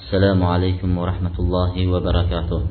[0.00, 2.62] السلام عليكم ورحمة الله وبركاته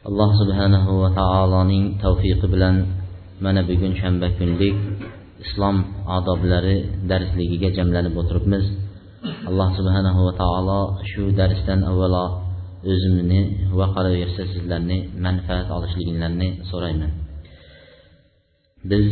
[0.00, 2.76] alloh subhanahu va taoloning tavfiqi bilan
[3.44, 4.76] mana bugun shanba kunlik
[5.44, 5.76] islom
[6.16, 6.76] odoblari
[7.10, 8.64] darsligiga jamlanib o'tiribmiz
[9.48, 12.26] alloh subhanahu va taolo shu darsdan avvalo
[12.92, 13.40] o'zimni
[13.78, 17.12] va qolaversa sizlarni manfaat olishliginglarni so'rayman
[18.90, 19.06] biz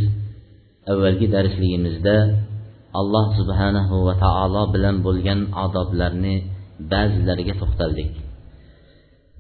[0.92, 2.16] avvalgi darsligimizda
[2.99, 6.35] alloh subhanahu va taolo bilan bo'lgan odoblarni
[6.91, 8.11] ba'zilariga to'xtaldik.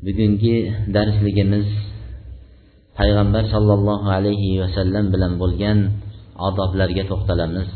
[0.05, 0.55] Bugungi
[0.95, 1.67] darsligimiz
[2.97, 5.77] payg'ambar sollallohu alayhi vasallam bilan bo'lgan
[6.47, 7.69] odoblarga to'xtalamiz.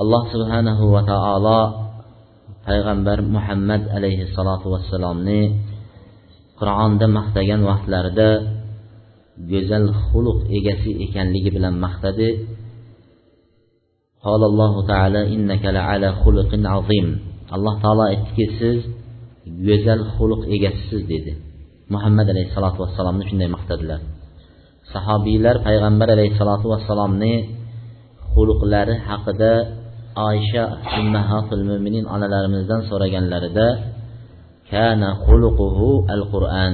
[0.00, 1.60] Alloh subhanahu va taolo
[2.66, 5.40] payg'ambar muhammad alayhissalotu vassalomni
[6.60, 8.30] qur'onda maqtagan vaqtlarida
[9.52, 12.28] go'zal xuluq egasi ekanligi bilan maqtadi.
[14.50, 17.06] Allohu taala innaka ala xuluqin azim
[17.54, 18.78] alloh taolo aytdiki siz
[19.66, 21.32] go'zal xuluq egasisiz dedi.
[21.94, 24.00] Muhammad alayhissalotu vassalomni shunday maqtadilar.
[24.92, 27.34] Sahobiylar payg'ambar alayhissalotu vassalomni
[28.32, 29.52] xuluqlari haqida
[30.30, 30.64] oysha
[30.98, 33.68] ummahatul mo'minin onalarimizdan so'raganlarida
[34.70, 36.72] kana xuluquhu al qur'an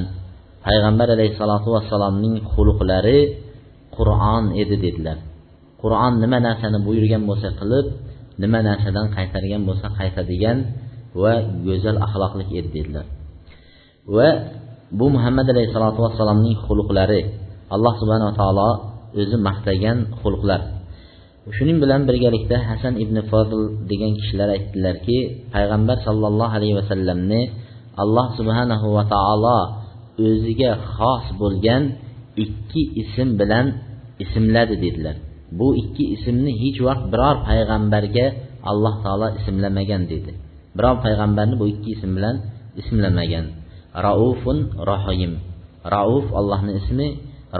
[0.67, 3.20] payg'ambar alayhissalotu vassalomning xuluqlari
[3.97, 5.19] qur'on edi dedilar.
[5.83, 7.86] Qur'on nima narsani buyurgan bo'lsa qilib
[8.42, 10.58] nima narsadan qaytargan bo'lsa qaytadigan
[11.22, 11.34] va
[11.66, 13.06] go'zal axloqlik edi dedilar.
[14.16, 14.28] Va
[14.98, 17.20] bu muhammad alayhissalotu vassalomning xulqlari
[17.74, 18.70] alloh subhanava taolo
[19.20, 20.61] o'zi maqtagan xulqlar.
[21.57, 25.18] Shuning bilan birgalikda hasan ibn fozil degan kishilar aytdilarki
[25.55, 27.42] payg'ambar sollallohu alayhi vasallamni
[28.02, 29.58] alloh subhanahu va taolo
[30.27, 31.83] o'ziga xos bo'lgan
[32.45, 33.67] ikki ism bilan
[34.24, 35.17] ismladi dedilar.
[35.58, 38.27] Bu ikki ismni hech vaqt biror payg'ambarga
[38.70, 40.33] alloh taolo ismlamagan dedi.
[40.77, 42.36] Biror payg'ambarni bu ikki ism bilan
[42.80, 43.46] ismlamagan.
[44.07, 44.58] Raufun
[44.90, 45.33] rohim.
[45.95, 47.08] Rauf allohni ismi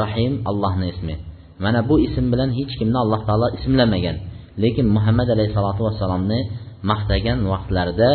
[0.03, 1.15] rahim allohni ismi.
[1.63, 4.17] Mana bu ism bilan hech kimni alloh taolo ismlamagan.
[4.63, 6.41] Lekin muhammad alayhissalotu vassalomni
[6.91, 8.11] maqtagan vaqtlarida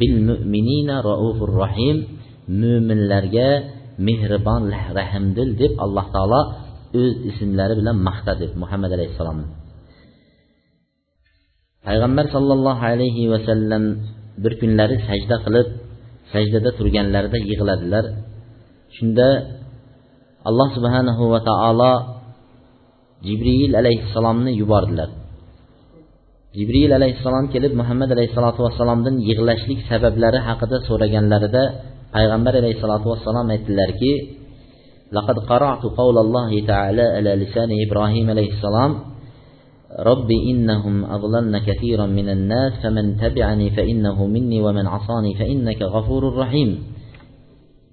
[0.00, 1.96] bil mu'minina raufur rohim
[2.62, 3.48] mo'minlarga
[4.06, 4.62] mehribon
[4.98, 6.40] rahmdil deb alloh taolo
[7.00, 9.46] o'z ismlari bilan maqtadi muhammad alayhissalomni
[11.86, 13.84] payg'ambar sollallohu alayhi vasallam
[14.42, 15.68] bir kunlari sajda qilib
[16.32, 18.04] sajdada turganlarida yig'ladilar.
[18.96, 19.28] Shunda
[20.48, 21.92] alloh subhanahu va taolo
[23.26, 25.10] jibril alayhissalomni yubordilar.
[26.58, 31.62] Jibril alayhissalom kelib muhammad alayhissalotu vassalomdan yig'lashlik sabablari haqida so'raganlarida
[32.14, 34.12] payg'ambar alayhissalotu vassalom aytdilarki
[35.12, 38.98] لقد قرأت قول الله تعالى على لسان إبراهيم عليه السلام
[39.98, 46.78] رب إنهم أضلن كثيرا من الناس فمن تبعني فإنه مني ومن عصاني فإنك غفور رحيم.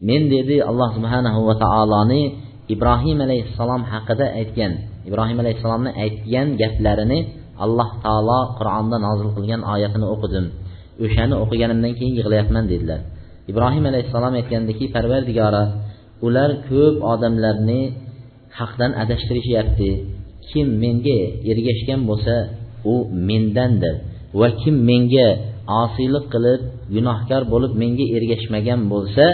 [0.01, 2.31] من دي الله سبحانه وتعالى
[2.71, 7.27] إبراهيم عليه السلام حقدا أتيان إبراهيم عليه السلام أتيان جفلرني
[7.61, 10.45] الله تعالى قرآن نازل قلين آياتنا أقدم
[11.01, 12.79] وشانه أقيان من كين يغليف من دي
[13.49, 15.88] إبراهيم عليه السلام أتيان دكي فرور
[16.27, 17.81] ular ko'p odamlarni
[18.59, 19.89] haqdan adashtirishyapti.
[20.49, 21.19] Kim menga
[21.51, 22.35] ergashgan bo'lsa
[22.93, 22.95] u
[23.27, 23.95] mendandir.
[24.39, 25.27] Va kim menga
[25.83, 26.61] osiylik qilib
[26.95, 29.25] gunohkor bo'lib menga ergashmagan bo'lsa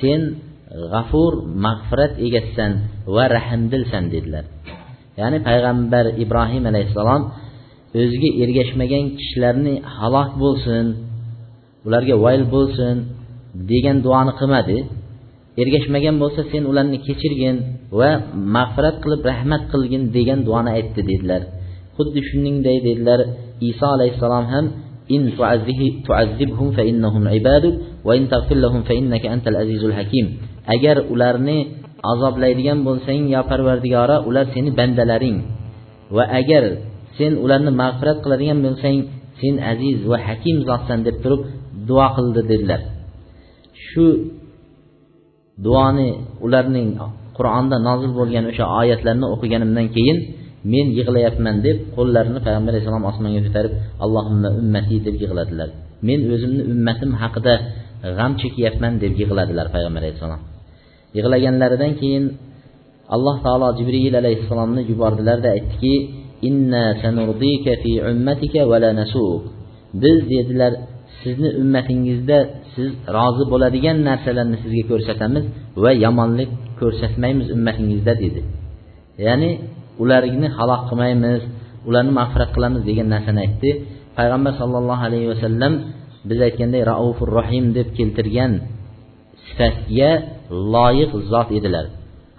[0.00, 0.20] sen
[0.92, 1.32] g'afur
[1.64, 2.72] mag'firat egasisan
[3.14, 4.44] va rahmdilsan dedilar.
[5.20, 7.22] Ya'ni payg'ambar ibrohim alayhissalom
[8.00, 10.84] o'ziga ergashmagan kishilarni halok bo'lsin
[11.86, 12.94] ularga voyl bo'lsin
[13.70, 14.78] degan duoni qilmadi.
[15.62, 17.56] Ergashmagan bo'lsa sen ularni kechirgin
[17.98, 18.10] va
[18.56, 21.42] mag'firat qilib rahmat qilgin degan duoni aytdi dedilar.
[21.96, 23.20] Xuddi shuningdek dedilar
[23.70, 24.64] iso alayhissalom ham
[25.14, 25.22] in
[26.06, 27.74] tuazzibhum fa innahum ibaduk
[28.06, 30.26] va in taghfir lahum fa innaka antal azizul hakim.
[30.74, 31.58] Agar ularni
[32.12, 35.38] azoblaydigan bo'lsang yo parvardigora ular seni bandalaring.
[36.16, 36.64] Va agar
[37.18, 38.96] sen ularni mag'firat qiladigan bo'lsang
[39.40, 41.42] sen aziz va hakim zotsan deb turib
[41.88, 42.80] duo qildi dedilar.
[43.86, 44.06] Shu
[45.64, 46.08] duoni
[46.46, 46.88] ularning
[47.38, 50.18] qur'onda nozil bo'lgan o'sha oyatlarni o'qiganimdan keyin
[50.72, 53.72] men yig'layapman deb qo'llarini payg'ambar alayhissalom osmonga ko'tarib
[54.04, 55.68] allohimma ummati deb yig'ladilar.
[56.08, 57.54] Men o'zimni ummatim haqida
[58.18, 60.40] g'am chekyapman deb yig'ladilar payg'ambar alayhissalom
[61.16, 62.24] yig'laganlaridan keyin
[63.14, 65.94] alloh taolo jibril alayhissalomni yubordilarda aytdiki
[66.48, 69.42] inna sanurdika fi ummatika va la nasuk
[70.02, 70.72] biz dedilar
[71.22, 72.38] sizni ummatingizda
[72.74, 75.44] siz rozi bo'ladigan narsalarni sizga ko'rsatamiz
[75.82, 76.50] va yomonlik
[76.80, 78.40] ko'rsatmaymiz ummatingizda dedi.
[79.26, 79.50] Ya'ni
[80.02, 81.40] ularni halok qilmaymiz
[81.88, 83.70] ularni mag'firat qilamiz degan narsani aytdi.
[84.18, 85.72] Payg'ambar sollallohu alayhi vasallam
[86.28, 88.52] biz aytganday raufur rohim deb keltirgan
[89.46, 90.10] sifatga
[90.74, 91.86] loyiq zot edilar.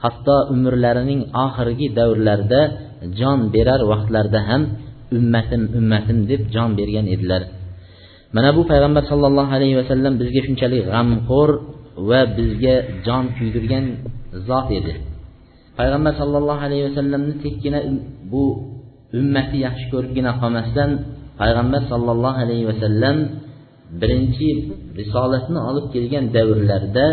[0.04, 2.62] Hatto umrlarining oxirgi davrlarida
[3.20, 4.62] jon berar vaqtlarida ham
[5.18, 7.42] ummatim ummatim deb jon bergan edilar.
[8.36, 11.52] Mana bu payg'ambar sollallohu alayhi vasallam bizga shunchalik g'amxo'r
[12.10, 12.76] va bizga
[13.06, 13.86] jon kuydirgan
[14.48, 14.94] zot edi.
[15.80, 17.98] Payg'ambar sollallohu alayhi vasallamni tekkina um,
[18.32, 18.44] bu
[19.20, 20.90] ummati yaxshi ko'ribgina qolmasdan
[21.42, 23.18] payg'ambar sollallohu alayhi vasallam
[24.02, 24.50] birinchi
[25.00, 27.08] risolatni olib kelgan davrlarda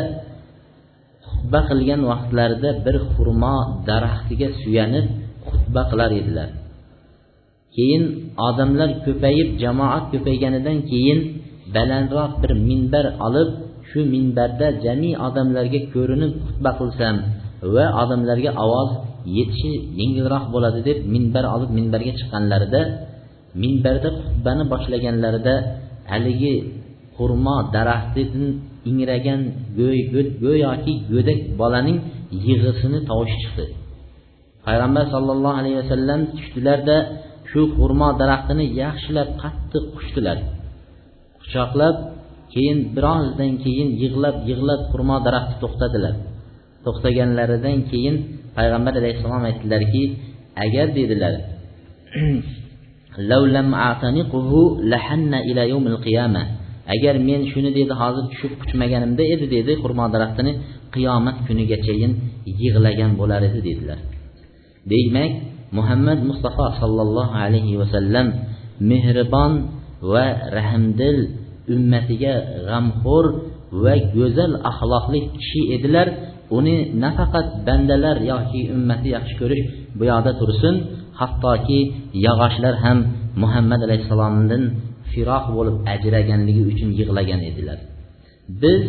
[1.31, 3.57] xutba qilgan vaqtlarida bir xurmo
[3.89, 5.07] daraxtiga suyanib
[5.51, 6.49] xutba qilar edilar.
[7.79, 8.05] Keyin
[8.49, 11.19] odamlar ko'payib jamoat ko'payganidan keyin
[11.75, 13.51] balandroq bir minbar olib
[13.89, 17.15] shu minbarda jami odamlarga ko'rinib xutba qilsam
[17.75, 18.91] va odamlarga ovoz
[19.37, 22.81] yetishi yengilroq bo'ladi deb minbar olib minbarga chiqqanlarida
[23.63, 25.55] minbarda xutbani boshlaganlarida
[26.13, 26.55] haligi
[27.17, 28.45] xurmo daraxtidan
[28.91, 29.41] ingragan
[30.45, 31.99] go'yoki go'dak bolaning
[32.47, 33.65] yig'isini tovushi chiqdi.
[34.67, 36.97] Payg'ambar sollallohu alayhi vasallam tushdilarda
[37.51, 40.39] shu xurmo daraxtini yaxshilab qattiq quchdilar.
[41.41, 41.97] Quchoqlab
[42.53, 46.15] keyin birozdan keyin yig'lab yig'lab xurmo daraxti to'xtadilar.
[46.85, 48.17] To'xtaganlaridan keyin
[48.57, 50.03] payg'ambar alayhissalom aytdilarki
[50.65, 51.35] agar dedilar
[56.95, 60.53] agar men shuni dedi hozir tushib quchmaganimda edi dedi xurmo daraxtini
[60.95, 62.13] qiyomat kunigachayin
[62.63, 63.99] yig'lagan bo'lar edi dedilar.
[64.93, 65.33] Demak
[65.77, 68.27] muhammad mustafa sollallohu alayhi vasallam
[68.91, 69.53] mehribon
[70.13, 70.27] va
[70.59, 71.19] rahmdil
[71.75, 72.35] ummatiga
[72.69, 73.27] g'amxo'r
[73.83, 76.09] va go'zal axloqli kishi edilar.
[76.59, 79.63] Uni nafaqat bandalar yoki ummati yaxshi ko'rish
[79.99, 80.75] bu yoqda tursin.
[81.21, 81.81] Hattoki
[82.27, 82.99] yog'ochlar ham
[83.43, 84.63] muhammad alayhissalomdan
[85.13, 87.79] firoq bo'lib ajraganligi uchun yig'lagan edilar.
[88.63, 88.83] Biz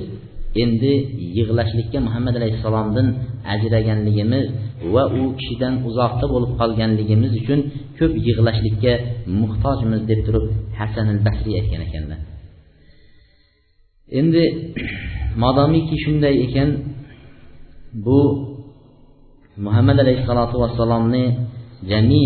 [0.63, 0.93] endi
[1.37, 3.07] yig'lashlikka muhammad alayhissalomdan
[3.53, 4.45] ajraganligimiz
[4.93, 7.59] va u kishidan uzoqda bo'lib qolganligimiz uchun
[7.97, 8.93] ko'p yig'lashlikka
[9.41, 10.45] muhtojmiz deb turib
[10.79, 12.19] hasan al basriy aytgan ekanlar.
[14.19, 14.43] Endi
[15.43, 16.69] modomiki shunday ekan
[18.05, 18.19] bu
[19.65, 21.23] muhammad alayhissalotu vassalomni
[21.91, 22.25] jami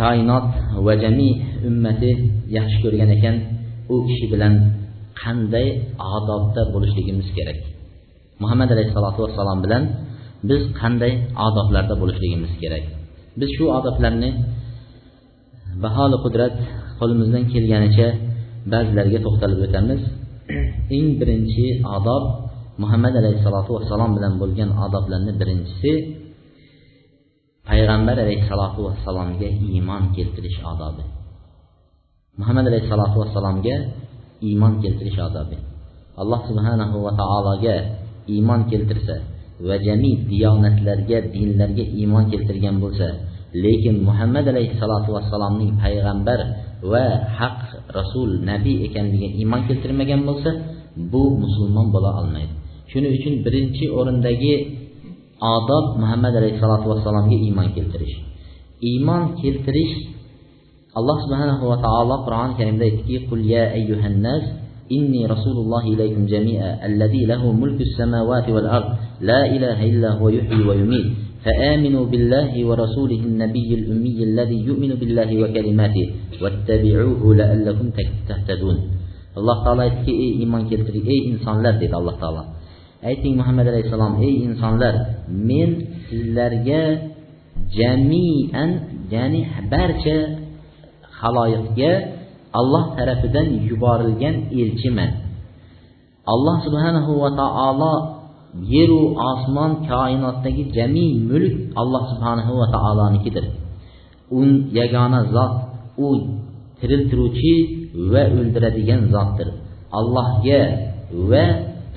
[0.00, 0.46] koinot
[0.86, 1.30] va jami
[1.68, 2.10] ummati
[2.56, 3.36] yaxshi ko'rgan ekan
[3.92, 4.54] u kishi bilan
[5.22, 5.68] qanday
[6.16, 7.58] odobda bo'lishligimiz kerak.
[8.42, 9.82] Muhammad alayhissalotu vassalom bilan
[10.50, 11.12] biz qanday
[11.46, 12.84] odoblarda bo'lishligimiz kerak.
[13.40, 14.30] Biz shu odoblarni
[15.84, 16.54] baholi qudrat
[16.98, 18.08] qo'limizdan kelganicha
[18.72, 20.00] ba'zilariga to'xtalib o'tamiz.
[20.96, 21.66] Eng birinchi
[21.96, 22.24] odob
[22.82, 25.92] muhammad alayhissalotu vassalom bilan bo'lgan odoblarni birinchisi
[27.68, 31.04] payg'ambar alayhissalotu vassalomga iymon keltirish odobi.
[32.40, 33.76] Muhammad alayhissalotu vassalomga
[34.42, 35.56] iymon keltirish odobi.
[36.16, 37.76] Alloh subhanahu va taologa
[38.34, 39.16] iymon keltirsa
[39.60, 43.08] va jami diyonatlarga dinlarga iymon keltirgan bo'lsa
[43.64, 46.40] lekin muhammad alayhissalotu vassalomning payg'ambar
[46.92, 47.04] va
[47.38, 47.58] haq
[47.98, 50.50] rasul nabiy ekanligiga iymon keltirmagan bo'lsa
[51.12, 52.52] bu musulmon bo'la olmaydi.
[52.90, 54.54] Shuning uchun birinchi o'rindagi
[55.56, 58.14] odob muhammad alayhissalotu vassalomga iymon keltirish.
[58.90, 59.94] Iymon keltirish
[60.98, 64.44] alloh subhanahu va taolo qur'oni karimda aytdiki qul ya ayyuhannas
[64.86, 68.88] إني رسول الله إليكم جميعا الذي له ملك السماوات والأرض
[69.20, 71.06] لا إله إلا هو يحيي ويميت
[71.44, 76.06] فآمنوا بالله ورسوله النبي الأمي الذي يؤمن بالله وكلماته
[76.42, 77.86] واتبعوه لعلكم
[78.28, 78.78] تهتدون
[79.36, 82.42] alloh taolo aytdiki ey iymon keltiring ey insonlar dedi alloh taolo
[83.10, 84.94] ayting muhammad alayhissalom ey insonlar
[85.28, 85.70] men
[86.08, 86.82] sizlarga
[87.78, 88.70] jamian
[89.14, 89.40] ya'ni
[89.72, 90.45] barcha
[91.20, 91.92] haloyiqga
[92.60, 95.10] alloh tarafidan yuborilgan elchiman.
[96.32, 97.92] Alloh subhanahu va taolo
[98.74, 103.44] yeru osmon koinotdagi jami mulk alloh subhanahu va taolonikidir.
[104.38, 104.40] U
[104.78, 105.52] yagona zot
[106.04, 106.06] u
[106.80, 107.54] tiriltiruvchi
[108.12, 109.48] va o'ldiradigan zotdir.
[109.98, 110.60] Allohga
[111.30, 111.44] va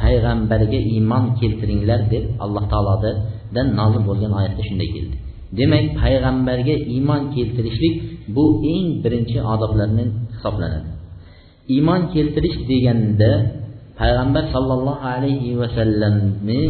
[0.01, 5.15] payg'ambarga iymon keltiringlar deb alloh taolodan nozil bo'lgan oyatda shunday keldi.
[5.57, 7.95] Demak payg'ambarga iymon keltirishlik
[8.35, 10.89] bu eng birinchi odoblardan hisoblanadi.
[11.75, 13.31] Iymon keltirish deganda
[13.99, 16.61] payg'ambar sollallohu alayhi vasallamni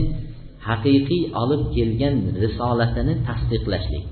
[0.68, 4.06] haqiqiy olib kelgan risolatini tasdiqlashlik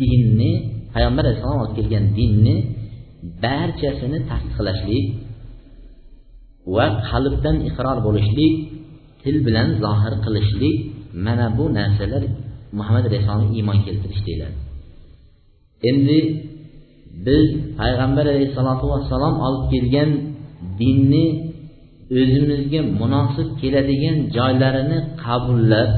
[0.00, 0.52] dinni
[0.94, 2.56] payg'ambar alayhissalom olib kelgan dinni
[3.44, 5.06] barchasini tasdiqlashlik
[6.74, 8.54] va qalbdan iqror bo'lishlik
[9.22, 10.76] til bilan zohir qilishlik
[11.26, 12.22] mana bu narsalar
[12.78, 14.56] muhammad alayhissalomga iymon keltirish deyiladi.
[15.90, 16.18] Endi
[17.26, 17.46] biz
[17.78, 20.10] payg'ambar alayhissalotu vassalom olib kelgan
[20.80, 21.26] dinni
[22.20, 25.90] o'zimizga munosib keladigan joylarini qabullab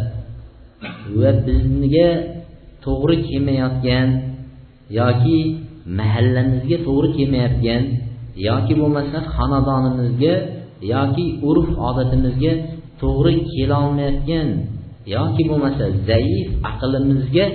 [1.21, 2.09] va bizga
[2.85, 4.09] to'g'ri kelmayotgan
[5.01, 5.39] yoki
[5.99, 7.83] mahallamizga to'g'ri kelmayotgan
[8.49, 10.35] yoki bo'lmasa xonadonimizga
[10.95, 12.53] yoki urf odatimizga
[13.03, 14.49] to'g'ri kelolmayotgan
[15.17, 17.47] yoki bo'lmasa zaif aqlimizga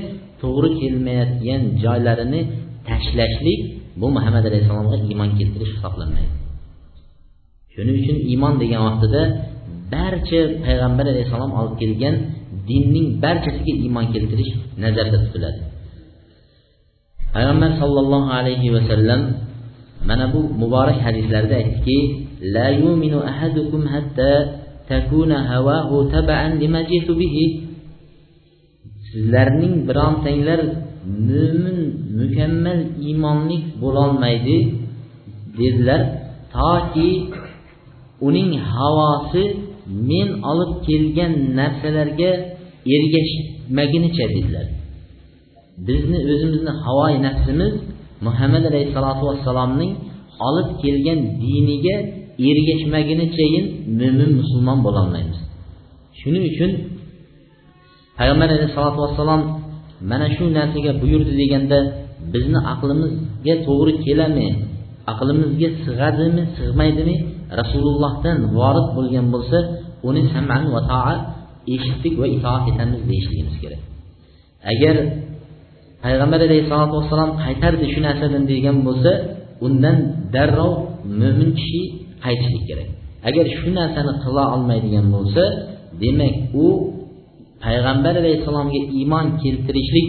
[0.41, 2.41] to'g'ri kelmayotgan joylarini
[2.89, 3.59] tashlashlik
[3.99, 6.33] bu muhammad alayhissalomga iymon keltirish hisoblanmaydi.
[7.73, 9.21] Shuning uchun iymon degan vaqtida
[9.93, 12.15] barcha payg'ambar alayhissalom olib kelgan
[12.69, 14.51] dinning barchasiga iymon keltirish
[14.83, 15.61] nazarda tutiladi.
[17.35, 19.21] Payg'ambar sollallohu alayhi vasallam
[20.09, 21.97] mana bu muborak hadislarda aytdiki
[22.55, 24.31] la yuminu ahadukum hatta
[24.89, 26.81] takuna hawahu tabaan lima
[27.21, 27.45] bihi.
[29.09, 30.59] Sizlarning birontanglar
[31.29, 31.79] mo'min
[32.19, 34.57] mukammal iymonlik bo'lolmaydi
[35.59, 36.01] dedilar.
[36.55, 37.11] Toki
[38.27, 39.43] uning havosi
[40.09, 42.31] men olib kelgan narsalarga
[42.95, 44.67] ergashmagunicha dedilar.
[45.87, 47.73] Bizni o'zimizni havoyi nafsimiz
[48.25, 49.91] muhammad alayhissalotu vassalomning
[50.47, 51.95] olib kelgan diniga
[52.49, 53.65] ergashmagunichayin
[53.99, 55.39] mo'min musulmon bo'lolmaymiz.
[56.19, 56.71] Shuning uchun
[58.17, 59.41] payg'ambar alayhissalotu vassalom
[60.09, 61.77] mana shu narsaga buyurdi deganda
[62.33, 64.49] bizni aqlimizga to'g'ri keladimi
[65.11, 67.15] aqlimizga sig'adimi sig'maydimi?
[67.61, 69.57] Rasulullohdan vorid bo'lgan bo'lsa
[70.07, 71.13] uni saman va toa
[71.73, 73.81] eshitdik va itoat etamiz deyishligimiz kerak.
[74.71, 74.95] Agar
[76.03, 79.11] payg'ambar alayhissalotu vassalom qaytardi shu narsadan degan bo'lsa
[79.65, 79.97] undan
[80.35, 80.73] darrov
[81.19, 81.81] mo'min kishi
[82.25, 82.89] qaytishlik kerak.
[83.29, 85.43] Agar shu narsani qila olmaydigan bo'lsa
[86.03, 86.35] demak
[86.65, 86.67] u
[87.65, 90.07] payg'ambar alayhissalomga iymon keltirishlik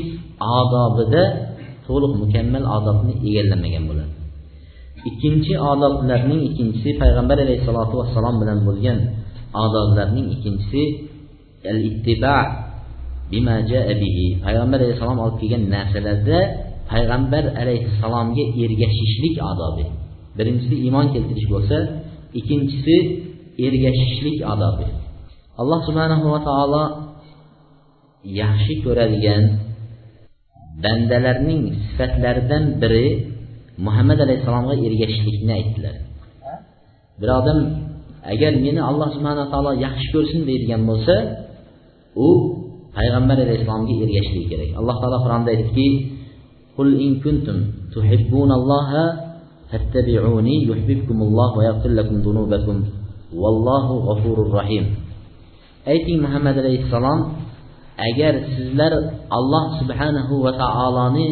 [0.61, 1.23] odobida
[1.87, 4.13] to'liq mukammal odobni egallamagan bo'ladi.
[5.09, 8.99] Ikkinchi odoblarning ikkinchisi payg'ambar alayhissalotu vassalom bilan bo'lgan
[9.65, 10.83] odoblarning ikkinchisi
[11.71, 12.37] al ittiba
[13.33, 14.27] bima jaa bihi.
[14.45, 16.39] Payg'ambar alayhissalom olib kelgan narsalarda
[16.93, 19.85] payg'ambar alayhissalomga ergashishlik odobi
[20.39, 21.77] birinchisi iymon keltirish bo'lsa
[22.39, 22.97] ikkinchisi
[23.67, 24.87] ergashishlik odobi
[25.61, 26.83] alloh subhanahu va taolo
[28.42, 29.44] yaxshi ko'radigan
[30.84, 33.08] bandalarning sifatlaridan biri
[33.86, 35.96] muhammad alayhissalomga ergashishlikni aytdilar
[37.22, 37.60] bir odam
[38.34, 41.16] agar meni alloh subhanaa taolo yaxshi ko'rsin deydigan bo'lsa
[42.26, 42.28] u
[42.98, 45.88] payg'ambar alayhissalomga ergashishligi kerak alloh taolo qur'onda aytdiki
[46.78, 47.58] قل إن كنتم
[47.96, 48.90] تحبون الله
[49.72, 52.78] فاتبعوني يحببكم الله ويغفر لكم ذنوبكم
[53.42, 54.86] والله غفور رحيم
[55.94, 57.20] ayting muhammad alayhissalom
[58.09, 58.93] agar sizlar
[59.39, 61.29] alloh subhanahu va taoloni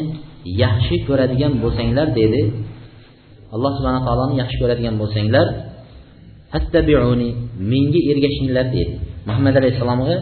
[0.62, 2.42] yaxshi ko'radigan bo'lsanglar dedi.
[3.54, 5.46] Alloh subhana taoloni yaxshi ko'radigan bo'lsanglar
[6.52, 7.28] fattabiuni
[7.70, 8.94] menga ergashinglar dedi.
[9.28, 10.16] Muhammad alayhissalomga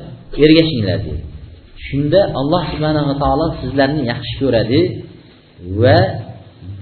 [0.44, 1.22] ergashinglar dedi.
[1.86, 4.80] Shunda alloh subhanava taolo sizlarni yaxshi ko'radi
[5.82, 5.98] va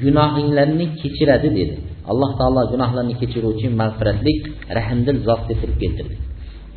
[0.02, 1.74] gunohinglarni kechiradi dedi.
[2.10, 4.40] Alloh taolo gunohlarni kechiruvchi mag'firatlik
[4.78, 6.14] rahmdil zot deb turib keltirdi.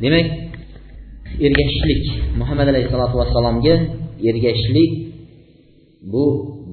[0.02, 0.26] Demak
[1.40, 2.02] ergashishlik.
[2.40, 3.74] Muhammad alayhissalotu vassalomga
[4.22, 4.90] ergashishlik
[6.12, 6.24] bu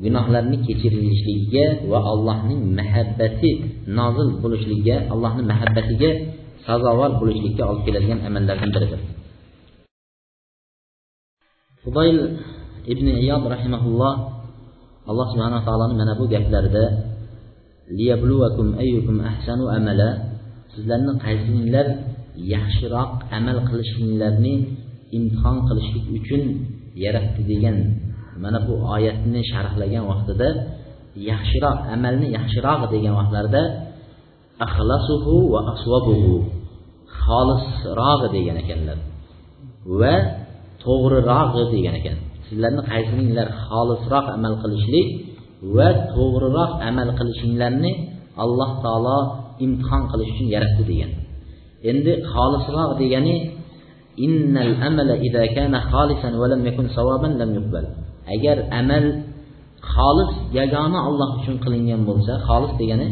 [0.03, 3.51] gunohlarni kechirilishligiga va allohning mahabbati
[3.97, 6.09] nozil bo'lishligiga allohni mahabbatiga
[6.65, 9.01] sazovor bo'lishlikka olib keladigan amallardan biridir.
[11.83, 12.17] Fudayl
[12.93, 14.13] ibn iyod rahimaulloh
[15.09, 16.85] alloh subhanaa taoloni mana bu gaplarida
[17.97, 20.09] liyabluvakum ayyukum ahsanu amala
[20.73, 22.10] sizlarni qaysininglar
[22.53, 24.55] yaxshiroq amal qilishinglarni
[25.17, 26.43] imtihon qilishlik uchun
[27.03, 27.77] yaratdi degan
[28.43, 30.49] mana bu oyatni sharhlagan vaqtida
[31.29, 33.63] yaxshiroq amalni yaxshiroq degan vaqtlarida
[34.65, 36.33] axlasuhu va asvabuhu
[37.23, 38.99] xolisrog'i degan ekanlar
[39.99, 40.15] va
[40.83, 42.17] to'g'rirog'i degan ekan.
[42.47, 43.47] Sizlarni qaysininglar?
[43.67, 45.07] Xolisroq amal qilishlik
[45.75, 47.91] va to'g'riroq amal qilishinglarni
[48.43, 49.19] alloh taolo
[49.65, 51.11] imtihon qilish uchun yaratdi degan.
[51.89, 53.35] Endi xolisroq degani
[54.25, 57.85] innal amala idza kana xolisan va lam yakun sawaban lam yuqbal.
[58.33, 59.05] Agar amal
[59.93, 63.07] xolis yagona alloh uchun qilingan bo'lsa xolis degani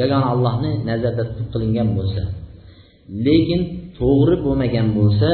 [0.00, 2.22] yagona allohni nazarda tutib qilingan bo'lsa.
[3.26, 3.60] Lekin
[3.98, 5.30] to'g'ri bo'lmagan bo'lsa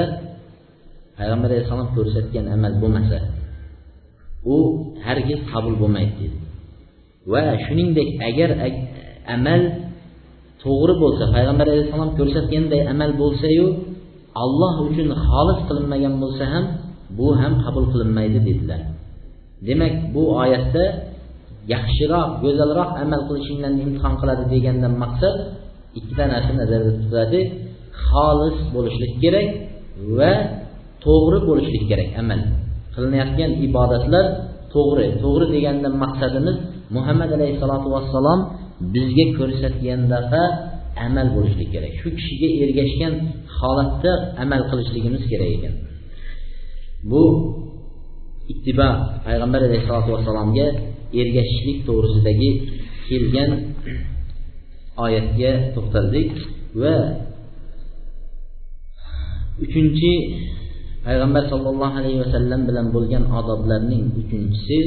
[1.18, 3.18] payg'ambar alayhissalom ko'rsatgan amal bo'lmasa
[4.54, 4.56] u
[5.06, 6.38] hargiz qabul bo'lmaydi dedi.
[7.32, 8.50] Va shuningdek agar
[9.36, 9.62] amal
[10.62, 13.66] to'g'ri bo'lsa payg'ambar alayhissalom ko'rsatganday amal bo'lsayu
[14.44, 16.64] alloh uchun xolis qilinmagan bo'lsa ham
[17.18, 18.80] bu ham qabul qilinmaydi dedilar.
[19.68, 20.84] Demak bu oyatda
[21.74, 25.34] yaxshiroq go'zalroq amal qilishingdan imtihon qiladi degandan maqsad
[25.98, 27.40] ikkita narsa nazarda tutiladi
[28.06, 29.48] xolis bo'lishlik kerak
[30.18, 30.32] va
[31.04, 32.40] to'g'ri bo'lishlik kerak amal.
[32.94, 34.24] Qilinayotgan ibodatlar
[34.74, 36.56] to'g'ri to'g'ri degandan maqsadimiz
[36.96, 38.40] muhammad alayhissalotu vassalom
[38.94, 40.42] bizga ko'rsatgandaqa
[41.06, 41.92] amal bo'lishlik kerak.
[42.00, 43.14] Shu kishiga ergashgan
[43.58, 45.74] holatda amal qilishligimiz kerak ekan.
[47.10, 47.22] Bu
[48.52, 48.88] ittiba
[49.26, 50.66] payg'ambar alayhissalotu vassalomga
[51.20, 52.50] ergashishlik to'g'risidagi
[53.08, 53.50] kelgan
[55.04, 56.30] oyatga to'xtaldik
[56.80, 56.94] va
[59.64, 60.12] uchinchi
[61.06, 64.78] payg'ambar sollallohu alayhi vasallam bilan bo'lgan odoblarning uchinchisi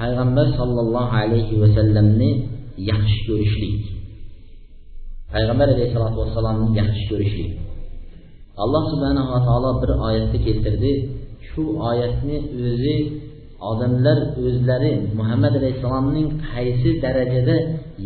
[0.00, 2.30] payg'ambar sollallohu alayhi vasallamni
[2.90, 3.80] yaxshi ko'rishlik.
[5.32, 7.50] Payg'ambar alayhissalotu vassalomni yaxshi ko'rishlik.
[8.62, 10.92] Alloh subhanava taolo bir oyatda keltirdi.
[11.48, 12.96] Shu oyatni o'zi
[13.70, 17.56] odamlar o'zlari muhammad alayhissalomning qaysi darajada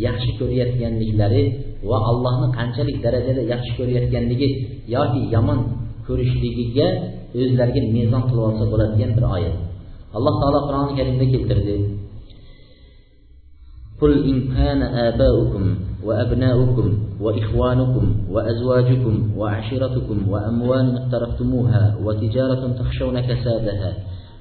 [0.06, 1.42] yaxshi ko'rayotganliklari
[1.90, 4.48] va allohni qanchalik darajada yaxshi ko'rayotganligi
[4.94, 5.58] yoki yomon
[6.06, 6.88] ko'rishligiga
[7.40, 9.56] o'zlariga mezon qilib olsa bo'ladigan bir oyat.
[10.16, 11.74] Alloh taolo qur'oni karimda keltirdi.
[14.00, 23.94] قل إن كان آباؤكم وأبناؤكم وإخوانكم وأزواجكم وعشيرتكم وأموال اقترفتموها وتجارة تخشون كسادها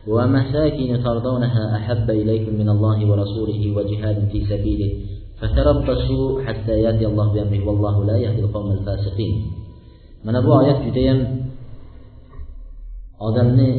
[0.08, 4.92] ومساكن ترضونها أحب إليكم من الله ورسوله وجهاد في سبيله
[5.40, 9.46] فتربصوا حتى يأتي الله بأمره والله لا يهدي القوم الفاسقين.
[10.26, 11.50] من أبو آيات جديم
[13.28, 13.70] odamni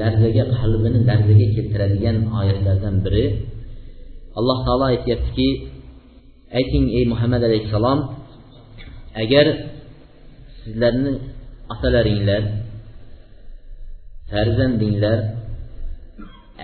[0.00, 3.24] larzaga qalbini larzaga keltiradigan oyatlardan biri
[4.38, 5.48] alloh taolo aytyaptiki
[6.58, 8.00] ayting ey muhammad alayhissalom
[9.22, 9.46] agar
[10.60, 11.12] sizlarni
[11.72, 12.42] otalaringlar
[14.30, 15.18] farzandinglar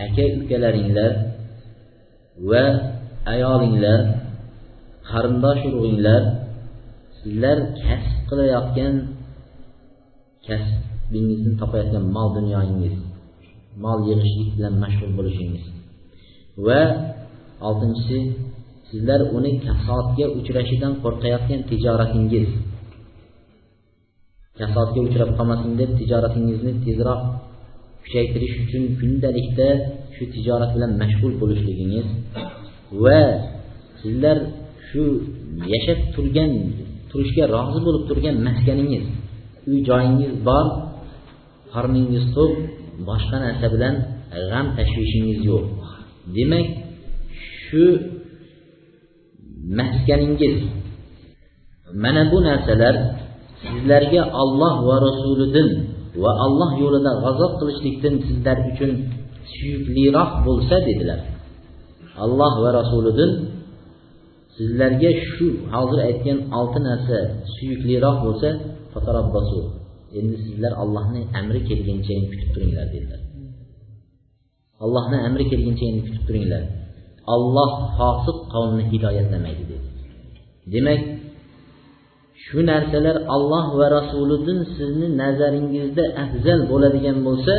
[0.05, 1.13] aka ukalaringlar
[2.51, 2.65] va
[3.35, 4.01] ayolinglar
[5.11, 6.23] qarindosh urug'inglar
[7.19, 8.95] sizlar kasb qilayotgan
[10.47, 12.97] kasbingizni topayotgan mol dunyoyingiz
[13.85, 15.65] mol yig'ishlik bilan mashg'ul bo'lishingiz
[16.67, 16.81] va
[17.69, 18.19] oltinchisi
[18.91, 22.49] sizlar uni kasodga uchrashidan qo'rqayotgan tijoratingiz.
[24.61, 27.21] Kasodga uchrab qolmasin deb tijoratingizni tezroq
[28.03, 29.69] kuchaytirish uchun kundalikda
[30.15, 32.07] shu tijorat bilan mashg'ul bo'lishligingiz
[33.03, 33.21] va
[34.01, 34.37] sizlar
[34.89, 35.03] shu
[35.73, 36.51] yashab turgan
[37.11, 39.05] turishga rozi bo'lib turgan maskaningiz
[39.71, 40.67] uy joyingiz bor
[41.73, 42.53] qorningiz to'q
[43.09, 43.95] boshqa narsa bilan
[44.51, 45.65] g'am tashvishingiz yo'q.
[46.37, 46.67] Demak
[47.71, 47.85] shu
[49.79, 50.57] maskaningiz
[52.03, 52.95] mana bu narsalar
[53.63, 55.69] sizlarga olloh va rasulidan
[56.23, 58.93] va alloh yo'lida g'azob qilishlikdan sizlar uchun
[59.55, 61.21] suyukliroq bo'lsa dedilar.
[62.25, 63.31] Alloh va rasulidan
[64.57, 67.19] sizlarga shu hozir aytgan olti narsa
[67.55, 68.49] suyukliroq bo'lsa
[70.19, 73.21] endi sizlar allohni amri kelguncha kutib turinglar dedilar.
[74.85, 76.63] Allohni amri kelguncha endi kutib turinglar.
[77.35, 79.89] Olloh fosiq qavmni hidoyatlamaydi dedi.
[80.73, 81.01] Demak
[82.45, 87.57] shu narsalar alloh va rasulidan sizni nazaringizda afzal bo'ladigan bo'lsa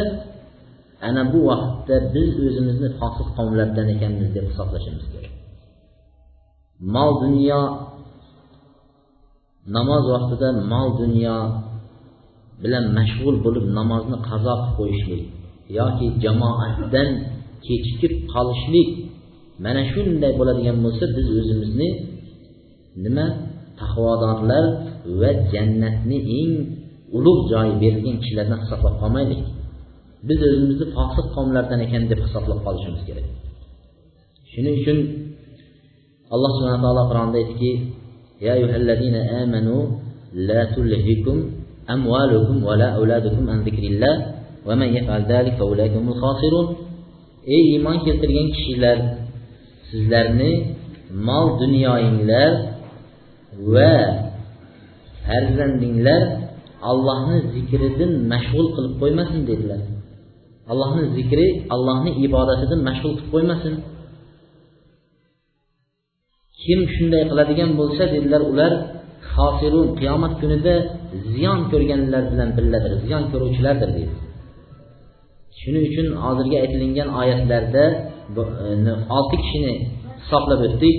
[1.07, 5.33] ana bu vaqtda biz o'zimizni fosiq qavmlardan ekanmiz deb hisoblashimiz kerak.
[6.95, 7.61] Mol dunyo
[9.75, 11.37] namoz vaqtida mol dunyo
[12.63, 15.23] bilan mashg'ul bo'lib namozni qazo qilib qo'yishlik
[15.79, 17.09] yoki jamoatdan
[17.65, 18.89] kechikib qolishlik
[19.64, 21.88] mana shunday bo'ladigan bo'lsa biz o'zimizni
[23.04, 23.26] nima
[23.80, 24.64] taqvodorlar
[25.20, 26.52] va jannatni eng
[27.16, 29.40] ulug' joyi berilgan kishilardan hisoblab qolmaylik
[30.28, 33.26] biz o'zimizni fosiq qavmlardan ekan deb hisoblab qolishimiz kerak
[34.52, 34.98] shuning uchun
[36.34, 37.72] alloh subhana taolo qur'onda aytdiki
[38.40, 39.82] يا أيها الذين آمنوا
[40.48, 41.50] لا تلهكم
[41.90, 44.14] أموالكم ولا أولادكم عن ذكر الله
[44.66, 46.66] ومن يفعل ذلك فأولئك هم الخاسرون
[47.54, 48.98] ey iymon keltirgan kishilar
[49.91, 50.51] sizlarni
[51.27, 52.51] mol dunyoyinglar
[53.73, 53.95] va
[55.25, 56.21] farzandinglar
[56.91, 59.81] allohni zikridan mashg'ul qilib qo'ymasin dedilar.
[60.71, 63.73] Allohni zikri allohni ibodatidan mashg'ul qilib qo'ymasin.
[66.61, 68.71] Kim shunday qiladigan bo'lsa dedilar ular
[69.33, 70.75] xosirun qiyomat kunida
[71.33, 74.15] ziyon ko'rganlar bilan billadir ziyon ko'ruvchilardir deydi.
[75.59, 77.83] Shuning uchun hozirgi aytilingan oyatlarda
[79.17, 79.73] olti kishini
[80.21, 80.97] hisoblab o'tdik.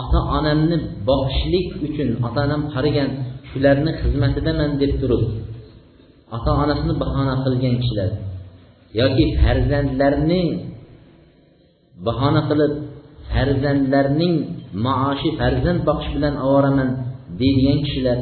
[0.00, 0.76] Ota onamni
[1.08, 3.10] boqishlik uchun ota onam qarigan
[3.50, 5.22] shularni xizmatidaman deb turib
[6.36, 8.10] ota onasini bahona qilgan kishilar
[9.00, 10.48] yoki farzandlarning
[12.06, 12.72] bahona qilib
[13.32, 14.34] farzandlarning
[14.86, 16.88] maoshi farzand boqish bilan ovoraman
[17.40, 18.18] deydigan kishilar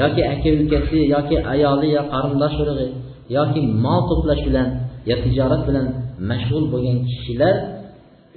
[0.00, 2.88] yoki aka ukasi yoki ayoli yo qarindosh urug'i
[3.36, 4.68] yoki mol to'plash bilan
[5.10, 5.86] yo tijorat bilan
[6.30, 7.54] mashg'ul bo'lgan kishilar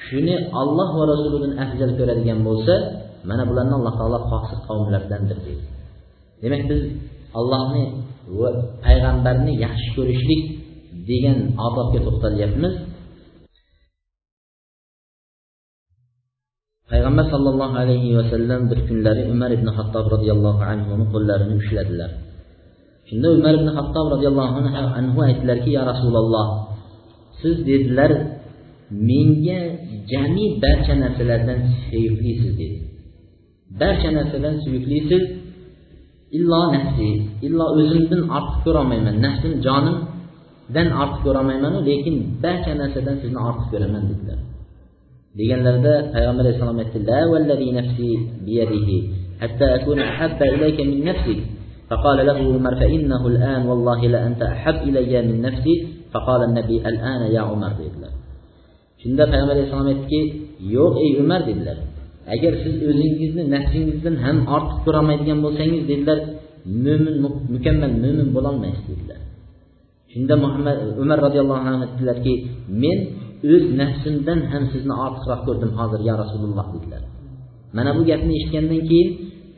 [0.08, 2.76] shuni olloh va rasulidan afzal ko'radigan bo'lsa
[3.30, 5.66] mana bularni alloh taolo fosil qavmlardandir deydi.
[6.42, 6.82] Demak biz
[7.40, 7.84] allohni
[8.40, 8.50] va
[8.86, 10.42] payg'ambarni yaxshi ko'rishlik
[11.10, 11.38] degan
[11.68, 12.74] odobga to'xtalyapmiz.
[16.92, 22.12] Payg'ambar sollallohu alayhi vasallam bir kunlari umar ibn hattob roziyallohu anhuni qo'llarini ushladilar.
[23.10, 24.58] Shunda umar ibn hattob roziyallohu
[25.00, 26.48] anhu aytdilarki ya rasululloh
[27.42, 28.12] siz dedilar
[29.10, 29.60] menga
[30.12, 32.78] jami barcha narsalardan suyuklisiz dedi
[33.82, 35.24] barcha narsadan suyuklisiz
[36.38, 37.10] illo nafsi
[37.48, 44.40] illo o'zimdan ortiq ko'rolmayman nafsim jonimdan ortiq ko'rolmaymanu lekin barcha narsadan sizni ortiq ko'raman dedilar
[45.40, 46.78] deganlarida payg'ambar alayhissalom
[51.18, 51.38] aytdi
[51.90, 55.76] فقال له عمر فإنه الآن والله لأنت أحب إلي من نفسي
[56.58, 56.98] nabiy al
[57.38, 58.14] ya umar dedilar.
[59.02, 60.22] Shunda payg'ambar alayhissalom aytdiki
[60.76, 61.78] yo'q ey umar dedilar.
[62.34, 66.20] Agar siz o'zingizni nafsingizdan ham ortiq ko'rolmaydigan bo'lsangiz dedilar
[66.86, 67.16] mo'min
[67.54, 69.20] mukammal mo'min bo'lolmaysiz dedilar.
[70.14, 71.86] Shunda muhammad umar roziyallohu anhu
[72.26, 72.34] ki,
[72.84, 72.98] men
[73.54, 77.02] o'z nafsimdan ham sizni ortiqroq ko'rdim hozir yo rasululloh dedilar.
[77.78, 79.10] Mana bu gapni eshitgandan keyin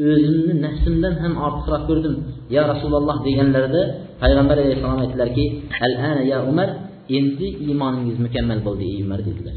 [0.08, 2.16] o'zimni nafsimdan ham ortiqroq ko'rdim.
[2.56, 3.82] Ya rasululloh deganlarida
[4.22, 5.46] payg'ambar alayhissalom aytdilarki
[5.86, 6.70] al ana ya umar
[7.18, 9.56] endi iymoningiz mukammal bo'ldi ey umar dedilar.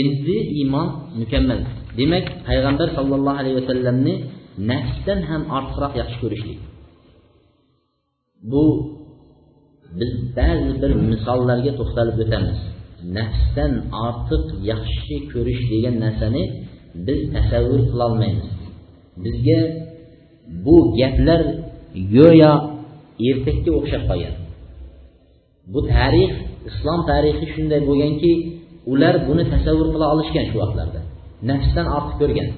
[0.00, 0.88] Endi iymon
[1.20, 1.60] mukammal.
[1.98, 4.14] Demak payg'ambar sollallohu alayhi vasallamni
[4.70, 6.58] nafsdan ham ortiqroq yaxshi ko'rishlik.
[8.50, 8.64] Bu
[9.98, 12.58] biz ba'zi bir misollarga to'xtalib o'tamiz.
[13.18, 13.72] Nafsdan
[14.06, 16.42] ortiq yaxshi ko'rish degan narsani
[17.06, 18.48] biz tasavvur qilolmaymiz.
[19.24, 19.60] Bizga
[20.64, 21.40] bu gaplar
[22.14, 22.52] go'yo
[23.28, 24.34] ertakka o'xshab qolgan.
[25.72, 26.32] Bu tarix
[26.70, 28.32] islom tarixi shunday bo'lganki
[28.92, 31.00] ular buni tasavvur qila olishgan shu vaqtlarda.
[31.50, 32.48] Nafsdan ortiq ko'rgan.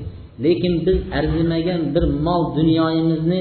[0.44, 3.40] Lekin biz arzimagan bir mol dunyoyimizni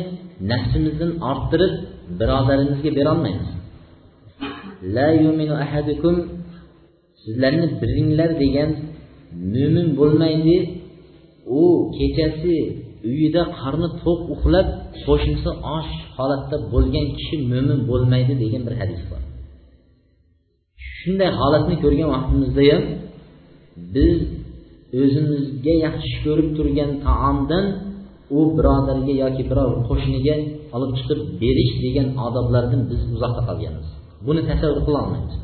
[0.51, 1.73] nafsimizdan orttirib
[2.19, 3.49] birodarimizga berolmaymiz
[4.95, 6.15] la yuminu ahadukum
[7.23, 8.69] sizlarni biringlar degan
[9.53, 10.58] mo'min bo'lmaydi.
[11.62, 11.63] U
[11.97, 12.56] kechasi
[13.10, 14.67] uyida qarni to'q uxlab
[15.06, 19.22] qo'shnisi och holatda bo'lgan kishi mo'min bo'lmaydi degan bir hadis bor.
[20.98, 22.84] Shunday holatni ko'rgan vaqtimizda ham
[23.96, 24.15] biz
[25.02, 27.65] o'zimizga yaxshi ko'rib turgan taomdan
[28.38, 30.36] u birodarga yoki biror qo'shniga
[30.76, 33.88] olib chiqib berish degan odoblardan biz uzoqda qolganmiz.
[34.28, 35.36] Buni tasavvur qilolmaymiz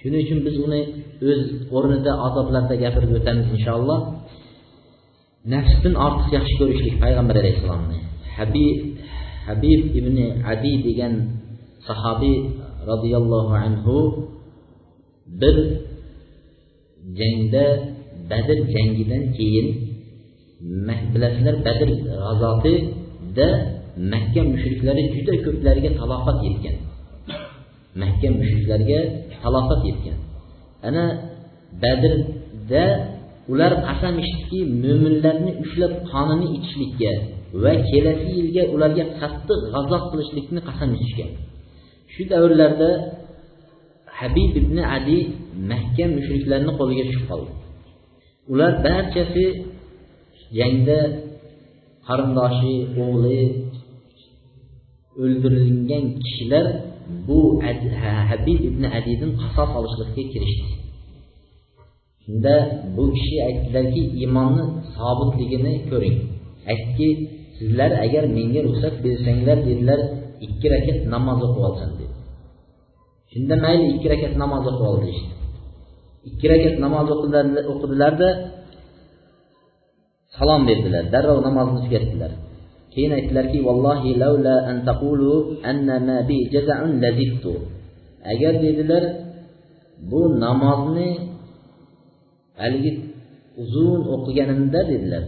[0.00, 0.80] shuning uchun biz uni
[1.30, 1.42] o'z
[1.76, 3.98] o'rnida odoblarda gapirib o'tamiz inshaalloh.
[5.52, 7.98] Nafsdan ortiq yaxshi ko'rishlik payg'ambar alayhissalomni.
[8.36, 8.78] Habib
[9.46, 10.16] habib ibn
[10.52, 11.14] adi degan
[11.86, 12.36] sahobiy
[12.90, 13.96] roziyallohu anhu
[15.40, 15.56] bir
[17.18, 17.64] jangda
[18.30, 19.66] badr jangidan keyin
[21.12, 23.48] bilasizlar badr g'azotida
[24.12, 26.76] makka mushriklari juda ko'plariga talofat yetgan.
[28.02, 29.00] Makka mushriklariga
[29.42, 30.18] talofat yetgan.
[30.88, 31.04] Ana
[31.82, 32.84] badrda
[33.52, 37.12] ular qasam ichdiki mo'minlarni ushlab qonini ichishlikka
[37.62, 41.30] va kelasi yilga ularga qattiq g'azob qilishlikni qasam ichishgan
[42.12, 42.90] shu davrlarda
[44.18, 45.18] habib ibn adi
[45.70, 47.52] makka mushriklarni qo'liga tushib qoldi.
[48.52, 49.46] Ular barchasi
[50.58, 50.98] jangda
[52.06, 53.42] qarindoshi o'g'li
[55.22, 56.66] o'ldirilgan kishilar
[57.26, 57.38] bu
[58.30, 60.79] habib ibn adidan qasos olishlikka kirishdi.
[62.24, 62.54] Shunda
[62.94, 64.64] bu kishi aytdilarki iymonni
[64.96, 66.18] sobitligini ko'ring.
[66.70, 67.08] Aytdiki
[67.56, 70.00] sizlar agar menga ruxsat bersanglar dedilar
[70.46, 72.14] ikki rakat namoz o'qib olsin dedi.
[73.32, 75.34] Shunda mayli ikki rakat namoz o'qib ol deyishdi
[76.28, 77.06] ikki rakat namoz
[77.72, 78.28] o'qidilarda
[80.36, 82.32] salom berdilar darrov namozni tugatdilar.
[82.92, 85.32] Keyin aytdilarki vallohi lavla an taqulu
[85.70, 87.52] annama bi jaza'un lazittu
[88.32, 89.04] agar dedilar
[90.10, 91.10] bu namozni
[92.62, 92.90] haligi
[93.62, 95.24] uzun o'qiganimda dedilar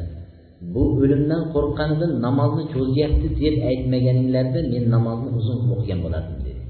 [0.75, 6.63] bu o'limdan qo'rqqanidan namozni cho'zyapti deb aytmaganinglarda men namozni uzun o'qigan bo'lardim dedi.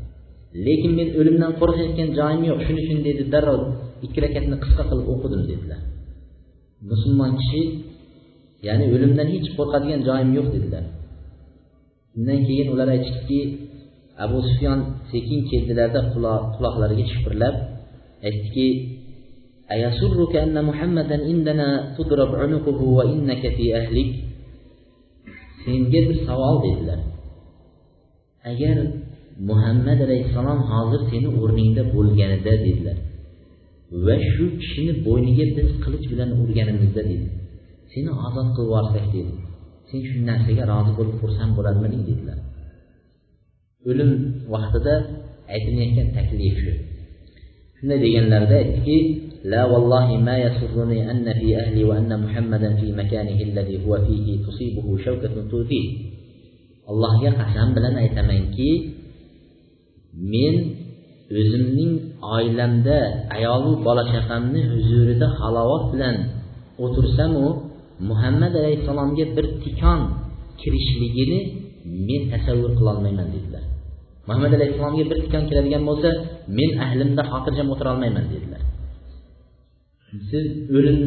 [0.66, 3.22] Lekin men o'limdan qo'rqayotgan joyim yo'q shuning uchun dedi.
[3.32, 3.60] Darrov
[4.04, 5.80] ikki rakatni qisqa qilib o'qidim dedilar.
[6.90, 7.62] Musulmon kishi
[8.66, 10.84] ya'ni o'limdan hech qo'rqadigan joyim yo'q dedilar.
[12.16, 13.40] Undan keyin ular aytishdiki
[14.24, 17.54] abu sufyon sekin keldilarda quloqlariga shupirlab
[18.26, 18.66] aytdiki
[19.71, 24.11] أيسرك أن محمدا عندنا تضرب عنقه وإنك في أهلك
[25.67, 26.99] senga bir savol dedilar
[28.51, 28.77] agar
[29.49, 32.97] muhammad alayhissalom hozir seni o'rningda bo'lganida dedilar
[34.05, 37.27] va shu kishini bo'yniga biz qilich bilan urganimizda dedi
[37.93, 39.33] seni ozod qilib yuborsak dedi
[39.89, 42.39] sen shu narsaga rozi bo'lib xursand bo'larmiding dedilar
[43.89, 44.11] o'lim
[44.53, 44.93] vaqtida
[45.53, 46.73] aytilayotgan taklif shu
[47.77, 48.97] shunday deganlarida aytdiki
[49.53, 54.87] لا والله ما يسرني أن في أهلي وأن محمدا في مكانه الذي هو فيه تصيبه
[55.05, 55.89] شوكة تؤذيه
[56.91, 58.69] allohga qasam bilan aytamanki
[60.33, 60.55] men
[61.39, 61.93] o'zimning
[62.35, 62.97] oilamda
[63.35, 66.15] ayolu bola chaqamni huzurida halovat bilan
[66.83, 67.45] o'tirsamu
[68.09, 69.99] muhammad alayhissalomga bir tikon
[70.61, 71.39] kirishligini
[72.07, 73.63] men tasavvur qilolmayman dedilar
[74.27, 76.09] muhammad alayhissalomga bir tikon kiradigan bo'lsa
[76.57, 78.50] men ahlimda xotirjam o'tirolmayman dedilar
[80.30, 80.46] Siz
[80.76, 80.98] o'lim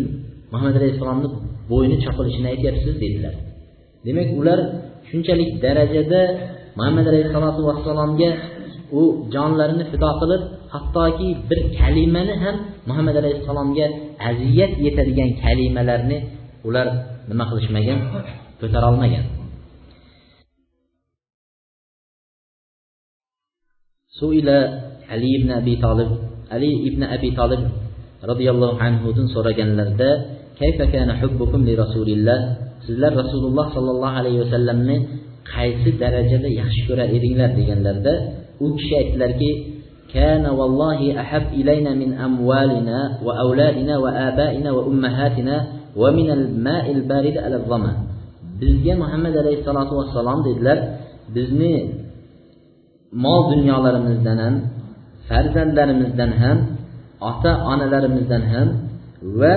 [0.51, 1.27] muhammad alayhissalomni
[1.71, 3.35] bo'yni chopilishini aytyapsiz dedilar.
[4.05, 4.59] Demak ular
[5.09, 6.21] shunchalik darajada
[6.77, 8.29] muhammad alayhissalotu vassalomga
[8.99, 9.01] u
[9.33, 10.41] jonlarini fido qilib
[10.73, 12.55] hattoki bir kalimani ham
[12.89, 13.85] muhammad alayhissalomga
[14.29, 16.17] aziyat yetadigan kalimalarni
[16.67, 16.87] ular
[17.29, 17.99] nima qilishmagan
[18.61, 19.25] ko'tarolmagan
[24.19, 24.57] suila
[25.13, 26.09] ali ibn أبي طالب
[26.55, 27.84] ali ibn abi طالب
[28.31, 30.09] roziyallohu anhudan so'raganlarida
[30.59, 30.85] kayfa
[31.21, 31.73] hubbukum li
[32.87, 34.97] sizlar rasululloh sollallohu alayhi vasallamni
[35.53, 38.13] qaysi darajada yaxshi ko'rar edinglar deganlarida
[38.65, 39.51] u kishi aytdilarki
[40.13, 45.55] kana vallohi ahab ilayna min amvalina va avladina va abaina va ummahatina
[46.01, 47.91] va min al ma'il barid ala zama
[48.61, 50.77] bizga muhammad alayhissalotu vassalom dedilar
[51.35, 51.75] bizni
[53.23, 54.55] mol dunyolarimizdan ham
[55.27, 56.57] farzandlarimizdan ham
[57.29, 58.67] ota onalarimizdan ham
[59.39, 59.53] va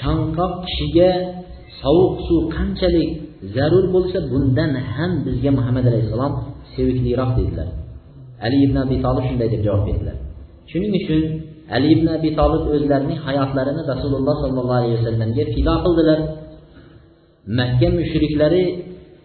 [0.00, 1.10] chanqoq kishiga
[1.80, 3.10] sovuq suv qanchalik
[3.54, 6.32] zarur bo'lsa bundan ham bizga muhammad alayhissalom
[6.74, 7.68] sevikliroq dedilar.
[8.46, 10.16] Ali ibn abi tolib shunday deb javob berdilar.
[10.70, 11.22] Shuning uchun
[11.76, 16.18] ali ibn abi tolib o'zlarining hayotlarini rasululloh sollallohu alayhi vasallamga fido qildilar.
[17.58, 18.62] Makka mushriklari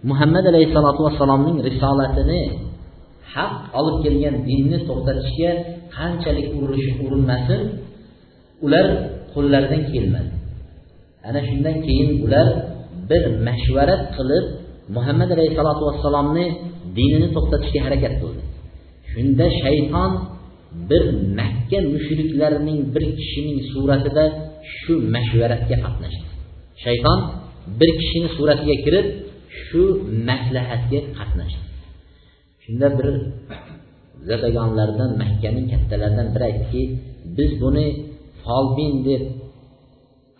[0.10, 2.42] muhammad alayhissalotu vassalomning risolatini
[3.34, 5.52] haq olib kelgan dinni to'xtatishga
[5.96, 7.62] qanchalik urinish urinmasin
[8.66, 8.86] ular
[9.34, 10.32] qo'llaridan kelmadi.
[11.28, 12.48] Ana shundan keyin ular
[13.10, 14.46] bir mashvarat qilib
[14.96, 16.46] muhammad alayhissalotu vassalomni
[16.98, 18.44] dinini to'xtatishga harakat qildi.
[19.12, 20.12] Shunda shayton
[20.90, 21.04] bir
[21.40, 24.26] makka mushriklarining bir kishining suratida
[24.78, 26.26] shu mashvaratga qatnashdi.
[26.84, 27.20] Shayton
[27.80, 29.08] bir kishini suratiga kirib
[29.64, 29.82] shu
[30.30, 31.64] maslahatga qatnashdi.
[32.64, 33.08] Shunda bir
[34.30, 36.82] zadagonlardan makkaning kattalaridan biri aytdiki
[37.38, 37.86] biz buni
[38.44, 39.24] folbin deb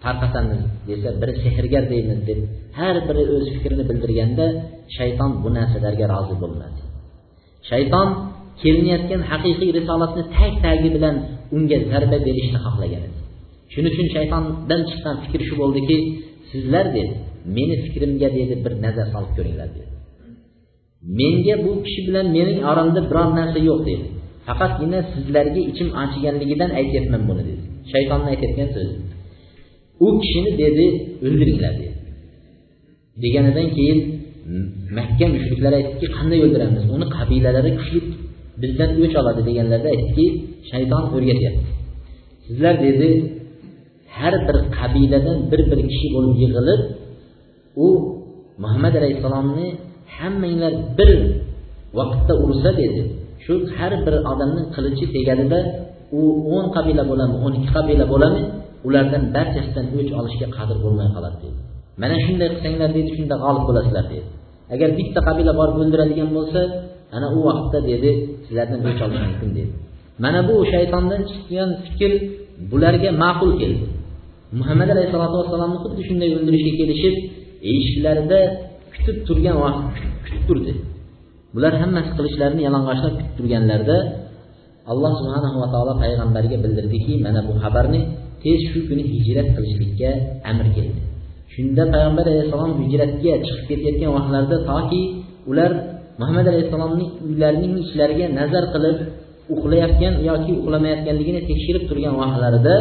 [0.04, 2.40] tarqatamiz desa biri sehrgar deymiz deb
[2.80, 4.46] har biri o'z fikrini bildirganda
[4.98, 6.82] shayton bu narsalarga rozi bo'lmadi.
[7.70, 8.08] Shayton
[8.62, 11.16] kelinayotgan haqiqiy risolatni tag tagi bilan
[11.56, 13.20] unga zarba berishni xohlagan edi.
[13.74, 15.98] Shuning uchun shaytondan chiqqan fikr shu bo'ldiki
[16.52, 17.14] sizlar dedi
[17.56, 19.93] meni fikrimga dedi bir nazar solib ko'ringlar dedi.
[21.20, 24.06] Menga bu kishi bilan mening oramda biror narsa yo'q dedi.
[24.48, 27.62] Faqatgina sizlarga ichim achiganligidan aytyapman buni dedi.
[27.92, 28.96] Shaytonni aytayotgan so'zi
[30.06, 30.86] u kishini dedi
[31.26, 31.96] o'ldiringlar dedi.
[33.24, 34.00] Deganidan keyin
[34.98, 36.84] makka mushriklari aytdiki qanday o'ldiramiz?
[36.96, 38.00] Uni qabilalari kuchli
[38.62, 40.26] bizdan o'ch oladi deganlarida aytdiki
[40.72, 41.66] shayton o'rgatyapti.
[42.48, 43.10] Sizlar dedi
[44.18, 46.82] har bir qabiladan bir bir kishi bo'lib yig'ilib
[47.86, 47.88] u
[48.64, 49.68] muhammad alayhissalomni
[50.18, 51.12] hammanglar bir
[51.98, 53.02] vaqtda ursa dedi
[53.44, 55.60] shu har bir odamning qilichi tegadida
[56.20, 56.22] u
[56.56, 58.44] o'n qabila bo'ladimi o'n ikki qabila bo'ladimi
[58.88, 61.60] ulardan barchasidan o'ch olishga qodir bo'lmay qoladi dedi.
[62.02, 64.26] Mana shunday qilsanglar dedi shunda g'olib bo'lasizlar dedi.
[64.74, 66.62] Agar bitta qabila borib o'ldiradigan bo'lsa
[67.16, 68.10] ana u vaqtda dedi
[68.46, 69.72] sizlardan o'ch olish mumkin dedi.
[70.24, 72.12] Mana bu shaytondan chiqqan fikr
[72.72, 73.86] bularga ma'qul keldi.
[74.60, 77.16] Muhammad alayhisalotu vassalomni xuddi shunday o'ldirishga kelishib
[77.72, 78.40] eshiklarida
[78.94, 79.82] kutib turgan vaqt
[80.26, 80.74] kutib turdi.
[81.56, 83.98] Bular hammasi qilichlarini yalang'ochlab kutib turganlarida
[84.92, 88.02] alloh subhanahu va taolo payg'ambarga bildirdiki mana bu xabarni
[88.44, 90.10] tez shu kuni hijrat qilishlikka
[90.52, 91.00] amr keldi.
[91.54, 95.02] Shunda payg'ambar alayhissalom hijratga chiqib ketayotgan vaqtlarida toki
[95.52, 95.72] ular
[96.20, 98.98] muhammad alayhissalomning uylarining ichlariga nazar qilib
[99.54, 102.76] uxlayotgan yoki uxlamayotganligini tekshirib turgan vaqtlarida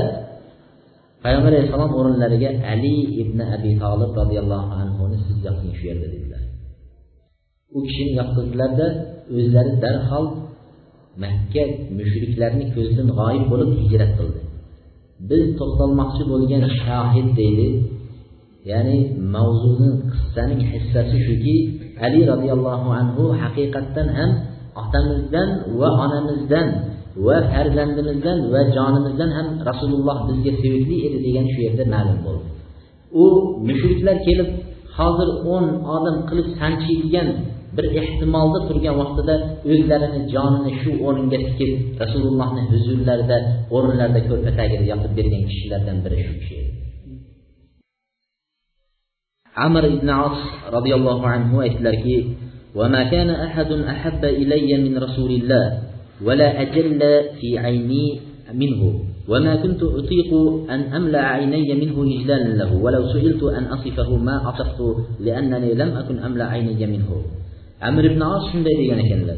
[1.24, 6.42] payg'ambar alayhissalom o'rinlariga ali ibn abi tolib roziyallohu anhuni siz yoting shu yerda dedilar.
[7.76, 8.87] U kishini yotqizdilarda
[9.37, 10.26] o'zlari darhol
[11.24, 11.64] makka
[11.98, 14.40] mushriklarni ko'zidan g'oyib bo'lib hijrat qildi.
[15.30, 17.68] Biz to'xtalmoqchi bo'lgan shohid deydi
[18.70, 18.98] ya'ni
[19.35, 21.56] mavzuni qissaning hissasi shuki
[22.04, 24.30] ali roziyallohu anhu haqiqatdan ham
[24.82, 26.66] otamizdan va onamizdan
[27.25, 32.47] va farzandimizdan va jonimizdan ham rasululloh bizga sevikli edi degan shu yerda ma'lum bo'ldi
[33.23, 33.25] u
[33.67, 34.49] mushriklar kelib
[34.97, 37.30] hozir o'n odam qilib sanchiydigan
[37.77, 39.36] bir ehtimolda turgan vaqtida
[39.71, 41.71] o'zlarini jonini shu o'ringa tikib
[42.03, 43.38] rasulullohni huzurlarida
[43.75, 46.71] o'rinlarida ko'rpa tagida yotib bergan kishilardan biri shu kishi edi
[49.65, 50.39] amr ibn as
[50.75, 52.17] roziyallohu anhu aytdilarki
[52.80, 55.65] وما كان أحد أحب إلي من رسول الله
[56.25, 57.01] ولا أجل
[57.39, 58.19] في عيني
[58.53, 58.82] منه
[59.32, 60.30] وما كنت أطيق
[60.69, 64.80] أن أملأ عيني منه إجلالا له ولو سئلت أن أصفه ما أصفت
[65.19, 67.12] لأنني لم أكن أملأ عيني منه
[67.82, 69.38] amir ibn os shunday degan ekanlar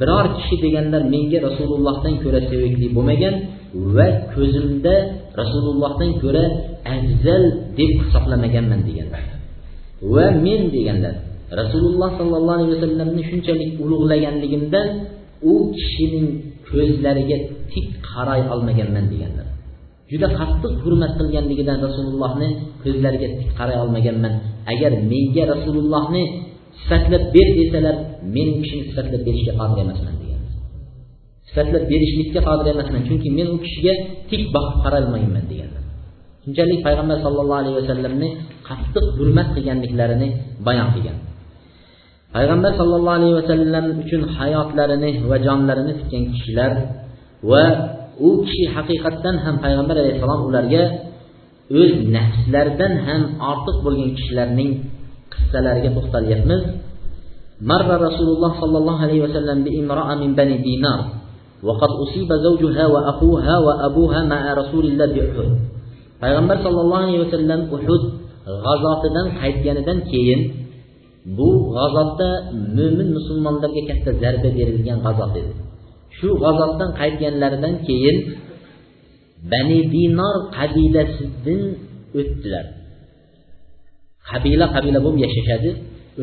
[0.00, 3.34] biror kishi deganlar menga rasulullohdan ko'ra sevikli bo'lmagan
[3.96, 4.94] va ko'zimda
[5.40, 6.44] rasulullohdan ko'ra
[6.96, 7.44] afzal
[7.78, 9.24] deb hisoblamaganman deganlar
[10.14, 11.14] va men deganlar
[11.60, 14.86] rasululloh sollallohu alayhi vasallamni shunchalik ulug'laganligimdan
[15.51, 16.27] u kishining
[16.69, 17.37] ko'zlariga
[17.73, 19.47] tik qaray olmaganman deganlar.
[20.11, 22.49] Juda qattiq hurmat qilganligidan rasulullohni
[22.83, 24.33] ko'zlariga tik qaray olmaganman.
[24.73, 26.23] Agar menga rasulullohni
[26.81, 27.95] sifatlab ber desalar
[28.35, 30.41] men u kishini sifatlab berishga qodir emasman degan.
[31.47, 33.93] Sifatlab berishlikka qodir emasman chunki men u kishiga
[34.29, 35.81] tik boqib qarolmayman deganlar
[36.43, 38.29] shunchalik payg'ambar sallallohu alayhi vasallamni
[38.69, 40.27] qattiq hurmat qilganliklarini
[40.67, 41.17] bayon qilgan.
[42.34, 46.72] payg'ambar sallallohu alayhi vasallam uchun hayotlarini va jonlarini tikkan kishilar
[47.50, 47.64] va
[48.28, 50.82] u kishi haqiqatdan ham payg'ambar alayhissalom ularga
[51.80, 53.20] o'z nafslaridan ham
[53.52, 54.70] ortiq bo'lgan kishilarning
[55.32, 56.62] qissalariga to'xtalyapmiz
[57.70, 61.00] مر رسول الله صلى الله عليه وسلم بامرأة من بني دينار
[61.66, 65.48] وقد أصيب زوجها وأخوها وأبوها مع رسول الله بأحد
[66.20, 68.02] payg'ambar sollallohu alayhi vasallam uhud
[68.64, 70.40] g'azotidan qaytganidan keyin
[71.37, 72.29] bu g'azotda
[72.77, 75.51] mo'min musulmonlarga katta zarba berilgan g'azot edi.
[76.17, 78.17] Shu g'azotdan qaytganlaridan keyin
[79.51, 81.61] bani dinor qabilasidan
[82.19, 82.65] o'tdilar.
[84.29, 85.69] Qabila qabila bo'lib yashashadi.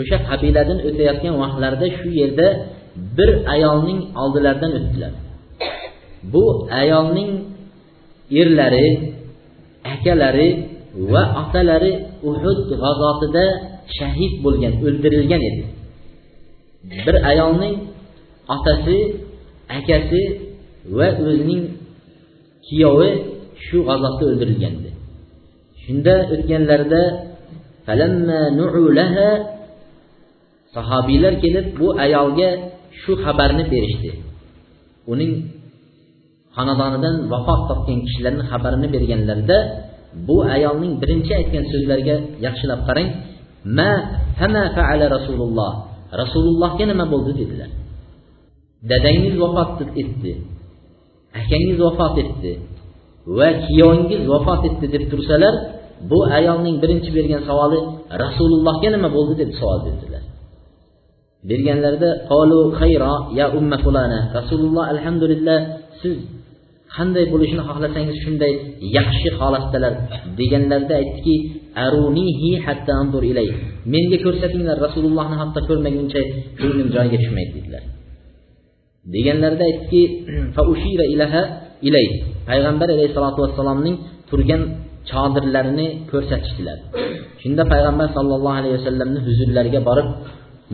[0.00, 2.46] O'sha qabiladan o'tayotgan vaqtlarida shu yerda
[3.16, 5.12] bir ayolning oldilaridan o'tdilar.
[6.32, 6.44] Bu
[6.80, 7.30] ayolning
[8.40, 8.86] erlari
[9.94, 10.48] akalari
[11.12, 11.92] va otalari
[12.30, 13.44] uhud g'azotida
[13.98, 15.62] shahid bo'lgan o'ldirilgan edi.
[17.06, 17.76] Bir ayolning
[18.54, 18.96] otasi
[19.78, 20.22] akasi
[20.96, 21.62] va o'zining
[22.66, 23.10] kuyovi
[23.66, 24.90] shu g'azotda o'ldirilgandi
[25.82, 27.02] shunda o'tganlarida
[30.74, 32.50] sahobiylar kelib bu ayolga
[33.00, 34.10] shu xabarni berishdi.
[35.12, 35.32] Uning
[36.56, 39.58] xonadonidan vafot topgan kishilarni xabarini berganlarida
[40.28, 43.08] bu ayolning birinchi aytgan so'zlariga yaxshilab qarang
[43.78, 43.90] ma
[44.38, 45.72] fama faala rasululloh.
[46.20, 47.70] Rasulullohga nima bo'ldi dedilar.
[48.90, 50.32] Dadangiz vafot etdi
[51.40, 52.52] akangiz vafot etdi.
[53.38, 55.54] Va kuyovingiz vafot etdi deb tursalar
[56.10, 57.78] bu ayolning birinchi bergan savoli
[58.24, 60.22] rasulullohga nima bo'ldi deb savol berdilar.
[61.50, 64.20] Berganlarida qolu xayro ya umma fulana.
[64.38, 65.58] Rasululloh alhamdulillah
[66.00, 66.16] siz
[66.96, 68.52] qanday bo'lishini xohlasangiz shunday
[68.98, 69.92] yaxshi holatdalar.
[70.38, 71.34] deganlarida aytdiki
[71.84, 73.48] arunihi hatta anzur ilay.
[73.94, 76.20] Menga ko'rsatinglar rasulullohni hatto ko'rmaguncha
[76.60, 77.82] ko'nglim joyiga tushmaydi dedilar.
[79.14, 80.02] Deganlarida aytdiki
[80.56, 81.42] faushira ilaha
[81.88, 82.06] ilay.
[82.48, 83.96] Payg'ambar alayhissalotu vassalomning
[84.30, 84.62] turgan
[85.10, 86.78] chodirlarini ko'rsatishdilar.
[87.42, 90.08] Shunda payg'ambar sollallohu alayhi vasallamni huzurlariga borib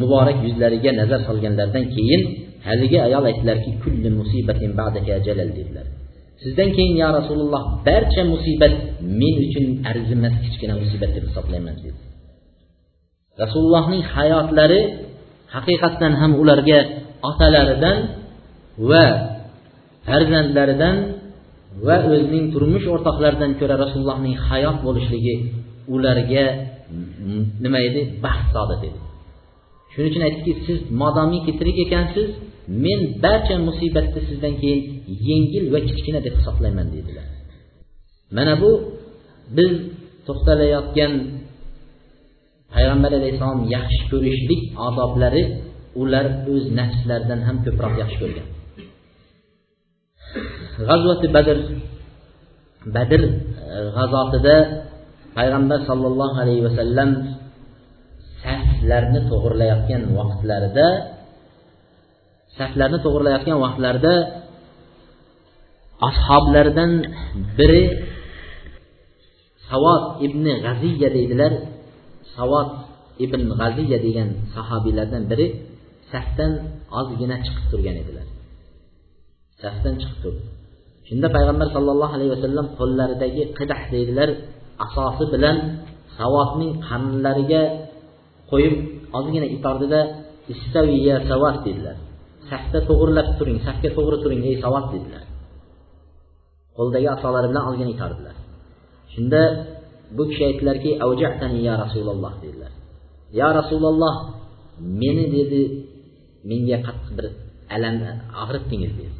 [0.00, 2.22] muborak yuzlariga nazar solganlaridan keyin
[2.66, 5.86] haligi ayol aytdilarki kulli musibatin ba'daka jalal dedilar.
[6.44, 8.74] Sizdan keyin yo rasululloh barcha musibat
[9.20, 12.00] men uchun arzimas kichkina musibat deb hisoblayman dedi.
[13.42, 14.80] Rasulullohning hayotlari
[15.54, 16.80] haqiqatdan ham ularga
[17.28, 17.98] otalaridan
[18.90, 19.04] va
[20.06, 20.96] farzandlaridan
[21.86, 25.34] va o'zining turmush o'rtoqlaridan ko'ra rasulullohning hayot bo'lishligi
[25.94, 26.44] ularga
[27.64, 28.00] nima edi?
[28.24, 28.98] Baxt sodir edi
[29.94, 32.28] shuning uchun aytdiki siz modomiki tirik ekansiz
[32.84, 34.80] men barcha musibatni sizdan keyin
[35.28, 37.26] yengil va kichkina deb hisoblayman deydilar.
[38.36, 38.70] Mana bu
[39.56, 39.72] biz
[40.26, 41.12] to'xtalayotgan
[42.74, 45.42] payg'ambar alayhissalom yaxshi ko'rishlik odoblari
[46.02, 48.46] ular o'z nafslaridan ham ko'proq yaxshi ko'rgan.
[50.88, 51.58] G'azvati badr
[52.96, 53.30] badr e,
[53.96, 54.56] g'azotida
[55.36, 57.10] payg'ambar sollallohu alayhi vasallam
[58.42, 60.86] saflarni to'g'irlayotgan vaqtlarida
[62.58, 64.14] saflarni to'g'irlayotgan vaqtlarida
[66.08, 66.92] ashoblaridan
[67.58, 67.82] biri
[69.68, 71.52] savod ibn g'aziya deydilar.
[72.36, 72.68] Savod
[73.24, 75.46] ibn g'aziya degan sahobiylardan biri
[76.12, 76.52] safdan
[76.98, 78.26] ozgina chiqib turgan edilar.
[79.62, 80.42] Safdan chiqib turdi.
[81.08, 84.28] Shunda payg'ambar sollallohu alayhi vasallam qo'llaridagi qidah deydilar.
[84.84, 85.56] Asosi bilan
[86.18, 87.62] savodning qanlariga
[88.50, 88.74] qo'yib
[89.18, 90.00] ozgina itordida
[90.52, 91.96] istaviya savat dedilar
[92.50, 95.23] safda to'g'irlab turing safga to'g'ri turing ey savat dedilar
[96.77, 98.35] qo'ldagi asolari bilan ozgina itardilar
[99.13, 99.41] shunda
[100.17, 100.91] bu kishi aytdilarki
[101.67, 102.71] ya rasululloh dedilar
[103.39, 104.15] yo rasululloh
[105.01, 105.61] meni dedi
[106.49, 107.25] menga qattiq bir
[107.75, 107.95] alam
[108.43, 109.17] og'ritdingiz dedi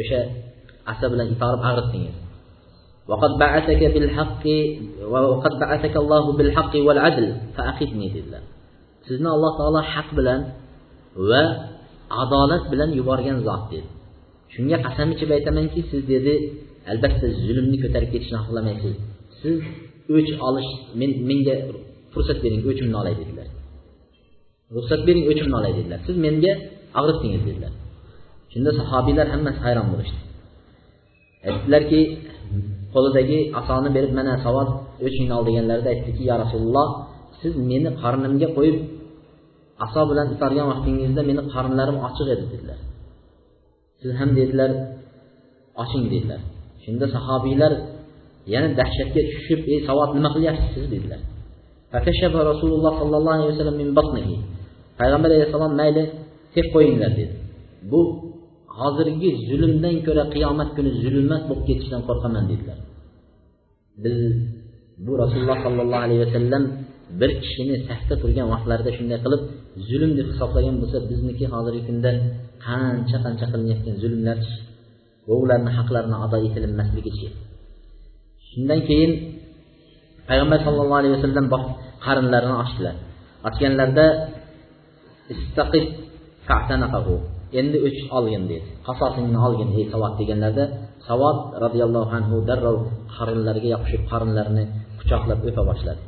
[0.00, 0.20] o'sha
[0.92, 2.16] asa bilan itorib ag'ritdingiz
[3.10, 4.44] وقد بعثك بالحق
[5.12, 8.42] وقد بعثك الله بالحق والعدل فأقدني dedilar
[9.06, 10.40] sizni alloh taolo haq bilan
[11.14, 11.44] va
[12.22, 13.88] adolat bilan yuborgan zot dedi
[14.53, 16.33] Shunga qasam ichib aytamanki siz dedi
[16.91, 18.95] albatta zulmni ko'tarib ketishni xohlamaysiz.
[19.41, 19.55] Siz
[20.15, 21.55] o'ch olish men menga
[22.13, 23.47] fursat bering o'chimni olay dedilar.
[24.75, 25.99] Ruxsat bering o'chimni olay dedilar.
[26.07, 26.53] Siz menga
[26.99, 27.73] og'ritdingiz dedilar.
[28.51, 30.19] Shunda sahobiylar hammasi hayron bo'lishdi.
[31.47, 32.01] Aytdilarki
[32.93, 34.67] qo'lidagi asoni berib mana savol
[35.05, 36.87] o'chingni ol deganlarida aytdiki yo rasululloh
[37.41, 38.77] siz meni qornimga qo'yib
[39.85, 42.79] aso bilan itargan vaqtingizda meni qornlarim ochiq edi dedilar.
[44.01, 44.71] Siz ham dedilar
[45.83, 46.41] oching dedilar.
[46.83, 47.73] Shunda sahobiylar
[48.53, 50.69] yana dahshatga tushib ey savod nima qilyapsiz?
[50.75, 51.21] siz dedilar
[52.51, 54.35] rasululloh sollallohu alayhi vasallam min batnihi.
[54.99, 56.03] Payg'ambar alayhissalom mayli
[56.55, 57.33] tek qo'yinglar dedi.
[57.91, 58.01] Bu
[58.79, 62.77] hozirgi zulmdan ko'ra qiyomat kuni zulmat bo'lib ketishidan qo'rqaman dedilar.
[64.03, 64.17] Biz
[65.05, 66.63] bu rasululloh sollallohu alayhi vasallam
[67.19, 69.41] bir kishini safda turgan vaqtlarida shunday qilib
[69.89, 72.11] zulm deb hisoblagan bo'lsa bizniki hozirgi kunda
[72.65, 74.55] qancha qancha qilinayotgan zulmlarchi
[75.27, 77.27] va ularni haqlarini ado etilmasligichi
[78.49, 79.11] shundan keyin
[80.29, 81.45] payg'ambar sallallohu alayhi vasallam
[82.05, 82.95] qarinlarini ochdilar.
[83.47, 84.05] Ochganlarida
[85.33, 85.85] istaqib
[87.59, 88.67] endi o'ch olgin dedi.
[88.87, 90.65] Qasosingni olgin ey savod deganlarida
[91.07, 92.77] savod roziyallohu anhu darrov
[93.15, 94.63] qarinlariga yopishib qarinlarini
[94.99, 96.01] quchoqlab o'pa boshladi.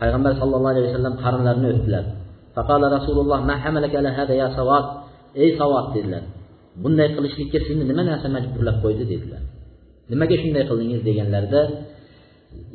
[0.00, 2.04] Payg'ambar sallallohu alayhi vasallam qarinlarini o'pdilar
[2.56, 3.98] faqala rasululloh ma hamalaka
[4.58, 4.84] savod?
[5.41, 6.23] ey savod dedilar
[6.83, 9.41] bunday qilishlikka sizni nima narsa majburlab qo'ydi dedilar
[10.11, 11.61] nimaga shunday qildingiz deganlarida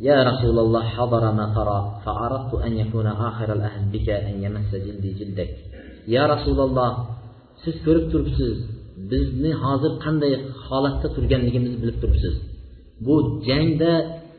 [0.09, 5.11] يا رسول الله حضر ما ترى فأردت أن يكون آخر الأهل بك أن يمس جلدي
[5.19, 5.51] جلدك
[6.15, 6.91] يا رسول الله
[7.65, 8.55] siz ko'rib turibsiz
[9.11, 10.33] bizni hozir qanday
[10.67, 12.35] holatda turganligimizni bilib turibsiz
[13.07, 13.15] bu
[13.49, 13.93] jangda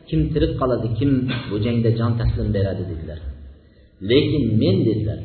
[0.08, 1.10] kim tirik qoladi kim
[1.50, 3.20] bu jangda jon taslim beradi dedilar
[4.10, 5.20] lekin men dedilar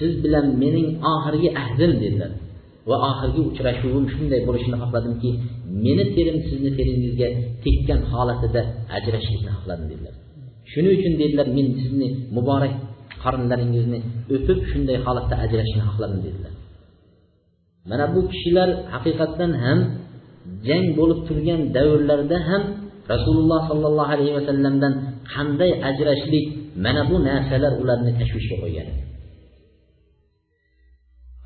[0.00, 2.30] siz bilan mening oxirgi ahdim dedilar.
[2.88, 5.30] Va oxirgi uchrashuvim shunday bo'lishini xohladimki
[5.84, 7.28] meni terim sizni teringizga
[7.64, 8.62] tekkan holatida
[8.96, 10.14] ajrashishlikni xohladim dedilar.
[10.72, 12.74] Shuning uchun dedilar men sizni muborak
[13.22, 13.98] qornlaringizni
[14.34, 16.52] o'pib shunday holatda ajrashishni xohladim dedilar.
[17.90, 19.78] Mana bu kishilar haqiqatdan ham
[20.68, 22.62] jang bo'lib turgan davrlarda ham
[23.12, 24.92] rasululloh sollallohu alayhi vasallamdan
[25.32, 26.46] qanday ajrashlik
[26.84, 28.88] mana bu narsalar ularni tashvishga qo'ygan.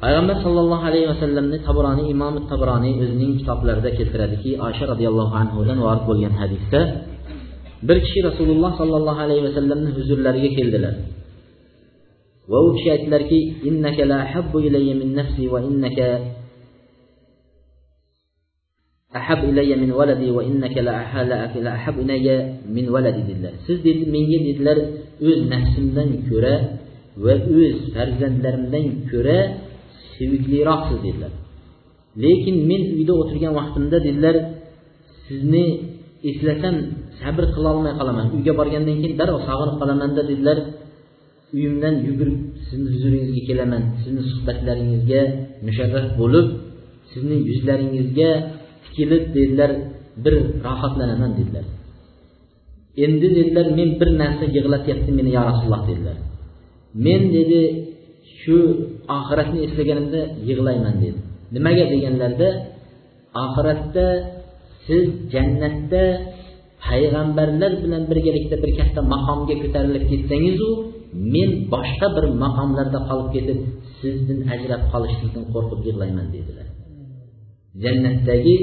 [0.03, 6.35] Payg'ambar sollallohu alayhi vasallamni tabroniy imom tabroniy o'zining kitoblarida keltiradiki osha roziyallohu anhudan vorid bo'lgan
[6.41, 6.81] hadisda
[7.89, 10.95] bir kishi rasululloh sollallohu alayhi vasallamni huzurlariga keldilar.
[12.51, 13.39] Va u kishi aytdilarki
[13.69, 16.09] innaka la habbu ilayya min nafsi va innaka
[19.21, 20.93] ahab ilayya min valadi va innaka la
[21.79, 22.37] ahab ilayya
[22.77, 23.55] min valadi dedilar.
[23.67, 24.79] Siz dedi menga dedilar
[25.29, 26.55] o'z nafsimdan ko'ra
[27.25, 29.39] va o'z farzandlarimdan ko'ra
[30.17, 31.33] sevikliroqsiz dedilar.
[32.25, 34.37] Lekin men uyda o'tirgan vaqtimda dedilar
[35.27, 35.65] sizni
[36.31, 36.77] eslasam
[37.21, 38.27] sabr qilolmay qolaman.
[38.37, 40.59] Uyga borgandan keyin darrov sog'inib qolamanda dedilar.
[41.57, 43.83] Uyimdan yugurib sizni huzuringizga kelaman.
[44.03, 45.21] Sizni suhbatlaringizga
[45.67, 46.47] musharraf bo'lib
[47.13, 48.31] sizni yuzlaringizga
[48.85, 49.71] tikilib dedilar
[50.25, 50.35] bir
[50.67, 51.65] rohatlanaman dedilar.
[53.05, 56.17] Endi dedilar men bir narsa yig'latyapti meni yo rasululloh dedilar.
[57.07, 57.61] Men dedi
[58.41, 58.57] shu
[59.17, 61.19] oxiratni eslaganimda yig'layman dedi.
[61.55, 62.49] Nimaga deganlarida
[63.45, 64.07] oxiratda
[64.87, 66.05] siz jannatda
[66.87, 70.69] payg'ambarlar bilan birgalikda bir katta maqomga ko'tarilib ketsangizu
[71.35, 73.59] men boshqa bir maqomlarda qolib ketib
[73.99, 76.67] sizdan ajrab qolishlikdan qo'rqib yig'layman dedilar.
[77.83, 78.57] Jannatdagi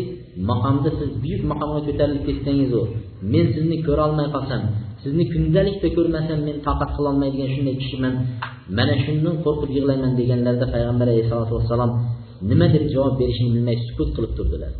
[0.49, 2.81] maqomda siz buyuk maqomga ko'tarilib ketsangizu
[3.33, 4.61] men sizni ko'rolmay qolsam
[5.02, 8.14] sizni kundalikda ko'rmasam men toqat qilolmaydigan shunday kishiman
[8.78, 11.90] mana shundan qo'rqib yig'layman deganlarida payg'ambar alayhisalotu vassalom
[12.50, 14.72] nima deb javob berishini bilmay sukut qilib turdilar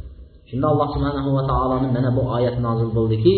[0.51, 3.37] shunda alloh subhanahu va taoloni mana bu oyat nozil bo'ldiki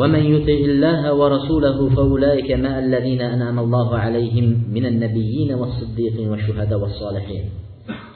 [0.00, 4.46] ومن يطع الله ورسوله فأولئك مع الذين أنعم الله عليهم
[4.76, 7.44] من النبيين والصديقين والشهداء والصالحين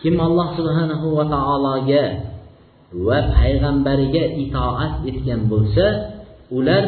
[0.03, 2.05] kim alloh subhanahu va taologa
[3.08, 5.86] va payg'ambariga itoat etgan bo'lsa
[6.58, 6.84] ular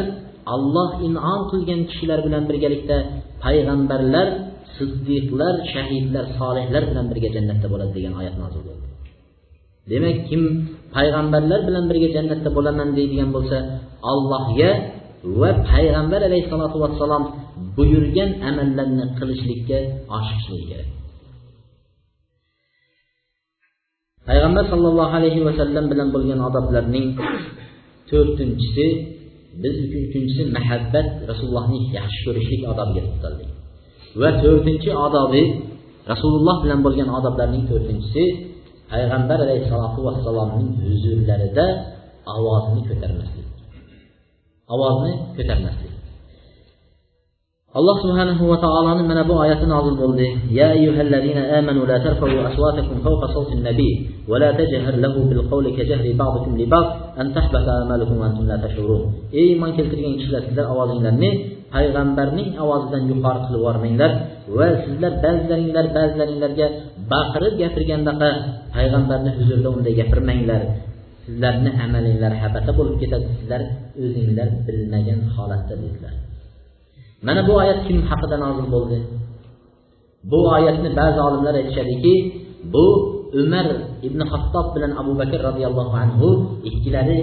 [0.56, 2.97] alloh inom qilgan kishilar bilan birgalikda
[3.43, 4.28] payg'ambarlar
[4.78, 8.86] siddiqlar shahidlar solihlar bilan birga jannatda bo'ladi degan oyat nozil bo'ldi.
[9.91, 10.41] Demak kim
[10.95, 13.58] payg'ambarlar bilan birga jannatda bo'laman deydigan bo'lsa
[14.12, 14.70] allohga
[15.39, 17.24] va payg'ambar alayhissalotu vassalom
[17.78, 19.78] buyurgan amallarni qilishlikka
[20.18, 20.89] oshiqishligi kerak.
[24.28, 27.07] Payg'ambar sollallohu alayhi vasallam bilan bo'lgan odoblarning
[28.09, 28.86] to'rtinchisi
[29.63, 33.49] biz uchinchisi mahabbat rasulullohni yaxshi ko'rishlik odobiga to'xtaldik
[34.21, 35.43] va to'rtinchi odobi
[36.11, 38.24] rasululloh bilan bo'lgan odoblarning to'rtinchisi
[38.91, 41.65] payg'ambar alayhissalotu vassalomning huzurlarida
[42.36, 43.47] ovozini ko'tarmaslik.
[44.74, 45.93] Ovozni ko'tarmaslik.
[47.74, 53.01] Alloh subhanahu va taoloni mana bu oyati nozil bo'ldi ya ayyuhallazina amanu la tarfa'u aswatakum
[53.05, 53.89] fawqa sawti an-nabi
[54.30, 58.26] wa la tajhar lahu bil qawli ka jahri ba'dikum li ba'd an tahbata a'malukum wa
[58.30, 61.30] antum la tashurun ey iymon keltirgan kishilar sizlar ovozinglarni
[61.74, 64.11] payg'ambarning ovozidan yuqori qilib yubormanglar
[64.57, 66.67] va sizlar ba'zilaringlar ba'zilaringlarga
[67.11, 68.30] baqirib gapirgandaqa
[68.76, 70.61] payg'ambarni huzurida unday gapirmanglar
[71.26, 73.61] sizlarni amalinglar habata bo'lib ketadi sizlar
[74.03, 76.32] o'zinglar bilmagan holatda dedilar
[77.28, 78.97] mana bu oyat kim haqida nozil bo'ldi?
[80.32, 82.13] Bu oyatni ba'zi olimlar aytishadiki
[82.74, 82.86] bu
[83.41, 83.65] umar
[84.07, 86.28] ibn hattob bilan abu bakr roziyallohu anhu
[86.69, 87.17] ikkilari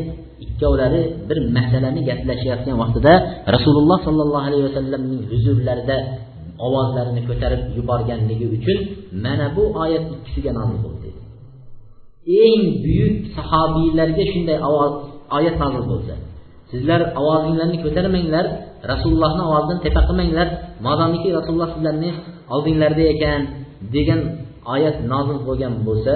[0.45, 3.13] ikkovlari bir masalani gaplashayotgan vaqtida
[3.55, 5.97] rasululloh sollallohu alayhi vasallamning huzurlarida
[6.67, 8.79] ovozlarini ko'tarib yuborganligi uchun
[9.25, 11.09] mana bu oyat ikkisiga nozil bo'ldi.
[12.47, 14.93] Eng buyuk sahobiylarga shunday ovoz
[15.37, 16.15] oyat nozil bo'lsa
[16.71, 18.47] sizlar ovozinglarni ko'tarmanglar
[18.92, 20.48] rasulullohni ovozidan tepa qilmanglar
[20.88, 22.12] modomiki rasululloh sizlarni
[22.56, 23.42] oldinglarda ekan
[23.96, 24.22] degan
[24.74, 26.14] oyat nozil bo'lgan bo'lsa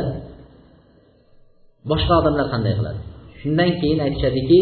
[1.92, 3.00] boshqa odamlar qanday qiladi
[3.42, 4.60] shundan keyin aytishadiki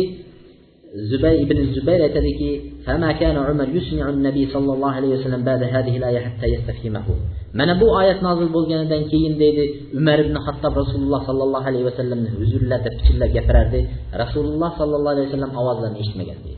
[1.10, 2.52] zubay ibn zubayr aytadiki
[2.88, 7.08] فما كان عمر يسمع النبي صلى الله عليه وسلم بعد هذه الآية حتى يستفهمه
[7.54, 9.64] mana bu oyat nozil bo'lganidan keyin deydi
[10.00, 13.80] umar ibn hattob rasululloh sollallohu alayhi vasallamni huzurlarida pichirlab gapirardi
[14.24, 16.51] rasululloh sollallohu alayhi vasallam ovozlarini eshitmagan deydi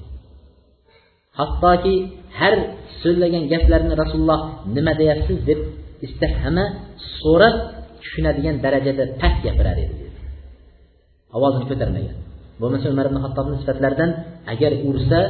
[1.39, 1.95] hattoki
[2.39, 2.55] har
[3.03, 4.41] so'zlagan gaplarini rasululloh
[4.77, 5.61] nima deyapsiz deb
[6.07, 6.65] istahama
[7.21, 7.57] so'rab
[8.03, 9.95] tushunadigan darajada past gapirar edi
[11.37, 12.17] ovozini ko'tarmagan.
[12.61, 14.11] Bo'lmasa umar ibn hattobni sifatlaridan
[14.53, 15.21] agar ursa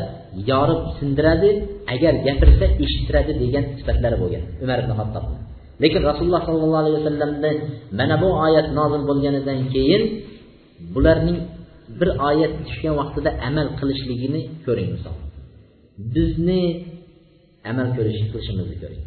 [0.50, 1.50] yorib sindiradi
[1.94, 5.38] agar gapirsa eshittiradi degan sifatlari bo'lgan umar ibn hattobni
[5.82, 7.52] lekin rasululloh sollallohu alayhi vasallamni
[7.98, 10.02] mana bu oyat nozil bo'lganidan keyin
[10.94, 11.38] bularning
[11.98, 15.14] bir oyat tushgan vaqtida amal qilishligini ko'ring misol.
[16.14, 16.62] Bizni
[17.70, 19.05] amal ko'rish qilishimizni ko'ring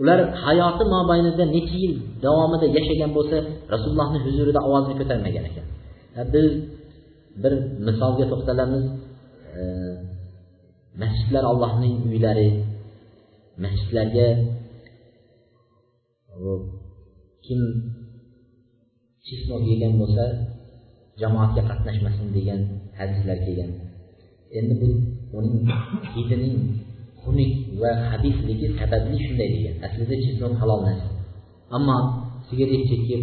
[0.00, 3.36] ular hayoti mobaynida necha yil davomida yashagan bo'lsa
[3.72, 5.66] rasulullohni huzurida ovozini ko'tarmagan ekan.
[6.34, 6.48] Biz
[7.42, 7.52] bir
[7.86, 8.84] misolga to'xtalamiz.
[11.02, 12.48] Masjidlar allohning uylari
[13.64, 14.28] masjidlarga
[17.46, 17.60] kim
[19.26, 20.24] chismoq yegan bo'lsa
[21.20, 22.60] jamoatga qatnashmasin degan
[22.98, 23.70] hadislar kelgan.
[24.58, 24.88] Endi bu
[25.38, 25.66] uning
[26.12, 26.58] hidining
[27.22, 29.74] xunuk va habisligi sababli shunday degan.
[29.86, 31.08] Aslida chismoq halol narsa.
[31.76, 31.96] Ammo
[32.48, 33.22] sigaret chekib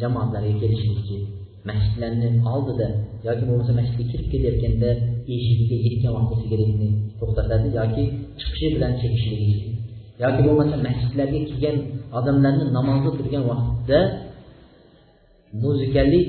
[0.00, 1.16] jamoatlarga kelishlikchi
[1.68, 2.86] masjidlarni oldida
[3.26, 4.90] yoki bo'lmasa masjidga kirib ketayotganda
[5.34, 6.88] eshigiga yetgan vaqtda sigaretni
[7.18, 8.04] to'xtatadi yoki
[8.40, 9.54] chiqishi bilan chekishligi
[10.22, 11.76] yoki bo'lmasa masjidlarga kelgan
[12.18, 13.98] odamlarni namozda turgan vaqtda
[15.62, 16.20] muzikali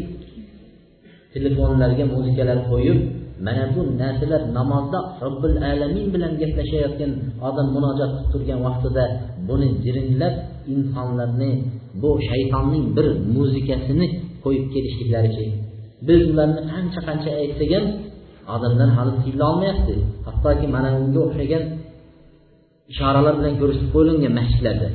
[1.34, 3.00] telefonlarga muzikalar qo'yib
[3.46, 7.12] mana bu narsalar namozda robbil alamin bilan gaplashayotgan
[7.48, 9.04] odam munojat qilib turgan vaqtida
[9.48, 10.36] buni jiringlab
[10.74, 11.52] insonlarni
[12.02, 14.08] bu shaytonning bir muzikasini
[14.44, 15.46] qo'yib kelishliklarichi
[16.08, 17.86] biz ularni qancha qancha aytsak ham
[18.56, 19.96] odamlar hali olmayapti.
[20.26, 21.64] Hattoki mana unga o'xshagan
[22.92, 24.90] ishoralar bilan ko'rsatib qo'yilgan masjidlarda.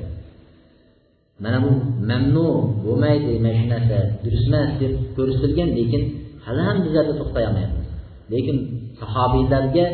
[1.44, 1.70] Mana bu
[2.10, 2.46] mamnu
[2.84, 6.02] bo'lmaydi mana shu narsa durust emas deb ko'rsatilgan lekin
[6.44, 7.83] hali ham bizlarda to'xtay olmayapmiz
[8.32, 8.56] lekin
[9.00, 9.86] sahobiylarga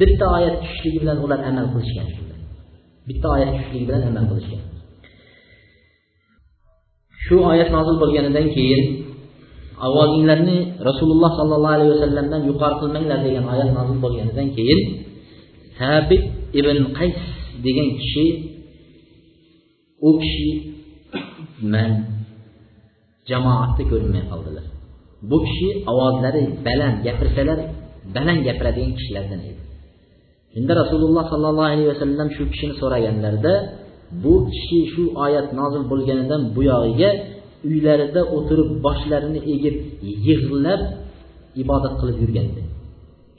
[0.00, 2.08] bitta oyat tushishligi bilan ular amal qilishgan
[3.08, 4.62] bitta oyat tushishligi bilan amal qilishgan.
[7.24, 8.82] Shu oyat nozil bo'lganidan keyin
[9.86, 14.80] ovozinglarni rasululloh sollallohu alayhi vasallamdan yuqori qilmanglar degan oyat nozil bo'lganidan keyin
[15.78, 16.22] sabit
[16.60, 17.18] ibn qays
[17.64, 18.26] degan kishi
[20.08, 20.50] u kishi
[21.72, 21.90] man
[23.30, 24.64] jamoatda ko'rinmay qoldilar.
[25.30, 27.58] Bu kishi ovozlari baland gapirsalar
[28.16, 29.62] baland gapiradigan kishilardan edi.
[30.54, 33.54] Shunda rasululloh sollallohu alayhi vasallam shu kishini so'raganlarida
[34.24, 37.10] bu kishi shu oyat nozil bo'lganidan buyog'iga
[37.68, 39.76] uylarida o'tirib boshlarini egib
[40.26, 40.80] yig'lab
[41.62, 42.46] ibodat qilib yurgan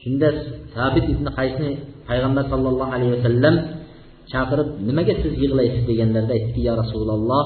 [0.03, 0.27] shunda
[0.75, 1.69] sabit ibn qaysni
[2.09, 3.55] payg'ambar sollallohu alayhi vasallam
[4.31, 5.81] chaqirib nimaga siz yig'laysiz?
[5.89, 7.45] deganlarida aytdiki ya rasululloh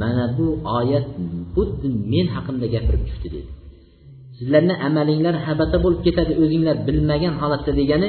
[0.00, 0.46] mana bu
[0.78, 1.06] oyat
[1.54, 3.50] xuddi men haqimda gapirib chiqdi dedi.
[4.38, 8.08] Sizlarni amalinglar habata bo'lib ketadi o'zinglar bilmagan holatda degani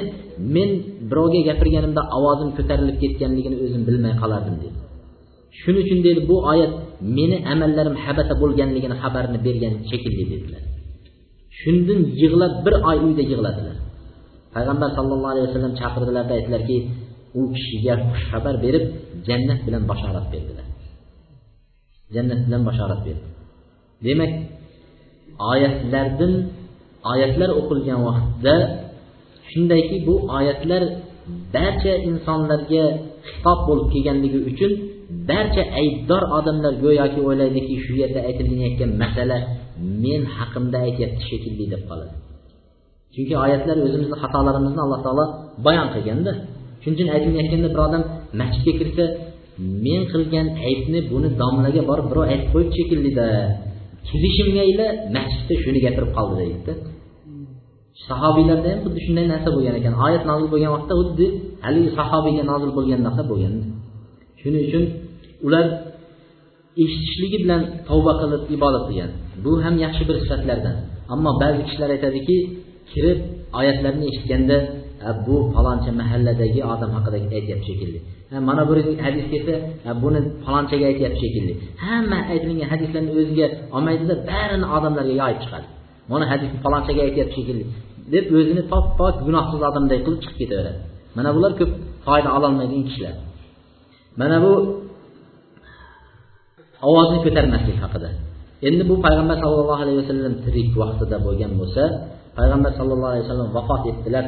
[0.56, 0.70] men
[1.10, 4.78] birovga gapirganimda ovozim ko'tarilib ketganligini o'zim bilmay qolardim dedi.
[5.62, 6.72] Shuning uchun deydi bu oyat
[7.18, 10.64] meni amallarim habata bo'lganligini xabarini bergan shekilli dedilar.
[11.60, 13.78] Shundan yig'lab bir oy uyda yig'ladilar.
[14.56, 16.78] Payg'ambar sallallohu alayhi vasallam chaqirdilarda aytdilarki
[17.40, 18.84] u kishiga xushxabar berib
[19.28, 20.66] jannat bilan bashorat berdilar.
[22.16, 23.28] Jannat bilan bashorat berdi.
[24.06, 24.32] Demak
[25.52, 26.34] oyatlardan
[27.12, 28.56] oyatlar o'qilgan vaqtda
[29.52, 30.84] shundayki bu oyatlar
[31.56, 32.84] barcha insonlarga
[33.28, 34.72] xitob bo'lib kelganligi uchun
[35.30, 39.38] barcha aybdor odamlar go'yoki o'ylaydiki shu yerda aytilayotgan masala
[40.04, 42.14] men haqimda aytyapti shekilli deb qoladi.
[43.14, 45.26] Chunki oyatlar o'zimizni xatolarimizni alloh taolo
[45.66, 46.32] bayon qilganda
[46.82, 48.04] shuning uchun aytilayotganda bir odam
[48.40, 49.04] masjidga kirsa
[49.86, 53.26] men qilgan aybni buni domlaga borib birov aytib qo'yibdi shekillida
[54.10, 56.74] kelishimgayla masjidda shuni gapirib qoldi deydida
[58.08, 59.94] sahobiylarda ham xuddi shunday narsa bo'lgan ekan.
[60.06, 61.26] Oyat nozil bo'lgan vaqtda xuddi
[61.66, 62.72] haligi sahobiyga nozil
[63.08, 63.54] narsa bo'lgan.
[64.42, 64.84] Shuning uchun
[65.48, 65.66] ular
[66.84, 69.12] eshitishligi bilan tavba qilib ibodat qilgan.
[69.44, 70.76] Bu ham yaxshi bir sifatlardan.
[71.14, 72.38] Ammo ba'zi kishilar aytadiki
[72.92, 73.20] kirib
[73.60, 74.58] oyatlarni eshitganda
[75.28, 78.00] bu faloncha mahalladagi odam haqida aytyapti shekilli.
[78.50, 79.54] Mana bir hadis kelsa
[80.04, 81.54] buni falonchaga aytyapti shekilli.
[81.86, 85.68] Hamma aytilgan hadislarni o'ziga olmaydida barini odamlarga yoyib chiqadi.
[86.12, 87.66] Mana hadisni falonchaga aytyapti shekilli.
[88.14, 90.80] Deb o'zini pok pok gunohsiz odamday qilib chiqib ketaveradi.
[91.18, 91.72] Mana bular ko'p
[92.06, 93.16] foyda ololmaydigan kishilar.
[94.22, 94.52] Mana bu
[96.90, 98.10] ovozni ko'tarmaslik haqida.
[98.68, 101.84] Endi bu payg'ambar sallallohu alayhi vasallam tirik vaqtida bo'lgan bo'lsa
[102.38, 104.26] payg'ambar sallallohu alayhi vasallam vafot etdilar.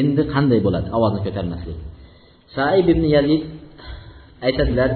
[0.00, 0.88] Endi qanday bo'ladi?
[0.96, 1.78] Ovozni ko'tarmaslik.
[2.56, 3.42] Saib ibn yazid
[4.46, 4.90] aytadilar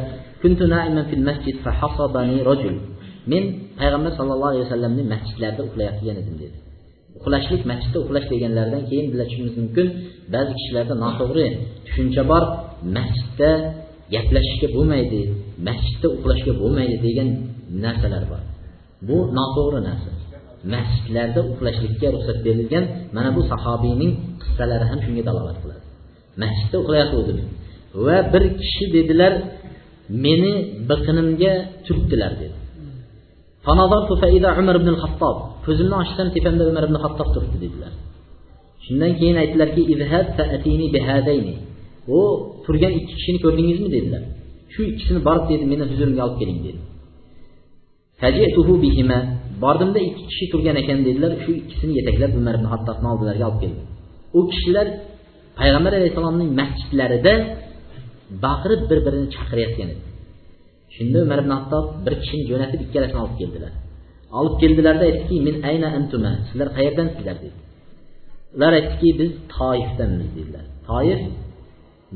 [3.33, 3.45] men
[3.81, 6.57] payg'ambar sallallohu alayhi vasallamni masjidlarda uxlayotgan edim dedi.
[7.19, 9.87] Uxlashlik masjidda uxlash deganlaridan keyin bilar tushunishimiz mumkin
[10.35, 11.47] ba'zi kishilarda noto'g'ri
[11.87, 12.43] tushuncha bor
[12.97, 13.51] masjidda
[14.15, 15.21] gaplashishga bo'lmaydi
[15.69, 17.29] masjidda uxlashga bo'lmaydi degan
[17.85, 18.41] narsalar bor.
[19.09, 20.11] Bu noto'g'ri narsa.
[20.75, 22.85] Masjidlarda uxlashlikka ruxsat berilgan
[23.17, 24.13] mana bu sahobiyning
[24.55, 25.85] qissalari ham shunga dalolat qiladi.
[26.43, 27.49] Masjidda uxlayotgandim
[28.07, 29.33] va bir kishi dedilar
[30.25, 30.53] meni
[30.91, 31.53] biqinimga
[31.87, 32.57] turtdilar dedi.
[34.63, 35.37] Umar ibn hattob
[35.67, 37.93] ko'zimni ochsam tepamda umar ibn hattob turibdi dedilar.
[38.85, 39.81] Shundan keyin aytdilarki
[42.19, 42.21] u
[42.65, 43.89] turgan ikki kishini ko'rdingizmi?
[43.97, 44.23] dedilar.
[44.73, 46.81] Shu ikkisini borib dedi meni huzurimga olib keling dedi.
[49.65, 51.31] Bordimda ikki kishi turgan ekan dedilar.
[51.45, 53.81] Shu ikkisini yetaklab umar ibn hattobni oldilariga olib keldi.
[54.39, 54.87] U kishilar
[55.59, 57.35] payg'ambar alayhissalomning masjidlarida
[58.45, 60.03] baqirib bir birini chaqirayotgan edi.
[60.97, 63.73] Shunda umar ibn hattob bir kishini jo'natib ikkalasini olib keldilar.
[64.39, 67.57] Olib keldilarda aytdiki min ayna antuma sizlar qayerdansizlar dedi.
[68.57, 70.65] Ular aytdiki biz toifdanmiz dedilar.
[70.89, 71.23] Toif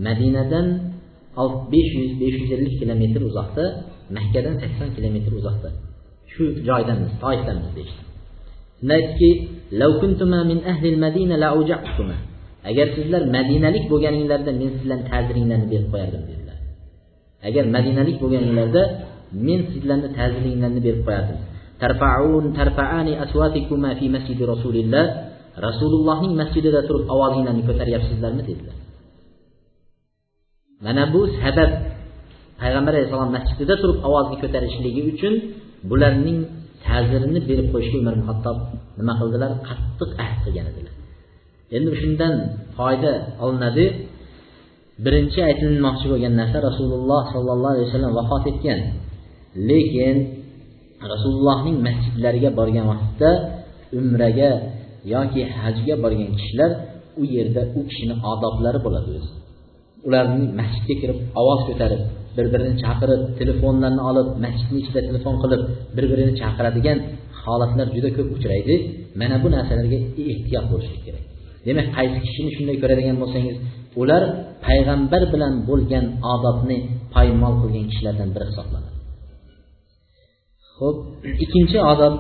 [0.07, 0.67] madinadan
[1.73, 3.65] besh yuz besh yuz ellik kilometr uzoqda
[4.17, 5.69] makkadan sakson kilometr uzoqda.
[6.33, 8.03] Shu joydanmiz toifdanmiz deyishdi.
[8.83, 9.31] Shunda aytdiki
[12.71, 16.57] agar sizlar madinalik bo'lganinglarda men sizlarni ta'ziringlarni berib qo'yardim dedilar.
[17.49, 18.83] Agar madinalik bo'lganinglarda
[19.47, 21.39] men sizlarni ta'ziringlarni berib qo'yardim.
[25.67, 28.77] Rasulullohning masjidida turib ovozinglarni ko'taryapsizlarmi dedilar.
[30.87, 31.71] Mana bu sabab
[32.61, 35.35] payg'ambar alayhissalom masjidida turib ovozni ko'tarishligi uchun
[35.91, 36.39] bularning
[36.89, 38.57] ta'zirini berib qo'yishga umar ibn hattob
[38.99, 39.51] nima qildilar?
[39.69, 40.95] Qattiq ahd qilgan edilar.
[41.77, 42.35] Endi shundan
[42.77, 43.13] foyda
[43.45, 43.87] olinadi.
[45.05, 48.81] Birinchi aytilmoqchi bo'lgan narsa rasululloh sollallohu alayhi vasallam vafot etgan.
[49.71, 50.17] Lekin
[51.13, 53.31] rasulullohning masjidlariga borgan vaqtda
[53.99, 54.51] umraga
[55.15, 56.71] yoki hajga borgan kishilar
[57.21, 59.31] u yerda u kishini odoblari bo'ladi o'zi.
[60.07, 62.03] Ularning masjidga kirib ovoz ko'tarib
[62.39, 65.63] bir birini chaqirib telefonlarni olib masjidni ichida telefon qilib
[65.97, 66.99] bir birini chaqiradigan
[67.43, 68.75] holatlar juda ko'p uchraydi.
[69.21, 69.99] Mana bu narsalarga
[70.33, 71.25] ehtiyot bo'lishlik kerak.
[71.67, 73.57] Demak qaysi kishini shunday ko'radigan bo'lsangiz
[74.01, 74.23] ular
[74.67, 76.79] payg'ambar bilan bo'lgan odobni
[77.15, 78.91] poymol qilgan kishilardan biri hisoblanadi.
[80.79, 80.99] Ho'p
[81.45, 82.15] ikkinchi odob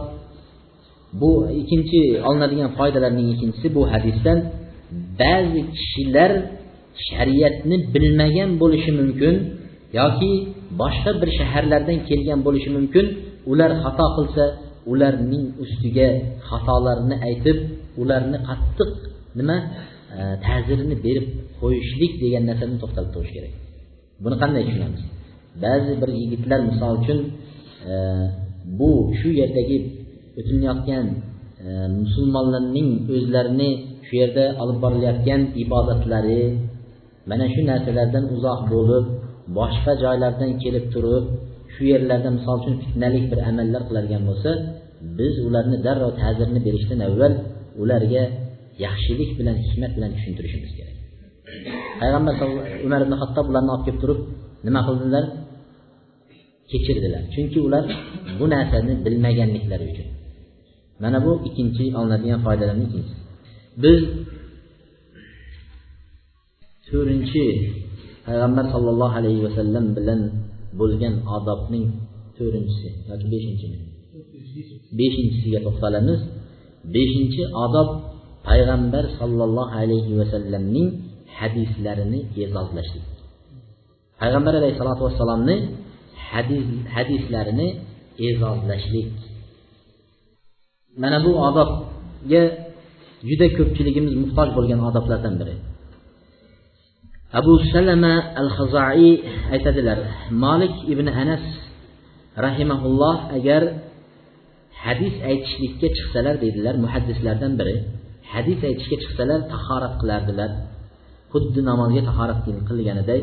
[1.20, 4.38] bu ikkinchi olinadigan foydalarning ikkinchisi bu hadisdan
[5.20, 6.30] ba'zi kishilar
[7.08, 9.34] shariatni bilmagan bo'lishi mumkin.
[9.96, 10.30] Yoki
[10.80, 13.06] boshqa bir shaharlardan kelgan bo'lishi mumkin
[13.50, 14.44] ular xato qilsa
[14.92, 16.08] ularning ustiga
[16.48, 17.58] xatolarini aytib
[18.02, 18.90] ularni qattiq
[19.38, 19.56] nima
[20.18, 21.26] e, ta'zirini berib
[21.60, 23.52] qo'yishlik degan narsani to'xtalib turish kerak.
[24.24, 25.02] Buni qanday tushunamiz?
[25.64, 27.18] Ba'zi bir yigitlar misol uchun
[27.92, 27.94] e,
[28.78, 29.78] bu shu yerdagi
[30.40, 31.06] o'tilayotgan
[31.66, 31.68] e,
[32.00, 33.70] musulmonlarning o'zlarini
[34.06, 36.42] shu yerda olib borilayotgan ibodatlari
[37.30, 39.06] mana shu narsalardan uzoq bo'lib
[39.56, 41.24] boshqa joylardan kelib turib
[41.74, 44.50] shu yerlarda misol uchun fitnalik bir amallar qiladigan bo'lsa
[45.18, 47.34] biz ularni darrov ta'zirni berishdan avval
[47.82, 48.24] ularga
[48.84, 50.96] yaxshilik bilan hikmat bilan tushuntirishimiz kerak.
[52.00, 52.34] Payg'ambar
[52.86, 54.20] umar ibn hattob ularni olib kelib turib
[54.66, 55.24] nima qildilar?
[56.70, 57.22] Kechirdilar.
[57.34, 57.84] Chunki ular
[58.38, 60.08] bu narsani bilmaganliklari uchun.
[61.02, 63.16] Mana bu ikkinchi olinadigan foydalarning ikkinchisi.
[63.82, 64.00] Biz
[66.88, 67.44] to'rtinchi
[68.28, 70.20] payg'ambar sollallohu alayhi vasallam bilan
[70.80, 71.86] bo'lgan odobning
[72.36, 73.78] to'rtinchisi yoki beshinchimi
[74.98, 76.20] beshinchisiga to'xtalamiz.
[76.94, 77.88] Beshinchi odob
[78.48, 80.88] payg'ambar sollallohu alayhi vasallamning
[81.38, 83.04] hadislarini e'zozlashlik.
[84.20, 85.56] Payg'ambar alayhissalotu vassalomni
[86.30, 87.68] hadis hadislarini
[88.26, 89.10] e'zozlashlik.
[91.02, 92.42] Mana bu odobga
[93.28, 95.54] juda ko'pchiligimiz muhtoj bo'lgan odoblardan biri.
[97.32, 99.20] Abu salama al hazai
[99.52, 99.98] aytadilar
[100.30, 101.44] molik ibn anas
[102.46, 103.62] rahimaulloh agar
[104.84, 107.74] hadis aytishlikka chiqsalar deydilar muhaddislardan biri
[108.32, 110.50] hadis aytishga chiqsalar tahorat qilardilar
[111.32, 113.20] xuddi namozga tahorat qilganiday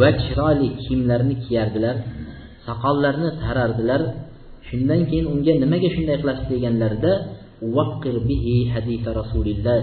[0.00, 1.96] va chiroyli kiyimlarni kiyardilar
[2.66, 4.02] soqollarini tarardilar
[4.68, 7.12] shundan keyin unga nimaga shunday qilasiz deganlarida
[8.28, 9.80] bihi hadisa rasulilloh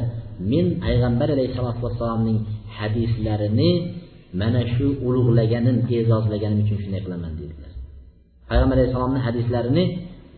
[0.52, 2.39] men payg'ambar alayhissalotu vassalomning
[2.78, 3.72] hadislarini
[4.41, 7.72] mana shu ulug'laganim e'zozlaganim uchun shunday qilaman dedilar
[8.49, 9.84] payg'ambar alayhissalomni hadislarini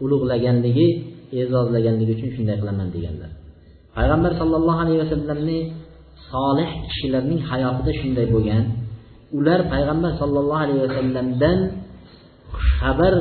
[0.04, 0.88] ulug'laganligi
[1.40, 3.32] e'zozlaganligi uchun shunday qilaman deganlar.
[3.98, 5.60] Payg'ambar sollallohu alayhi vasallamni
[6.32, 8.64] solih kishilarning hayotida shunday bo'lgan
[9.38, 11.58] ular payg'ambar sollallohu alayhi vasallamdan
[12.56, 13.14] xushxabar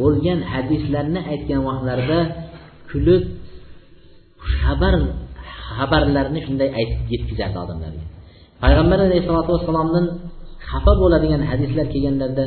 [0.00, 2.20] bo'lgan hadislarni aytgan vaqtlarida
[2.90, 3.22] kulib
[4.44, 4.94] xushxabar
[5.76, 8.04] xabarlarni shunday aytib yetkazardi odamlarga
[8.62, 10.04] payg'ambar alayhissalotu vassalomdan
[10.70, 12.44] xafa bo'ladigan hadislar kelganlarida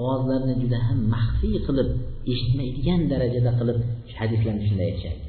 [0.00, 1.88] ovozlarini juda ham maxfiy qilib
[2.32, 3.78] eshitmaydigan darajada qilib
[4.20, 5.24] hadislarni shunday aytishardi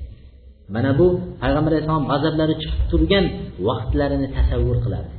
[0.76, 1.06] mana bu
[1.42, 3.26] payg'ambar alayhissalom g'azablari chiqib turgan
[3.68, 5.10] vaqtlarini tasavvur qiladi.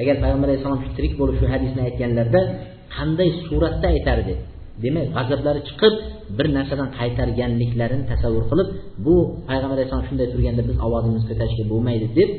[0.00, 2.40] Agar payg'ambar alayhissalom shu tirik bo'lib shu hadisni aytganlarida
[2.96, 4.34] qanday suratda aytardi
[4.84, 5.94] demak g'azablari chiqib
[6.36, 8.68] bir narsadan qaytarganliklarini tasavvur qilib
[9.06, 9.14] bu
[9.48, 12.30] payg'ambar alayhissalom shunday turganda biz ovozimizni ko'tarishga bo'lmaydi deb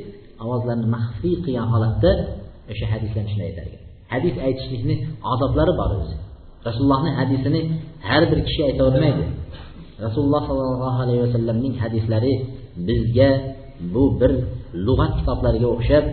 [0.44, 2.12] ovozlarini maxfiy qilgan holatda
[2.72, 3.82] o'sha hadislarni shunday aytar ekan.
[4.14, 4.96] Hadis aytishlikni
[5.34, 6.16] odoblari bor o'zi.
[6.68, 7.62] Rasulullohni hadisini
[8.10, 9.26] har bir kishi aytavermaydi
[10.06, 12.34] rasululloh sollallohu alayhi vasallamning hadislari
[12.88, 13.30] bizga
[13.94, 14.32] bu bir
[14.88, 16.06] lug'at kitoblariga o'xshab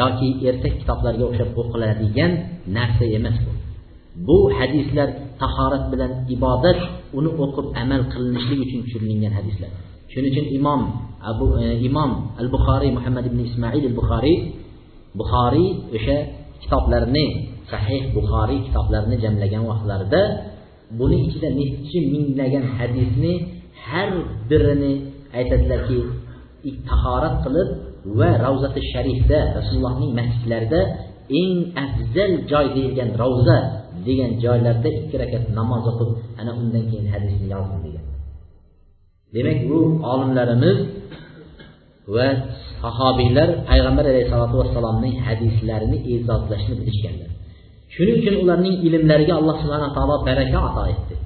[0.00, 2.32] yoki ertak kitoblariga o'xshab o'qiladigan
[2.76, 3.52] narsa emas bu.
[4.28, 5.08] Bu hadislar
[5.42, 6.80] tahorat bilan ibodat
[7.18, 9.70] uni o'qib amal qilinishlik uchun tushirilgan hadislar.
[10.12, 10.82] Shuning uchun imom
[11.30, 14.36] abu e, imom al buxoriy muhammad ibn ismoil al buxoriy
[15.18, 16.18] buxoriy o'sha
[16.62, 17.26] kitoblarini
[17.70, 20.22] sahih buxoriy kitoblarini jamlagan vaqtlarida
[20.98, 23.34] buni ichida nechi minglagan hadisni
[23.86, 24.10] har
[24.50, 24.92] birini
[25.38, 25.98] aytadilarki
[26.88, 27.68] tahorat qilib
[28.18, 30.80] va ravzati sharifda rasulullohning masjidlarida
[31.40, 31.52] eng
[31.84, 33.58] afzal joy deyilgan ravza
[34.06, 37.85] degan joylarda ikki rakat namoz o'qib ana undan keyin hadisni yozdim.
[39.36, 39.80] demək bu
[40.12, 40.78] alimlərimiz
[42.16, 42.26] və
[42.80, 47.30] sahabilər Peyğəmbər əleyhissalatu vesselamın hədislərini icazləşini bilişkənlər.
[47.96, 51.18] Şunun üçün onların ilimlərinə Allah subhanahu taala bərəkət ata etdi.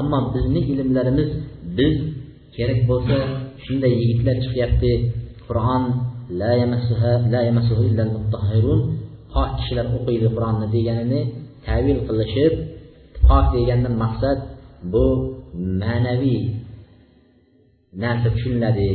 [0.00, 1.30] Amma bizim ilimlərimiz
[1.78, 1.94] biz
[2.56, 3.16] kerak bo'lsa
[3.64, 4.92] shunday yigitlar chiqyapti.
[5.48, 5.84] Qur'on
[6.40, 8.80] la yamassuha la yamassuhu illa mutahhirun
[9.32, 11.20] pok kishilar o'qiydi Qur'onni deganini
[11.66, 12.52] təvil qilishib
[13.28, 14.38] pok degandan maqsad
[14.92, 15.04] bu
[15.82, 16.40] ma'naviy
[18.02, 18.90] narsa tushuniladi.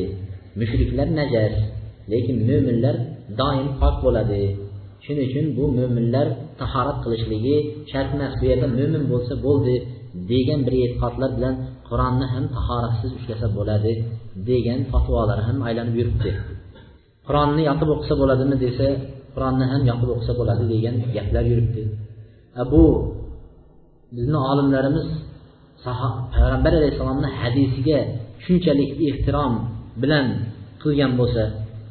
[0.59, 1.55] Mushriklar najas
[2.11, 2.95] lekin mo'minlar
[3.39, 4.43] doim pok bo'ladi.
[5.05, 6.27] Shuning uchun bu mo'minlar
[6.61, 7.57] tahorat qilishligi
[7.91, 8.33] shart emas.
[8.39, 9.75] Bu yerda mo'min bo'lsa bo'ldi
[10.31, 11.55] degan bir e'tiqodlar bilan
[11.87, 13.93] qur'onni ham tahoratsiz ushlasa bo'ladi
[14.49, 16.31] degan fatvolar ham aylanib yuribdi.
[17.27, 18.87] Qur'onni yotib o'qisa bo'ladimi desa
[19.35, 21.81] qur'onni ham yotib o'qisa bo'ladi degan gaplar yuribdi.
[22.61, 22.83] E bu
[24.15, 25.07] bizni olimlarimiz
[25.85, 27.99] payg'ambar alayhissalomni hadisiga
[28.43, 29.53] shunchalik ehtirom
[30.01, 30.25] bilan
[30.81, 31.43] qilgan bo'lsa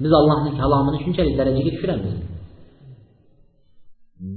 [0.03, 2.15] biz allohni kalomini shunchalik darajaga tushiramiz.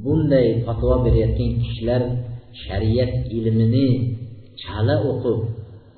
[0.04, 2.02] Bunday fatvo berayotgan kishilar
[2.66, 3.88] shariat ilmini
[4.62, 5.40] chala o'qib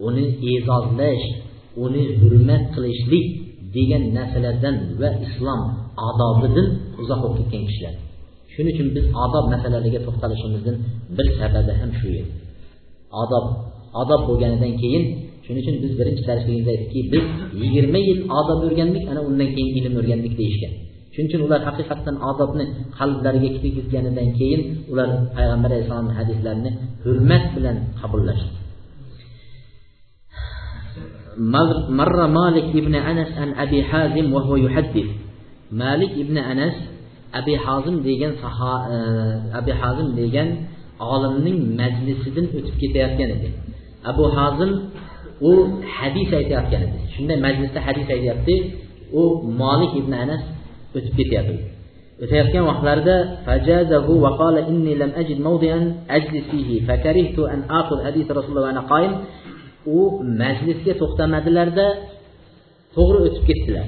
[0.07, 1.25] uni e'zozlash
[1.83, 3.25] uni hurmat qilishlik
[3.75, 5.61] degan narsalardan va islom
[6.09, 6.67] odobidan
[7.01, 7.95] uzoq bo'lib ketgan kishilar.
[8.53, 10.75] Shuning uchun biz odob masalalariga to'xtalishimizdan
[11.17, 12.31] bir sababi ham shu edi.
[13.21, 13.45] Odob
[14.01, 15.03] odob bo'lganidan keyin
[15.44, 17.24] shuning uchun biz birinchi darsligimizda aytdikki biz
[17.62, 20.72] yigirma yil odob o'rgandik ana undan keyin ilm o'rgandik deyishgan
[21.14, 22.64] shuning uchun ular haqiqatdan odobni
[22.98, 24.60] qalblariga kirgizganidan keyin
[24.92, 26.70] ular payg'ambar alayhissalomni hadislarini
[27.04, 28.50] hurmat bilan qabullashdi
[32.00, 35.08] مر مالك ابن أنس عن أبي حازم وهو يحدث
[35.82, 36.76] مالك ابن أنس
[37.40, 38.32] أبي حازم degan
[39.58, 40.48] أبي حازم degan
[41.00, 43.48] olimning majlisidan o'tib ketayotgan edi
[44.10, 44.70] abu hazim
[45.41, 45.51] u
[45.97, 46.99] hadis aytayotgan edi.
[47.15, 48.55] Shunday majlisda hadis aytyapti
[49.21, 49.23] u
[49.61, 50.43] molik ibn anas
[50.97, 51.55] o'tib ketyapti.
[52.23, 53.15] O'tayotgan vaqtlarida
[53.47, 55.83] fajazahu va qala inni lam ajid mawdi'an
[56.17, 59.13] ajlis fihi fakarihtu an aqul hadis rasululloh ana qoyim.
[59.97, 59.99] U
[60.41, 61.87] majlisga to'xtamadilarda
[62.95, 63.87] to'g'ri o'tib ketdilar.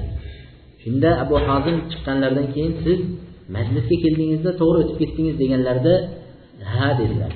[0.82, 2.98] Shunda abu hozim chiqqanlaridan keyin siz
[3.56, 5.94] majlisga keldingizda to'g'ri o'tib ketdingiz deganlarida
[6.72, 7.32] ha dedilar.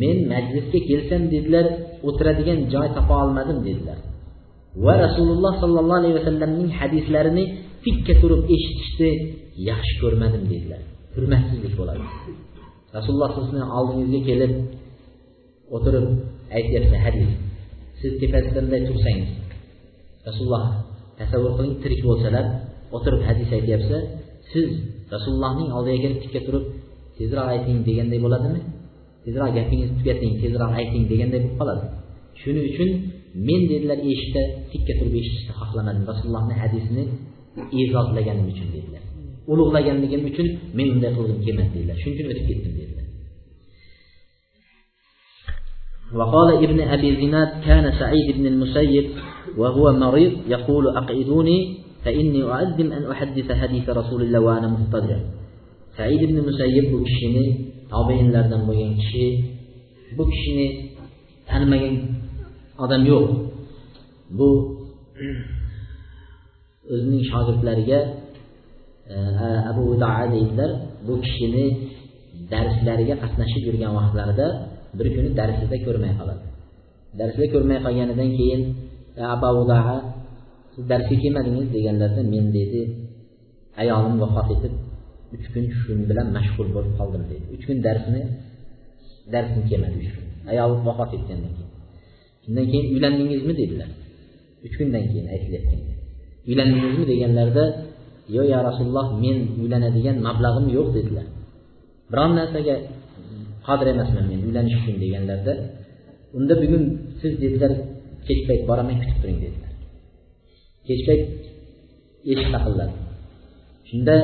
[0.00, 1.66] Men majlisga kelsam dedilar
[2.08, 3.98] o'tiradigan joy topa olmadim dedilar.
[4.84, 7.44] Va rasululloh sollallohu alayhi vasallamning hadislarini
[7.84, 9.10] tikka turib eshitishni
[9.70, 10.80] yaxshi ko'rmadim dedilar.
[11.14, 12.04] Hurmatsizlik bo'ladi.
[12.96, 14.52] Rasululloh sizni oldingizga kelib
[15.76, 16.06] o'tirib
[16.58, 17.30] aytyapti hadis.
[18.00, 19.30] Siz tepasida bunday tursangiz.
[20.28, 20.64] Rasululloh
[21.18, 22.46] tasavvur qiling tirik bo'lsalar
[22.96, 23.96] o'tirib hadis aytyapsa
[24.52, 24.68] siz
[25.14, 26.64] rasulullohning oldiga kelib tikka turib
[27.18, 28.60] tezroq ayting deganday bo'ladimi?
[29.24, 31.84] Tezroq gapingizni tugating tezroq ayting deganday bo'lib qoladi
[32.42, 32.90] shuning uchun
[33.48, 37.04] men dedilar eshikda tikka turib eshitishni xohlamadim rasulullohni hadisini
[37.80, 39.02] e'zozlaganim uchun dedilar
[39.52, 40.46] ulug'laganligim uchun
[40.76, 43.02] men unday qilgim kelmadi dedilar shuning uchun o'tib ketdim dedilar
[46.18, 49.06] وقال ابن أبي زناد كان سعيد بن المسيب
[49.60, 51.58] وهو مريض يقول أقعدوني
[52.04, 55.18] فإني أعزم أن أحدث حديث رسول الله وأنا مضطجع
[55.96, 59.26] سعيد بن المسيب bu kishini tobeinlardan bo'lgan kishi
[60.16, 60.66] bu kishini
[61.48, 61.96] tanimagan
[62.84, 63.26] odam yo'q.
[64.38, 64.48] Bu
[66.92, 68.00] o'zining shogirdlariga
[69.14, 69.16] e,
[69.70, 70.70] abu udaa deydilar
[71.06, 71.64] bu kishini
[72.52, 74.46] darslariga qatnashib yurgan vaqtlarida
[74.98, 76.44] bir kuni darsida ko'rmay qoladi.
[77.20, 78.60] Darsda ko'rmay qolganidan keyin
[79.18, 79.96] e, abu udaa
[80.74, 82.82] siz darsga kelmadingiz deganlarida men deydi
[83.82, 84.74] ayolim vafot etib
[85.34, 88.22] uch kun shu bilan mashg'ul bo'lib qoldim deydi uch kun darsni
[89.32, 90.26] darsim kelmadi uch kun.
[90.50, 91.70] Ayoli vafot etgandan keyin.
[92.44, 93.90] Shundan keyin uylandingizmi dedilar.
[94.66, 95.80] Uch kundan keyin aytilayotgan
[96.48, 97.64] uylandingizmi deganlarida
[98.36, 101.26] yo'q ya rasululloh men uylanadigan mablag'im yo'q dedilar.
[102.10, 102.76] Biron narsaga
[103.66, 105.54] qodir emasman men uylanish uchun deganlarida
[106.36, 106.82] unda bugun
[107.20, 107.72] siz dedilar
[108.26, 109.72] kech payt boraman kutib turing dedilar.
[110.88, 111.22] Kech payt
[112.30, 112.94] eshik taqilladi.
[113.88, 114.16] Shunda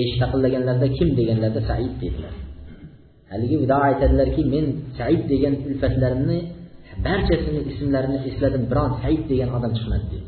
[0.00, 2.34] eshik taqillaganlarida kim deganlarida said dedilar.
[3.32, 4.66] Haligi vido aytadilarki men
[4.98, 6.38] said degan ulfatlarimni
[7.06, 10.26] barchasini ismlarini esladim biron said degan odam chiqmadi dedi.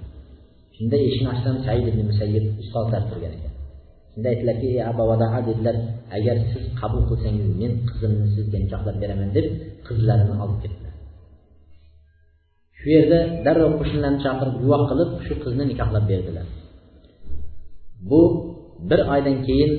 [0.76, 3.52] Shunda eshikni ochsam said ibn musayyib ustozlar turgan ekan.
[4.12, 5.76] Shunda aytdilarki ey abavadaa dedilar
[6.16, 9.46] agar siz qabul qilsangiz men qizimni sizga nikohlab beraman deb
[9.86, 10.94] qizlarini olib ketdilar.
[12.78, 16.46] Shu yerda darrov qo'shnilarni chaqirib guvoh qilib shu qizni nikohlab berdilar.
[18.10, 18.20] Bu
[18.88, 19.72] bir oydan keyin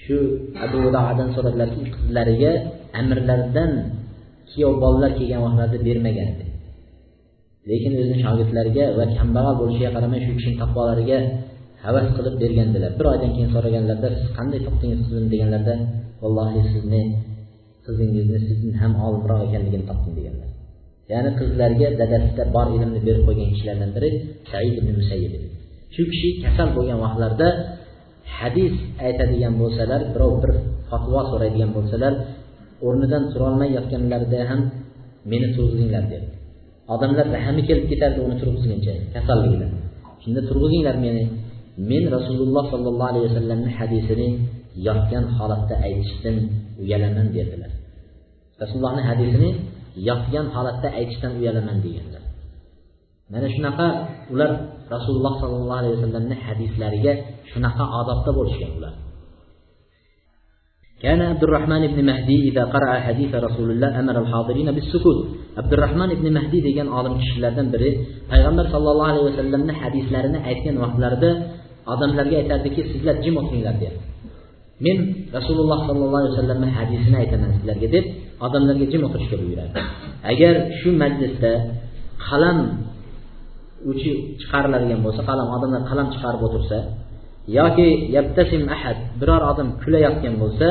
[0.00, 0.18] shu
[0.64, 2.52] abu vadoadan so'radilarki qizlariga
[3.00, 3.72] amirlardan
[4.50, 6.44] kuyov bolalar kelgan vaqtlarda bermagan edi.
[7.70, 11.18] Lekin o'zini shogirdlariga va kambag'al bo'lishiga qaramay shu kishini taqvolariga
[11.84, 12.90] havas qilib bergandilar.
[12.98, 15.28] Bir oydan keyin so'raganlarida siz qanday topdingiz qizimni?
[15.34, 15.74] deganlarida
[16.22, 17.02] vallohi sizni
[17.86, 20.48] qizingizni sizdan ham olimroq ekanligini topdim deganlar.
[21.12, 24.10] Ya'ni qizlarga dadasida bor ilmni berib qo'ygan kishilardan biri
[24.50, 25.32] said ibn musayyib
[25.94, 27.48] shu kishi kasal bo'lgan vaqtlarda
[28.38, 28.74] hadis
[29.06, 30.52] aytadigan bo'lsalar birov bir
[30.90, 32.12] fatvo so'raydigan bo'lsalar
[32.86, 34.60] o'rnidan turolmay yotganlarida ham
[35.30, 36.26] meni turg'izinglar dedi
[36.94, 39.70] odamlar rahmi kelib ketardi uni turg'izguncha kasalligidan
[40.22, 41.24] shunda turg'izinglar meni.
[41.90, 44.28] Men rasululloh sollallohu alayhi vasallamni hadisini
[44.88, 46.36] yotgan holatda aytishdan
[46.82, 47.72] uyalaman dedilar
[48.62, 49.50] rasulullohni hadisini
[50.08, 52.22] yotgan holatda aytishdan uyalaman deganlar.
[53.32, 53.86] Mana shunaqa
[54.32, 54.50] ular
[54.95, 57.13] rasululloh sollallohu alayhi vasallamni hadislariga
[57.51, 58.95] shunaqa odobda bo'lishgan ular
[61.03, 65.19] كان عبد الرحمن بن مهدي إذا قرأ حديث رسول الله أمر الحاضرين بالسكوت
[65.59, 67.91] عبد الرحمن بن مهدي degan olim kishilardan biri
[68.31, 71.29] payg'ambar sallallohu alayhi vasallamni hadislarini aytgan vaqtlarida
[71.93, 73.99] odamlarga aytardiki sizlar jim o'tiringlar deydi
[74.85, 74.97] men
[75.37, 78.05] rasululloh sollallohu alayhi vasallamni hadisini aytaman sizlarga deb
[78.45, 79.71] odamlarga jim o'tirishga buyuradi
[80.31, 81.51] agar shu majlisda
[82.27, 82.57] qalam
[83.90, 86.78] uchi chiqariladigan bo'lsa qalam odamlar qalam chiqarib o'tirsa
[87.58, 90.68] yoki yabtasim ahad biror odam kulayotgan bo'lsa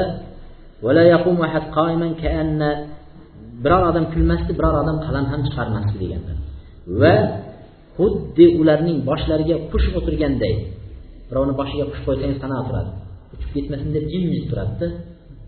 [3.64, 6.38] biror odam kulmasdi biror odam qalam ham chiqarmasdi deganlar
[7.02, 7.16] va
[7.98, 10.54] xuddi ularning boshlariga qush o'tirganday
[11.30, 12.92] birovni boshiga qush qo'ysangiz qanaqa turadi
[13.36, 14.88] uchib ketmasin deb jimjit turadida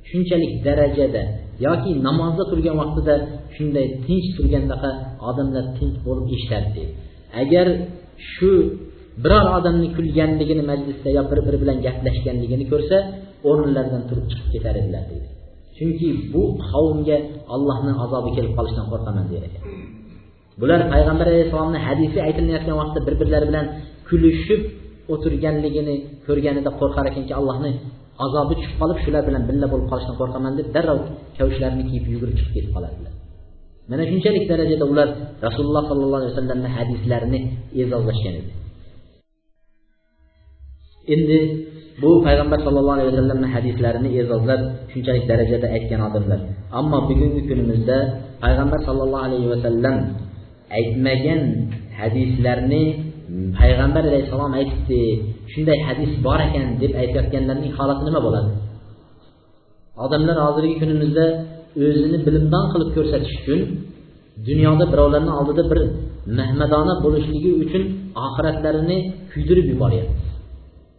[0.09, 1.23] shunchalik darajada
[1.65, 3.15] yoki namozda turgan vaqtida
[3.55, 4.89] shunday tinch turgandaqa
[5.29, 6.93] odamlar tinch bo'lib eshitadi deydi
[7.41, 7.67] agar
[8.31, 8.51] shu
[9.23, 12.97] biror odamni kulganligini majlisda yo bir biri bilan gaplashganligini ko'rsa
[13.49, 15.27] o'rnlaridan turib chiqib ketar edilar deydi.
[15.77, 17.17] Chunki bu qavmga
[17.55, 19.63] allohni azobi kelib qolishidan qo'rqaman der ekan.
[20.61, 23.65] Bular payg'ambar alayhissalomni hadisi aytilayotgan vaqtda bir birlari bilan
[24.09, 24.61] kulishib
[25.13, 25.95] o'tirganligini
[26.27, 27.71] ko'rganida qo'rqar ekanki allohni
[28.25, 30.99] azobi tushib qolib shular bilan birga bo'lib qolishdan qo'rqaman deb darrov
[31.37, 33.14] kavshlarini kiyib yugurib chiqib ketib qoladilar
[33.89, 35.09] mana shunchalik darajada ular
[35.47, 37.39] rasululloh sollallohu alayhi vasallamni hadislarini
[37.81, 38.51] e'zozlashgan edi.
[41.13, 41.39] Endi
[42.01, 44.61] bu payg'ambar sallallohu alayhi vasallamni hadislarini e'zozlab
[44.91, 46.39] shunchalik darajada aytgan odamlar.
[46.79, 47.97] Ammo bugungi kunimizda
[48.43, 49.95] payg'ambar sallallohu alayhi vasallam
[50.79, 51.41] aytmagan
[51.99, 52.83] hadislarni
[53.59, 55.01] payg'ambar alayhissalom aytibdi
[55.53, 58.51] shunday hadis bor ekan deb aytayotganlarning holati nima bo'ladi?
[60.05, 61.25] Odamlar hozirgi kunimizda
[61.83, 63.59] o'zini bilimdon qilib ko'rsatish uchun
[64.49, 65.79] dunyoda birovlarni oldida bir
[66.39, 67.83] mahmadona bo'lishligi uchun
[68.25, 68.97] oxiratlarini
[69.31, 70.25] kuydirib yuboryapti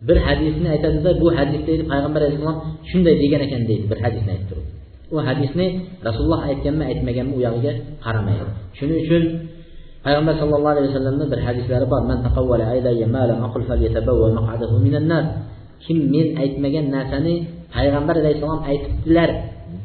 [0.09, 2.59] bir hadisni aytadida bu hadisda payg'ambar alayhissalom
[2.91, 4.67] shunday degan ekan deydi bir hadisni aytib turib.
[5.15, 5.67] U hadisni
[6.07, 7.73] rasululloh aytganmi aytmaganmi u yog'iga
[8.05, 8.45] qaramaydi.
[8.79, 9.23] Shuning uchun
[10.05, 12.01] payg'ambar sallallohu alayhi vasallamni bir hadislari bor.
[15.85, 17.35] Kim men aytmagan narsani
[17.75, 19.31] payg'ambar alayhissalom aytibdilar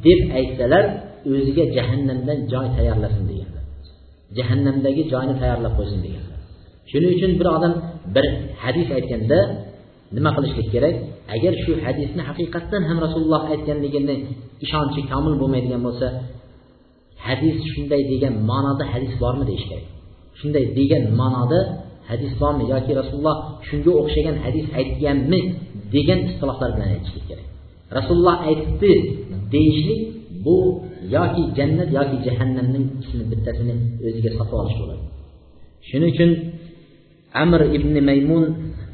[0.05, 0.85] deb aytsalar
[1.33, 3.63] o'ziga jahannamdan joy tayyorlasin deganlar.
[4.37, 6.37] Jahannamdagi joyni tayyorlab qo'ysin deganlar.
[6.91, 7.73] Shuning uchun bir odam
[8.15, 8.25] bir
[8.63, 9.39] hadis aytganda
[10.15, 10.95] nima qilishlik kerak?
[11.35, 14.15] Agar shu hadisni haqiqatdan ham rasululloh aytganligini
[14.65, 16.07] ishonchi komil bo'lmaydigan bo'lsa
[17.27, 19.87] hadis shunday degan ma'noda hadis bormi deyish kerak.
[20.39, 21.59] Shunday degan ma'noda
[22.09, 23.37] hadis bormi yoki rasululloh
[23.67, 25.39] shunga o'xshagan hadis aytganmi
[25.95, 27.47] degan istilohlar bilan aytishlik kerak.
[27.97, 28.93] Rasululloh aytdi
[29.53, 30.01] deyishlik
[30.45, 30.57] bu
[31.15, 33.75] yoki jannat yoki jahannamning ikkisini bittasini
[34.07, 35.03] o'ziga sotib olish bo'ladi
[35.89, 36.31] shuning uchun
[37.43, 38.43] amr ibn maymun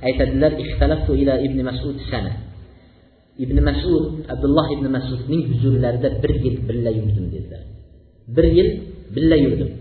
[0.08, 0.52] aytadilar
[1.22, 2.32] ila ibn masud sana
[3.44, 7.62] ibn masud abdulloh ibn masudning huzurlarida bir yil birga yurdim dedilar
[8.36, 8.70] bir yil
[9.16, 9.72] birga yurdim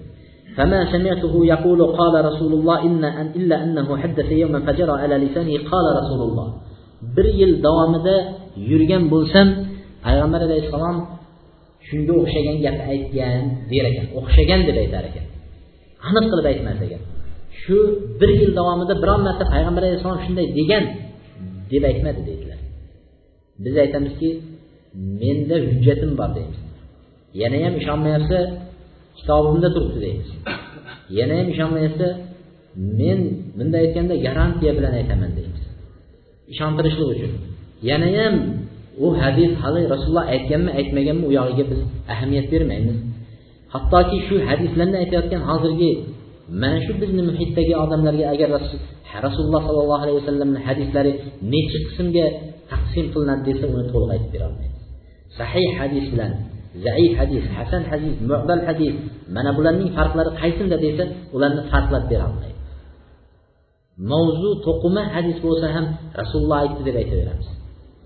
[0.57, 5.55] فما سمعته يقول قال رسول الله إن أن إلا أنه حدث يوما فجرى على لسانه
[5.73, 6.49] قال رسول الله
[7.17, 8.17] bir yil davomida
[8.71, 9.49] yurgan bo'lsam
[10.05, 10.97] payg'ambar alayhissalom
[11.89, 14.07] shunga o'xshagan gap aytgan der ekan.
[14.19, 15.27] O'xshagan deb aytar ekan.
[16.09, 17.03] Aniq qilib aytmas ekan.
[17.61, 17.77] Shu
[18.21, 20.85] bir yil davomida biron marta payg'ambar alayhissalom shunday degan
[21.73, 22.61] deb aytmadi deydilar
[23.65, 24.31] biz aytamizki
[24.95, 26.61] menda hujjatim bor deymiz.
[27.41, 28.39] Yana ham ishonmayapsa
[29.19, 30.29] kitobimda turibdi deymiz.
[31.19, 32.09] Yana ham ishonmayapsa
[32.99, 33.21] men
[33.57, 35.56] bunday aytganda garantiya bilan aytaman deymiz.
[36.53, 37.33] Ishontirishlik uchun.
[37.91, 38.35] Yana ham
[39.05, 41.81] u hadis hali rasululloh aytganmi aytmaganmi u yog'iga biz
[42.13, 42.99] ahamiyat bermaymiz.
[43.75, 45.91] Hattoki shu hadislarni aytayotgan hozirgi
[46.49, 48.49] mana shu bizni muhitdagi odamlarga agar
[49.27, 51.13] rasululloh sollallohu alayhi vasallamni hadislari
[51.53, 52.27] necha qismga
[52.73, 54.75] taqsim qilinadi desa uni to'liq aytib berolmaymiz
[55.39, 56.33] sahih hadis bilan
[56.87, 58.95] zaif hadis hasan hadis mu'dal hadis
[59.37, 61.05] mana bularning farqlari qaysinda desa
[61.37, 62.56] ularni farqlab berolmaydi
[64.13, 65.87] mavzu to'qima hadis bo'lsa ham
[66.21, 67.49] rasululloh aytdi deb aytaveramiz.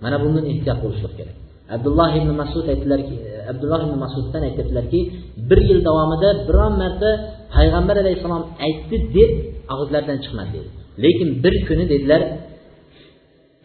[0.05, 1.37] Mana bundan ehtiyot bo'lishlik kerak.
[1.77, 3.17] Abdulloh ibn masud aytdilarki
[3.51, 5.01] abdulloh ibn masuddan aytyaptilarki
[5.49, 7.11] bir yil davomida biron marta
[7.55, 9.31] payg'ambar alayhissalom aytdi deb
[9.73, 10.69] og'izlaridan chiqmadi dedi.
[11.05, 12.23] Lekin bir kuni dedilar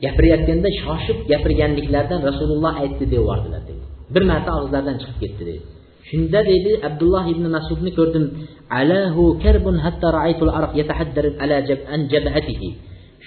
[0.03, 3.83] gapirayotganda shoshib gapirganliklaridan rasululloh aytdi deb yubordilar dedi.
[4.13, 5.61] Bir marta og'izlaridan chiqib ketdi dedi.
[6.09, 8.25] Shunda deydi abdulloh ibn masudni ko'rdim.
[8.79, 11.55] Alahu karbun hatta ra'aytul arq yatahaddaru ala
[11.93, 12.69] an jabhatihi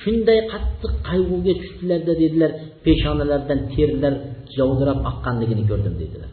[0.03, 2.51] shunday qattiq qayg'uga tushdilarda dedilar
[2.85, 4.15] peshonalaridan terlar
[4.57, 6.31] javdirab oqqanligini ko'rdim dedilar.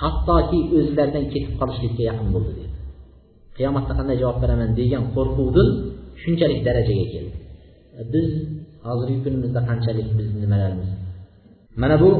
[0.00, 2.70] Hattoki o'zlaridan ketib qolishlikka yaqin bo'ldi dedi.
[3.56, 5.68] Qiyomatda qanday javob beraman degan qo'rquvdan
[6.22, 7.36] shunchalik darajaga keldi
[8.12, 8.28] biz
[8.86, 10.90] hozirgi kunimizda qanchalik biz nimalarimiz
[11.80, 12.10] mana bu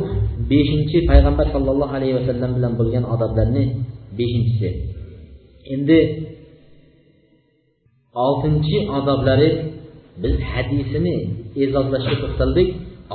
[0.50, 3.64] beshinchi payg'ambar sollallohu alayhi vasallam bilan bo'lgan odoblarni
[4.18, 4.68] beshinchisi.
[5.74, 5.98] Endi
[8.26, 9.48] oltinchi odoblari
[10.22, 11.16] biz hadisini
[11.62, 12.68] e'zozlashga to'xtaldik.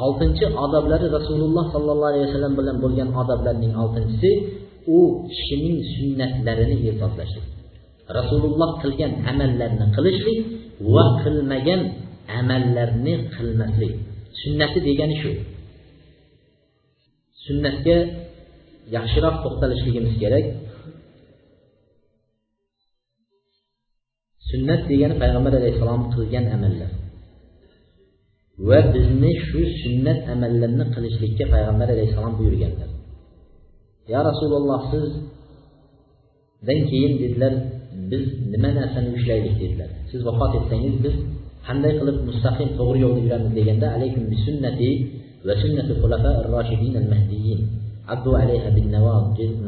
[0.05, 4.31] Oltinchi odoblari rasululloh sollallohu alayhi vasallam bilan bo'lgan odoblarning oltinchisi
[4.97, 4.99] u
[5.31, 7.45] kishining sunnatlarini e'zozlashlik.
[8.17, 10.39] Rasululloh qilgan amallarni qilishlik
[10.93, 11.81] va qilmagan
[12.39, 13.93] amallarni qilmaslik.
[14.41, 15.31] Sunnati degani shu.
[17.45, 17.97] Sunnatga
[18.95, 20.45] yaxshiroq to'xtalishligimiz kerak.
[24.49, 26.91] Sunnat degani payg'ambar alayhissalom qilgan amallar.
[28.67, 32.89] Va bizni shu sunnat amallarni qilishlikka payg'ambar alayhissalom buyurganlar.
[34.11, 37.53] Yo rasululloh sizdan keyin dedilar
[38.11, 38.23] biz
[38.53, 39.89] nima narsani ushlaylik dedilar.
[40.11, 41.15] Siz vafot etsangiz biz
[41.67, 44.89] qanday qilib mustaqim to'g'ri yo'lda yuramiz deganda alaykum bi sunnati
[45.47, 47.59] va sunnati xulafa roshidin al mahdiyin
[48.13, 48.85] abdu alayha bin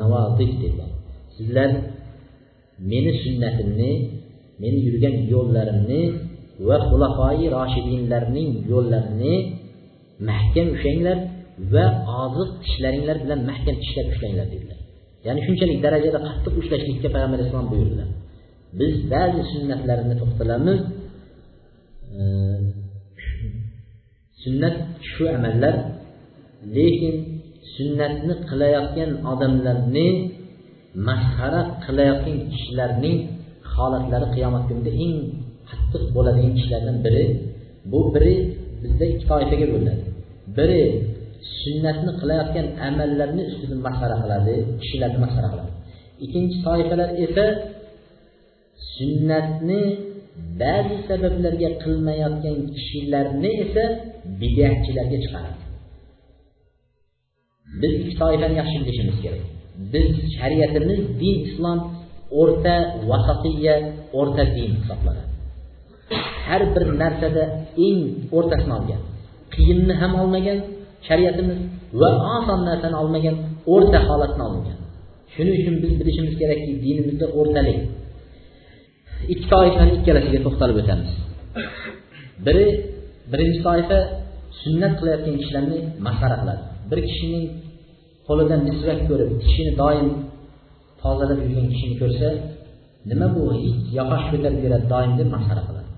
[0.01, 0.91] nawazid dedilar
[1.37, 1.69] sizlar
[2.91, 3.91] meni sunnatimni
[4.61, 6.01] meni yurgan yo'llarimni
[6.67, 9.35] va xulafoi roshidinlarning yo'llarini
[10.29, 11.17] mahkam ushlanglar
[11.73, 11.85] va
[12.23, 14.79] oziq tishlaringlar bilan mahkam tishlab ushlanglar dedilar.
[15.25, 18.09] Ya'ni shunchalik darajada qattiq ushlashlikka payg'ambar alayhissalom buyurdilar.
[18.79, 20.79] Biz ba'zi sunnatlarini to'xtalamiz.
[24.43, 24.75] Sunnat
[25.11, 25.75] shu amallar.
[26.75, 27.15] Lekin
[27.75, 30.07] sunnatni qilayotgan odamlarni
[31.07, 33.17] masxara qilayotgan kishilarning
[33.73, 35.15] holatlari qiyomat kunida eng
[35.69, 37.25] qattiq bo'ladigan ishlardan biri.
[37.91, 38.33] Bu biri
[38.83, 40.03] bizda ikki toifaga bo'linadi
[40.57, 40.83] biri
[41.61, 45.71] sunnatni qilayotgan amallarni ustidan masxara qiladi kishilarni masxara qiladi.
[46.25, 47.45] Ikkinchi toifalar esa
[48.95, 49.81] sunnatni
[50.61, 53.85] ba'zi sabablarga qilmayotgan kishilarni esa
[54.39, 55.59] bidatchilarga chiqaradi.
[57.81, 59.43] Biz ikki toifani yaxshi bilishimiz kerak.
[59.93, 61.79] Biz shariatimiz din islom
[62.41, 62.75] o'rta
[63.09, 63.75] vasatiya
[64.19, 65.31] o'rta din hisoblanadi.
[66.47, 67.43] Har bir narsada
[67.87, 67.99] eng
[68.37, 69.01] o'rtasini olgan
[69.53, 70.59] qiyinni ham olmagan
[71.07, 71.59] shariatimiz
[72.01, 73.35] va oson narsani olmagan
[73.73, 74.77] o'rta holatni olgan
[75.33, 77.79] shuning uchun biz bilishimiz kerakki dinimizda o'rtalik.
[79.33, 81.11] Ikki toifani ikkalasiga to'xtalib o'tamiz.
[82.45, 82.65] Biri
[83.31, 83.97] birinchi toifa
[84.61, 86.61] sunnat qilayotgan kishilarni masxara qiladi.
[86.89, 87.45] Bir kishining
[88.27, 90.07] qo'lidan misvak ko'rib tishini doim
[91.01, 92.27] tozalab yurgan kishini ko'rsa
[93.09, 95.89] nima bu hech yoqash ko'tarib yuradi doim deb masxara qiladi.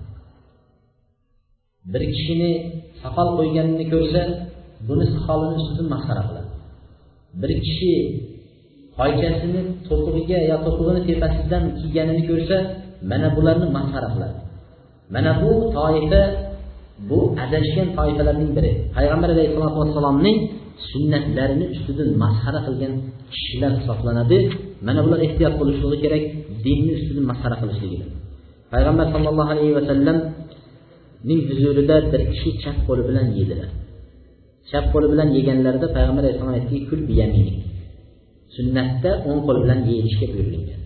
[1.92, 2.50] Bir kishini
[3.02, 4.20] soqol qo'yganini ko'rsa
[4.88, 6.50] buni soqolini ustidan masxara qiladi.
[7.40, 7.92] Bir kishi
[8.96, 12.56] poychasini to'pig'iga yo to'pig'ini tepasidan kiyganini ko'rsa
[13.10, 14.36] mana bularni masxara qiladi.
[15.14, 16.22] Mana bu toifa
[17.08, 18.70] bu adashgan toifalarning biri.
[18.96, 20.36] Payg'ambar alayhissalotu vassalomning
[20.90, 22.92] sunnatlarini ustidan masxara qilgan
[23.32, 24.38] kishilar hisoblanadi.
[24.86, 26.22] Mana bular ehtiyot bo'lishligi kerak
[26.64, 28.10] dinni ustidan masxara qilishligidan.
[28.72, 33.68] Payg'ambar sollallohu alayhi vasallamning huzurida bir kishi chap qo'li bilan yedilar.
[34.70, 37.00] Chap qo'li bilan yeganlarida payg'ambar alayhissalom aytdiki kul
[38.56, 40.80] sunnatda o'ng qo'l bilan yeyishga buyurilgan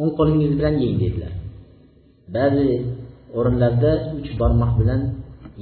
[0.00, 1.32] o'ng qo'lingiz bilan yeng dedilar.
[2.36, 2.68] Ba'zi
[3.38, 5.00] o'rinlarda uch barmoq bilan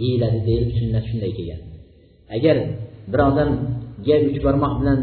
[0.02, 1.60] yeyiladi deyilib sunnat shunday kelgan.
[2.36, 2.56] Agar
[3.12, 4.98] bir odamga uch barmoq bilan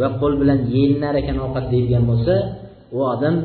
[0.00, 2.34] va qo'l bilan yeyilinar ekan ovqat deyilgan bo'lsa
[2.96, 3.36] u odam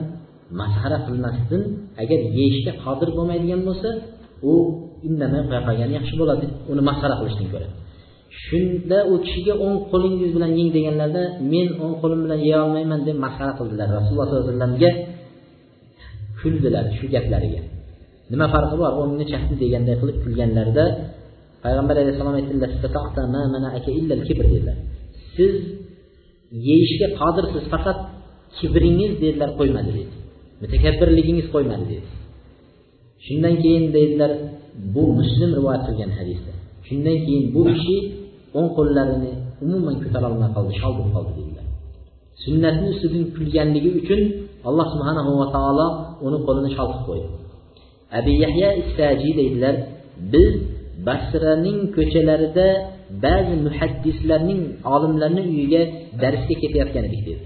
[0.60, 1.61] masxara qilmasdan
[2.02, 3.90] agar yeyishga qodir bo'lmaydigan bo'lsa
[4.52, 4.53] u
[5.07, 7.68] indamay qo'ya qolgani yaxshi bo'ladi uni masxara qilishdan ko'ra.
[8.45, 11.23] Shunda u kishiga o'ng qo'lingiz bilan yeng deganlarida
[11.53, 13.88] men o'ng qo'lim bilan yeyolmayman deb masxara qildilar.
[13.98, 14.90] Rasululloh sollallohu alayhi vasallamga
[16.40, 17.61] kuldilar shu gaplariga.
[18.34, 18.91] Nima farqi bor?
[19.01, 20.85] O'ngni chapni deganday qilib kulganlarida
[21.64, 22.69] payg'ambar alayhissalom aytdilar
[24.53, 24.77] dedilar.
[25.35, 25.53] Siz
[26.68, 27.99] yeyishga qodirsiz faqat
[28.57, 30.14] kibringiz dedilar qo'ymadi dedi.
[30.61, 32.07] Mutakabbirligingiz qo'ymadi dedi.
[33.26, 34.31] Shundan keyin dedilar
[34.95, 36.51] bu muslim rivoyat qilgan hadisda.
[36.88, 37.97] Shundan keyin bu kishi
[38.57, 39.31] o'ng qo'llarini
[39.64, 41.65] umuman ko'tarolmay qoldi shol qoldi dedilar.
[42.43, 44.22] Sunnatni ustidan kulganligi uchun
[44.69, 45.88] alloh subhanahu va taolo
[46.27, 47.30] uni qo'lini shol qo'ydi.
[48.18, 49.76] Abi yahya istaji deydilar
[50.34, 50.53] biz
[51.07, 52.68] basraning ko'chalarida
[53.26, 54.61] ba'zi muhaddislarning
[54.95, 55.81] olimlarni uyiga
[56.23, 57.44] darsga ketayotgan edik dedi.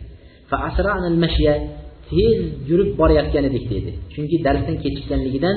[2.11, 2.39] Tez
[2.69, 3.91] yurib borayotgan edik dedi.
[4.13, 5.55] Chunki darsdan kechikkanligidan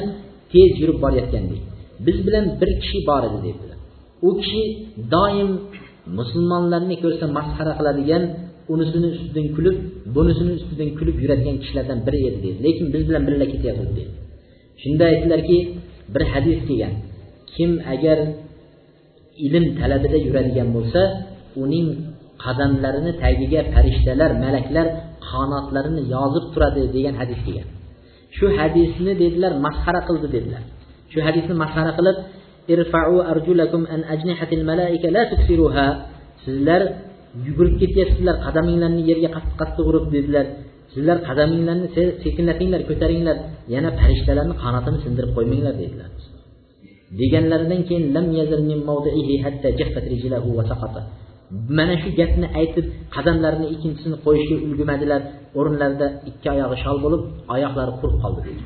[0.53, 1.63] tez yurib borayotgan edik.
[2.07, 3.79] Biz bilan bir kishi bor edi dedilar.
[4.27, 4.63] U kishi
[5.15, 5.51] doim
[6.19, 8.23] musulmonlarni ko'rsa masxara qiladigan
[8.73, 9.77] unisini ustidan kulib
[10.17, 12.59] bunisini ustidan kulib yuradigan kishilardan biri edi dedi.
[12.67, 14.13] Lekin biz bilan birga ketyapti dedi.
[14.83, 15.59] Shunda aytdilarki
[16.15, 16.95] bir hadis kelgan.
[17.55, 18.19] Kim agar
[19.47, 21.01] ilm talabida yuradigan bo'lsa
[21.63, 21.87] uning
[22.45, 24.87] qadamlarini tagiga farishtalar malaklar
[25.31, 27.69] qanotlarini yozib turadi degan hadis kelgan.
[28.37, 30.63] Shu hadisni dedilar masxara qildi dedilar.
[31.13, 32.17] Shu hadisni masxara qilib
[32.75, 35.87] irfa'u arjulakum an ajnihatil malaika la tuksiruha.
[36.45, 36.83] Sizlar
[37.47, 40.47] yugurib ketyapsizlar qadaminglarni yerga qattiq qattiq urib dedilar.
[40.95, 41.89] Sizlar qadaminglarni
[42.25, 43.37] sekinlatinglar ko'taringlar.
[43.75, 46.11] Yana farishtalarni qanotini sindirib qo'ymanglar dedilar.
[47.21, 51.01] Deganlaridan keyin lam yazir min mawdi'ihi hatta jaffat rijlahu wa saqata.
[51.79, 52.87] Mana shu gapni aytib
[53.17, 55.21] qadamlarini ikkinchisini qo'yishga ulgurmadilar.
[55.59, 57.23] O'rinlarida ikki oyog'i shol bo'lib
[57.55, 58.63] oyoqlari qurib qoldi dedi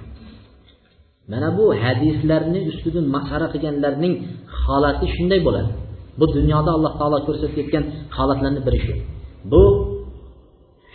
[1.32, 4.14] mana bu hadislarni ustidan masxara qilganlarning
[4.64, 5.70] holati shunday bo'ladi.
[6.18, 7.84] Bu dunyoda alloh taolo ko'rsatib ketgan
[8.16, 8.92] holatlarni biri shu.
[9.52, 9.62] Bu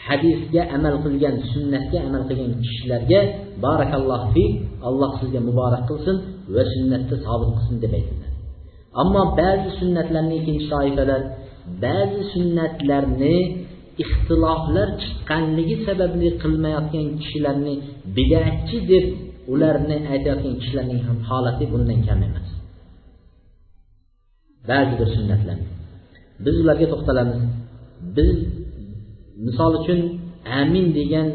[0.09, 3.19] hadisga amal qilgan sunnatga amal qilgan kishilarga
[3.65, 4.43] barakalloh fi
[4.87, 6.15] alloh sizga muborak qilsin
[6.55, 8.27] va sunnatda sobit qilsin deb aytiladi.
[9.01, 11.21] Ammo ba'zi sunnatlarni ikkinchi toifalar
[11.85, 13.35] ba'zi sunnatlarni
[14.03, 17.73] ixtiloflar chiqqanligi sababli qilmayotgan kishilarni
[18.15, 19.05] bidatchi deb
[19.53, 22.47] ularni aytayotgan kishilarning ham holati bundan kam emas.
[24.69, 25.67] Ba'zi bir sunnatlarni.
[26.45, 27.39] Biz ularga to'xtalamiz.
[28.17, 28.35] Biz
[29.45, 29.99] misol uchun
[30.59, 31.27] amin degan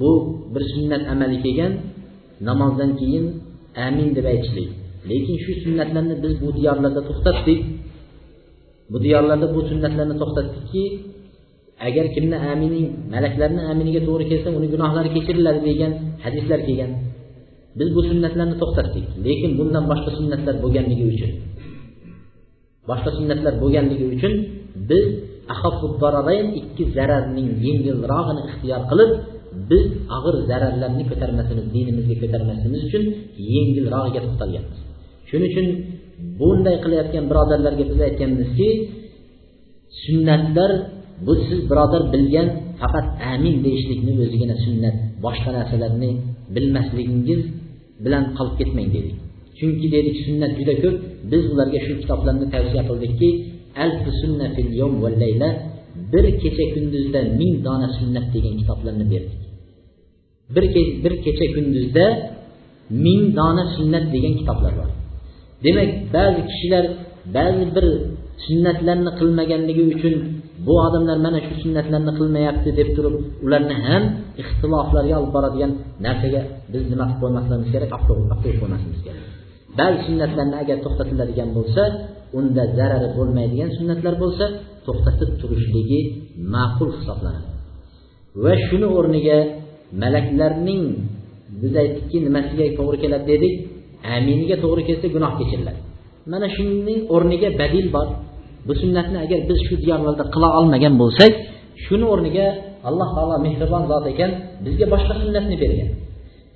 [0.00, 0.10] bu
[0.52, 1.72] bir sunnat amali kelgan
[2.48, 3.24] namozdan keyin
[3.86, 4.68] amin deb aytishlik.
[5.10, 7.60] Lekin shu sunnatlarni biz bu diyorlarda to'xtatdik.
[8.92, 10.82] Bu diyorlarda bu sunnatlarni to'xtatdikki
[11.86, 15.92] agar kimni amining malaklarni aminiga to'g'ri kelsa uni gunohlari kechiriladi degan
[16.24, 16.90] hadislar kelgan.
[17.78, 19.06] Biz bu sunnatlarni to'xtatdik.
[19.26, 21.32] Lekin bundan boshqa sunnatlar bo'lganligi uchun
[22.90, 24.32] boshqa sunnatlar bo'lganligi uchun
[24.90, 25.06] biz
[26.60, 29.10] ikki zararning yengilrog'ini ixtiyor qilib
[29.70, 29.84] biz
[30.16, 33.04] og'ir zararlarni ko'tarmasimiz dinimizga ko'tarmasligimiz uchun
[33.52, 34.78] yengilrog'iga to'xtalganmiz
[35.28, 35.66] shuning uchun
[36.40, 38.68] bunday qilayotgan birodarlarga biz aytganmizki
[40.04, 40.70] sunnatlar
[41.26, 42.48] bu siz birodar bilgan
[42.80, 46.10] faqat amin deyishlikni o'zigina sunnat boshqa narsalarni
[46.54, 47.42] bilmasligingiz
[48.04, 49.16] bilan qolib ketmang dedik
[49.58, 50.96] chunki dedik sunnat juda ko'p
[51.30, 53.28] biz ularga shu kitoblarni tavsiya qildikki
[53.84, 55.48] alfi sunna fil yom va layla
[56.12, 59.40] bir kecha kunduzda ming dona sunnat degan kitoblarni berdik.
[60.54, 60.64] Bir,
[61.04, 62.04] bir kecha kunduzda
[63.04, 64.90] ming dona sunnat degan kitoblar bor.
[65.64, 66.84] Demak ba'zi kishilar
[67.36, 67.86] ba'zi bir
[68.46, 70.14] sunnatlarni qilmaganligi uchun
[70.66, 73.14] bu odamlar mana shu sunnatlarni qilmayapti deb turib
[73.46, 74.02] ularni ham
[74.42, 75.72] ixtiloflarga olib boradigan
[76.06, 76.40] narsaga
[76.72, 77.90] biz nima qilib qo'ymasligimiz kerak?
[78.12, 79.35] Olib qo'ymasligimiz kerak.
[79.78, 81.82] Ba'zi sunnatlarni agar to'xtatiladigan bo'lsa
[82.38, 84.44] unda zarari bo'lmaydigan sunnatlar bo'lsa
[84.86, 86.00] to'xtatib turishligi
[86.54, 87.48] ma'qul hisoblanadi.
[88.42, 89.38] Va shuni o'rniga
[90.02, 90.82] malaklarning
[91.62, 93.54] biz aytdikki nimasiga to'g'ri keladi dedik
[94.16, 95.80] aminiga to'g'ri kelsa gunoh kechiriladi
[96.30, 98.08] mana shuning o'rniga badil bor.
[98.66, 101.32] Bu sunnatni agar biz shu diyorlarda qila olmagan bo'lsak
[101.84, 102.46] shuni o'rniga
[102.88, 104.30] alloh taolo mehribon zot ekan
[104.64, 105.90] bizga boshqa sunnatni bergan.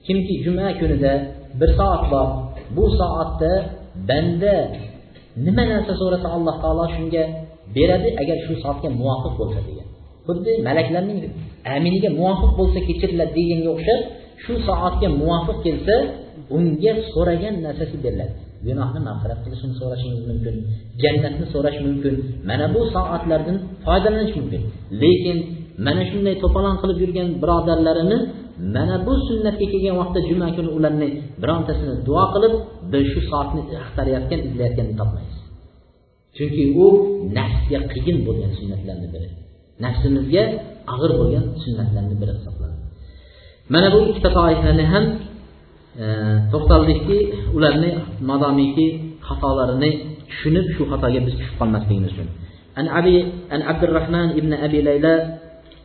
[0.07, 1.13] Kimki juma kunida
[1.61, 2.29] bir soat bor
[2.77, 3.53] bu soatda
[4.09, 4.55] banda
[5.45, 7.23] nima narsa so'rasa alloh taolo shunga
[7.77, 9.87] beradi agar shu soatga muvofiq bo'lsa degan.
[10.27, 11.19] Xuddi malaklarning
[11.77, 14.01] aminiga muvofiq bo'lsa kechiriladi deganga o'xshab
[14.45, 15.97] shu soatga muvofiq kelsa
[16.57, 18.35] unga so'ragan narsasi beriladi.
[18.67, 20.55] Gunohni mag'firat qilishini so'rashingiz mumkin
[21.03, 22.15] jannatni so'rash mumkin
[22.49, 23.57] mana bu soatlardan
[23.87, 24.63] foydalanish mumkin.
[25.03, 25.39] Lekin
[25.87, 28.19] mana shunday to'polon qilib yurgan birodarlarini
[28.75, 31.09] mana bu sunnatga kelgan vaqtda juma kuni ularni
[31.43, 32.55] birontasini duo qilib
[32.93, 35.39] biz shu soatni axtarayotgan izlayotganini topmaymiz.
[36.37, 36.87] Chunki u
[37.39, 39.29] nafsga qiyin bo'lgan sunnatlarni biri.
[39.85, 40.45] Nafsimizga
[40.93, 42.83] og'ir bo'lgan sunnatlarni biri hisoblanadi.
[43.75, 45.05] Mana bu ikkita toifani ham
[46.03, 46.07] e,
[46.53, 47.19] to'xtaldikki
[47.57, 47.91] ularni
[48.31, 48.87] madomiki
[49.29, 49.91] xatolarini
[50.31, 52.29] tushunib shu xatoga biz tushib qolmasligimiz uchun.
[52.81, 53.15] An abi
[53.55, 55.13] an abdurahmon ibn abi layla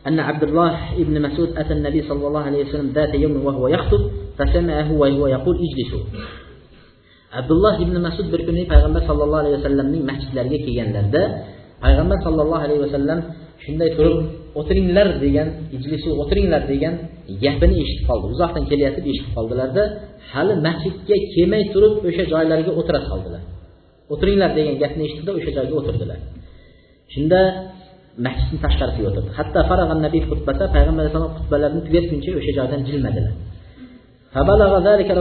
[0.07, 4.01] أن عبد الله بن مسعود أتى النبي صلى الله عليه وسلم ذات يوم وهو يخطب
[4.37, 6.03] فسمعه وهو يقول اجلسوا
[7.39, 11.21] abdulloh ibn masud bir kuni payg'ambar sallallohu alayhi vasallamning masjidlariga kelganlarida
[11.83, 13.19] payg'ambar sallallohu alayhi vasallam
[13.63, 14.17] shunday turib
[14.59, 16.93] o'tiringlar degan ijlisu o'tiringlar degan
[17.43, 19.83] gapini eshitib qoldi uzoqdan kelayotib eshitib qoldilarda
[20.31, 23.41] hali masjidga kelmay turib o'sha joylariga o'tira soldilar
[24.13, 26.19] o'tiringlar degan gapni eshitdida o'sha joyga o'tirdilar
[27.13, 27.39] shunda
[28.24, 33.34] masjidni tashqarisiga o'tirdi hatto farag'an nabiy xutbasi payg'ambar alayhissalom xutbalarini tugatguncha o'sha joydan jilmadilar.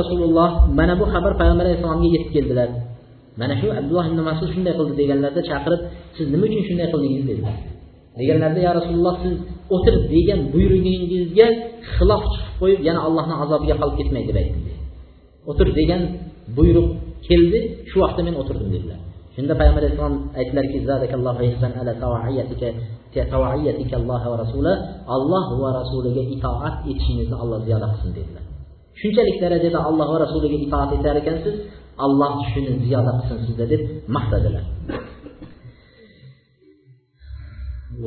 [0.01, 0.49] Rasululloh
[0.79, 2.69] mana bu xabar payg'ambar alayhissalomga yetib keldilar.
[3.41, 5.81] Mana shu abdulloh ibn masud shunday qildi deganlarida chaqirib
[6.15, 7.23] siz nima uchun shunday qildingiz?
[7.29, 7.55] dedilar.
[8.19, 9.33] Deganlarida ya rasululloh siz
[9.75, 11.47] o'tir degan buyrugingizga
[11.95, 14.63] xilof chiqib qo'yib yana allohni azobiga qolib ketmay deb aytdim
[15.49, 16.01] o'tir degan
[16.57, 16.87] buyruq
[17.27, 17.59] keldi
[17.89, 18.99] shu vaqtda men o'tirdim dedilar.
[19.35, 20.77] Shunda payg'ambar alayhissalom aytdilarki
[25.15, 28.43] alloh va rasuliga itoat etishingizni alloh ziyoda qilsin dedilar
[29.01, 31.55] shunchalik darajada alloh va rasuliga itoat etar ekansiz
[32.05, 33.81] alloh shuni ziyoda qilsin sizda deb
[34.15, 34.63] maqtadilar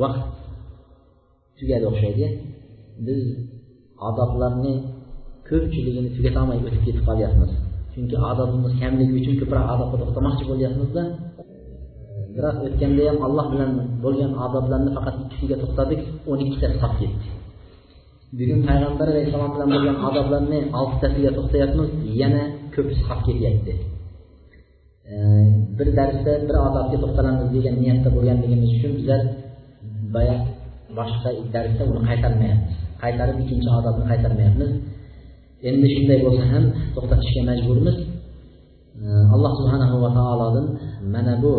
[0.01, 0.23] vaqt
[1.59, 2.25] tugadi o'xshaydi
[3.07, 3.21] biz
[4.07, 4.73] odoblarni
[5.49, 7.51] ko'pchiligini tugatolmay o'tib ketib qolyapmiz
[7.93, 11.03] chunki odobimiz kamligi uchun ko'proq odobga to'xtamoqchi bo'lyapmizda.
[12.35, 13.71] Biroq o'tganda ham alloh bilan
[14.03, 17.27] bo'lgan odoblarni faqat ikkisiga to'xtadik o'n ikkitasi qolib ketdi
[18.37, 21.89] bugun payg'ambar alayhissalom bilan bo'lgan odoblarni oltitasiga to'xtayapmiz
[22.21, 22.43] yana
[22.73, 23.73] ko'pisi qolib ketyapti.
[25.77, 29.21] Bir darsda bir odobga to'xtalamiz degan niyatda bo'lganligimiz uchun bizlar
[30.15, 30.35] boya
[30.99, 32.73] boshqa darsda uni qaytarmayapmiz.
[33.03, 34.71] Qaytarib ikkinchi odobni qaytarmayapmiz.
[35.67, 36.63] endi shunday bo'lsa ham
[36.95, 37.97] to'xtatishga majburmiz.
[39.35, 40.65] Alloh subhanahu va taolodan
[41.13, 41.51] mana bu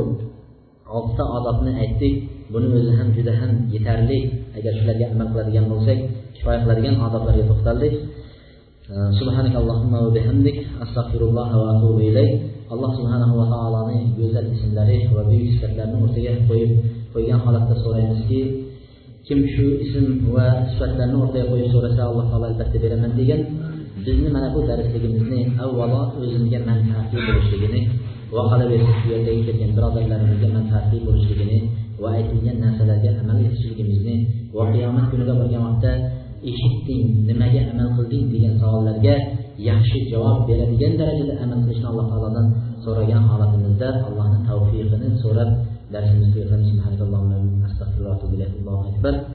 [0.97, 2.14] oltita odobni aytdik.
[2.52, 4.18] Buni o'zi ham juda ham yetarli.
[4.59, 5.98] Agar shularga amal qiladigan bo'lsak
[6.36, 7.94] kifoya qiladigan odoblarga to'xtaldik.
[9.18, 10.56] Subhanak allohumma va bihamdik.
[10.85, 12.32] Astag'firulloh va atubu ilayk.
[12.72, 16.70] Alloh subhanahu va taoloni go'zal ismlari va buyuk sifatlarini o'rtaga qo'yib
[17.14, 18.40] qo'ygan holatda so'raymizki
[19.27, 23.40] kim shu ism va sifatlarni o'rtaga qo'yib so'rasa alloh taolo albatta beraman degan.
[24.06, 27.81] Bizni mana bu darsligimizni avvalo o'zimizga manfaatli bo'lishligini
[28.35, 31.59] va qolaversa shu yerdagi kelgan birodarlarimizga manfaatli bo'lishligini
[32.02, 34.16] va aytilgan narsalarga amal etishligimizni
[34.56, 35.93] va qiyomat kuniga borgan vaqtda
[36.51, 39.14] eshitding nimaga amal qilding degan savollarga
[39.68, 42.47] yaxshi javob beradigan darajada amal qilishni alloh taolodan
[42.85, 45.51] so'ragan holatimizda allohni tavfiqini so'rab
[45.94, 46.70] darsimizni tugatamiz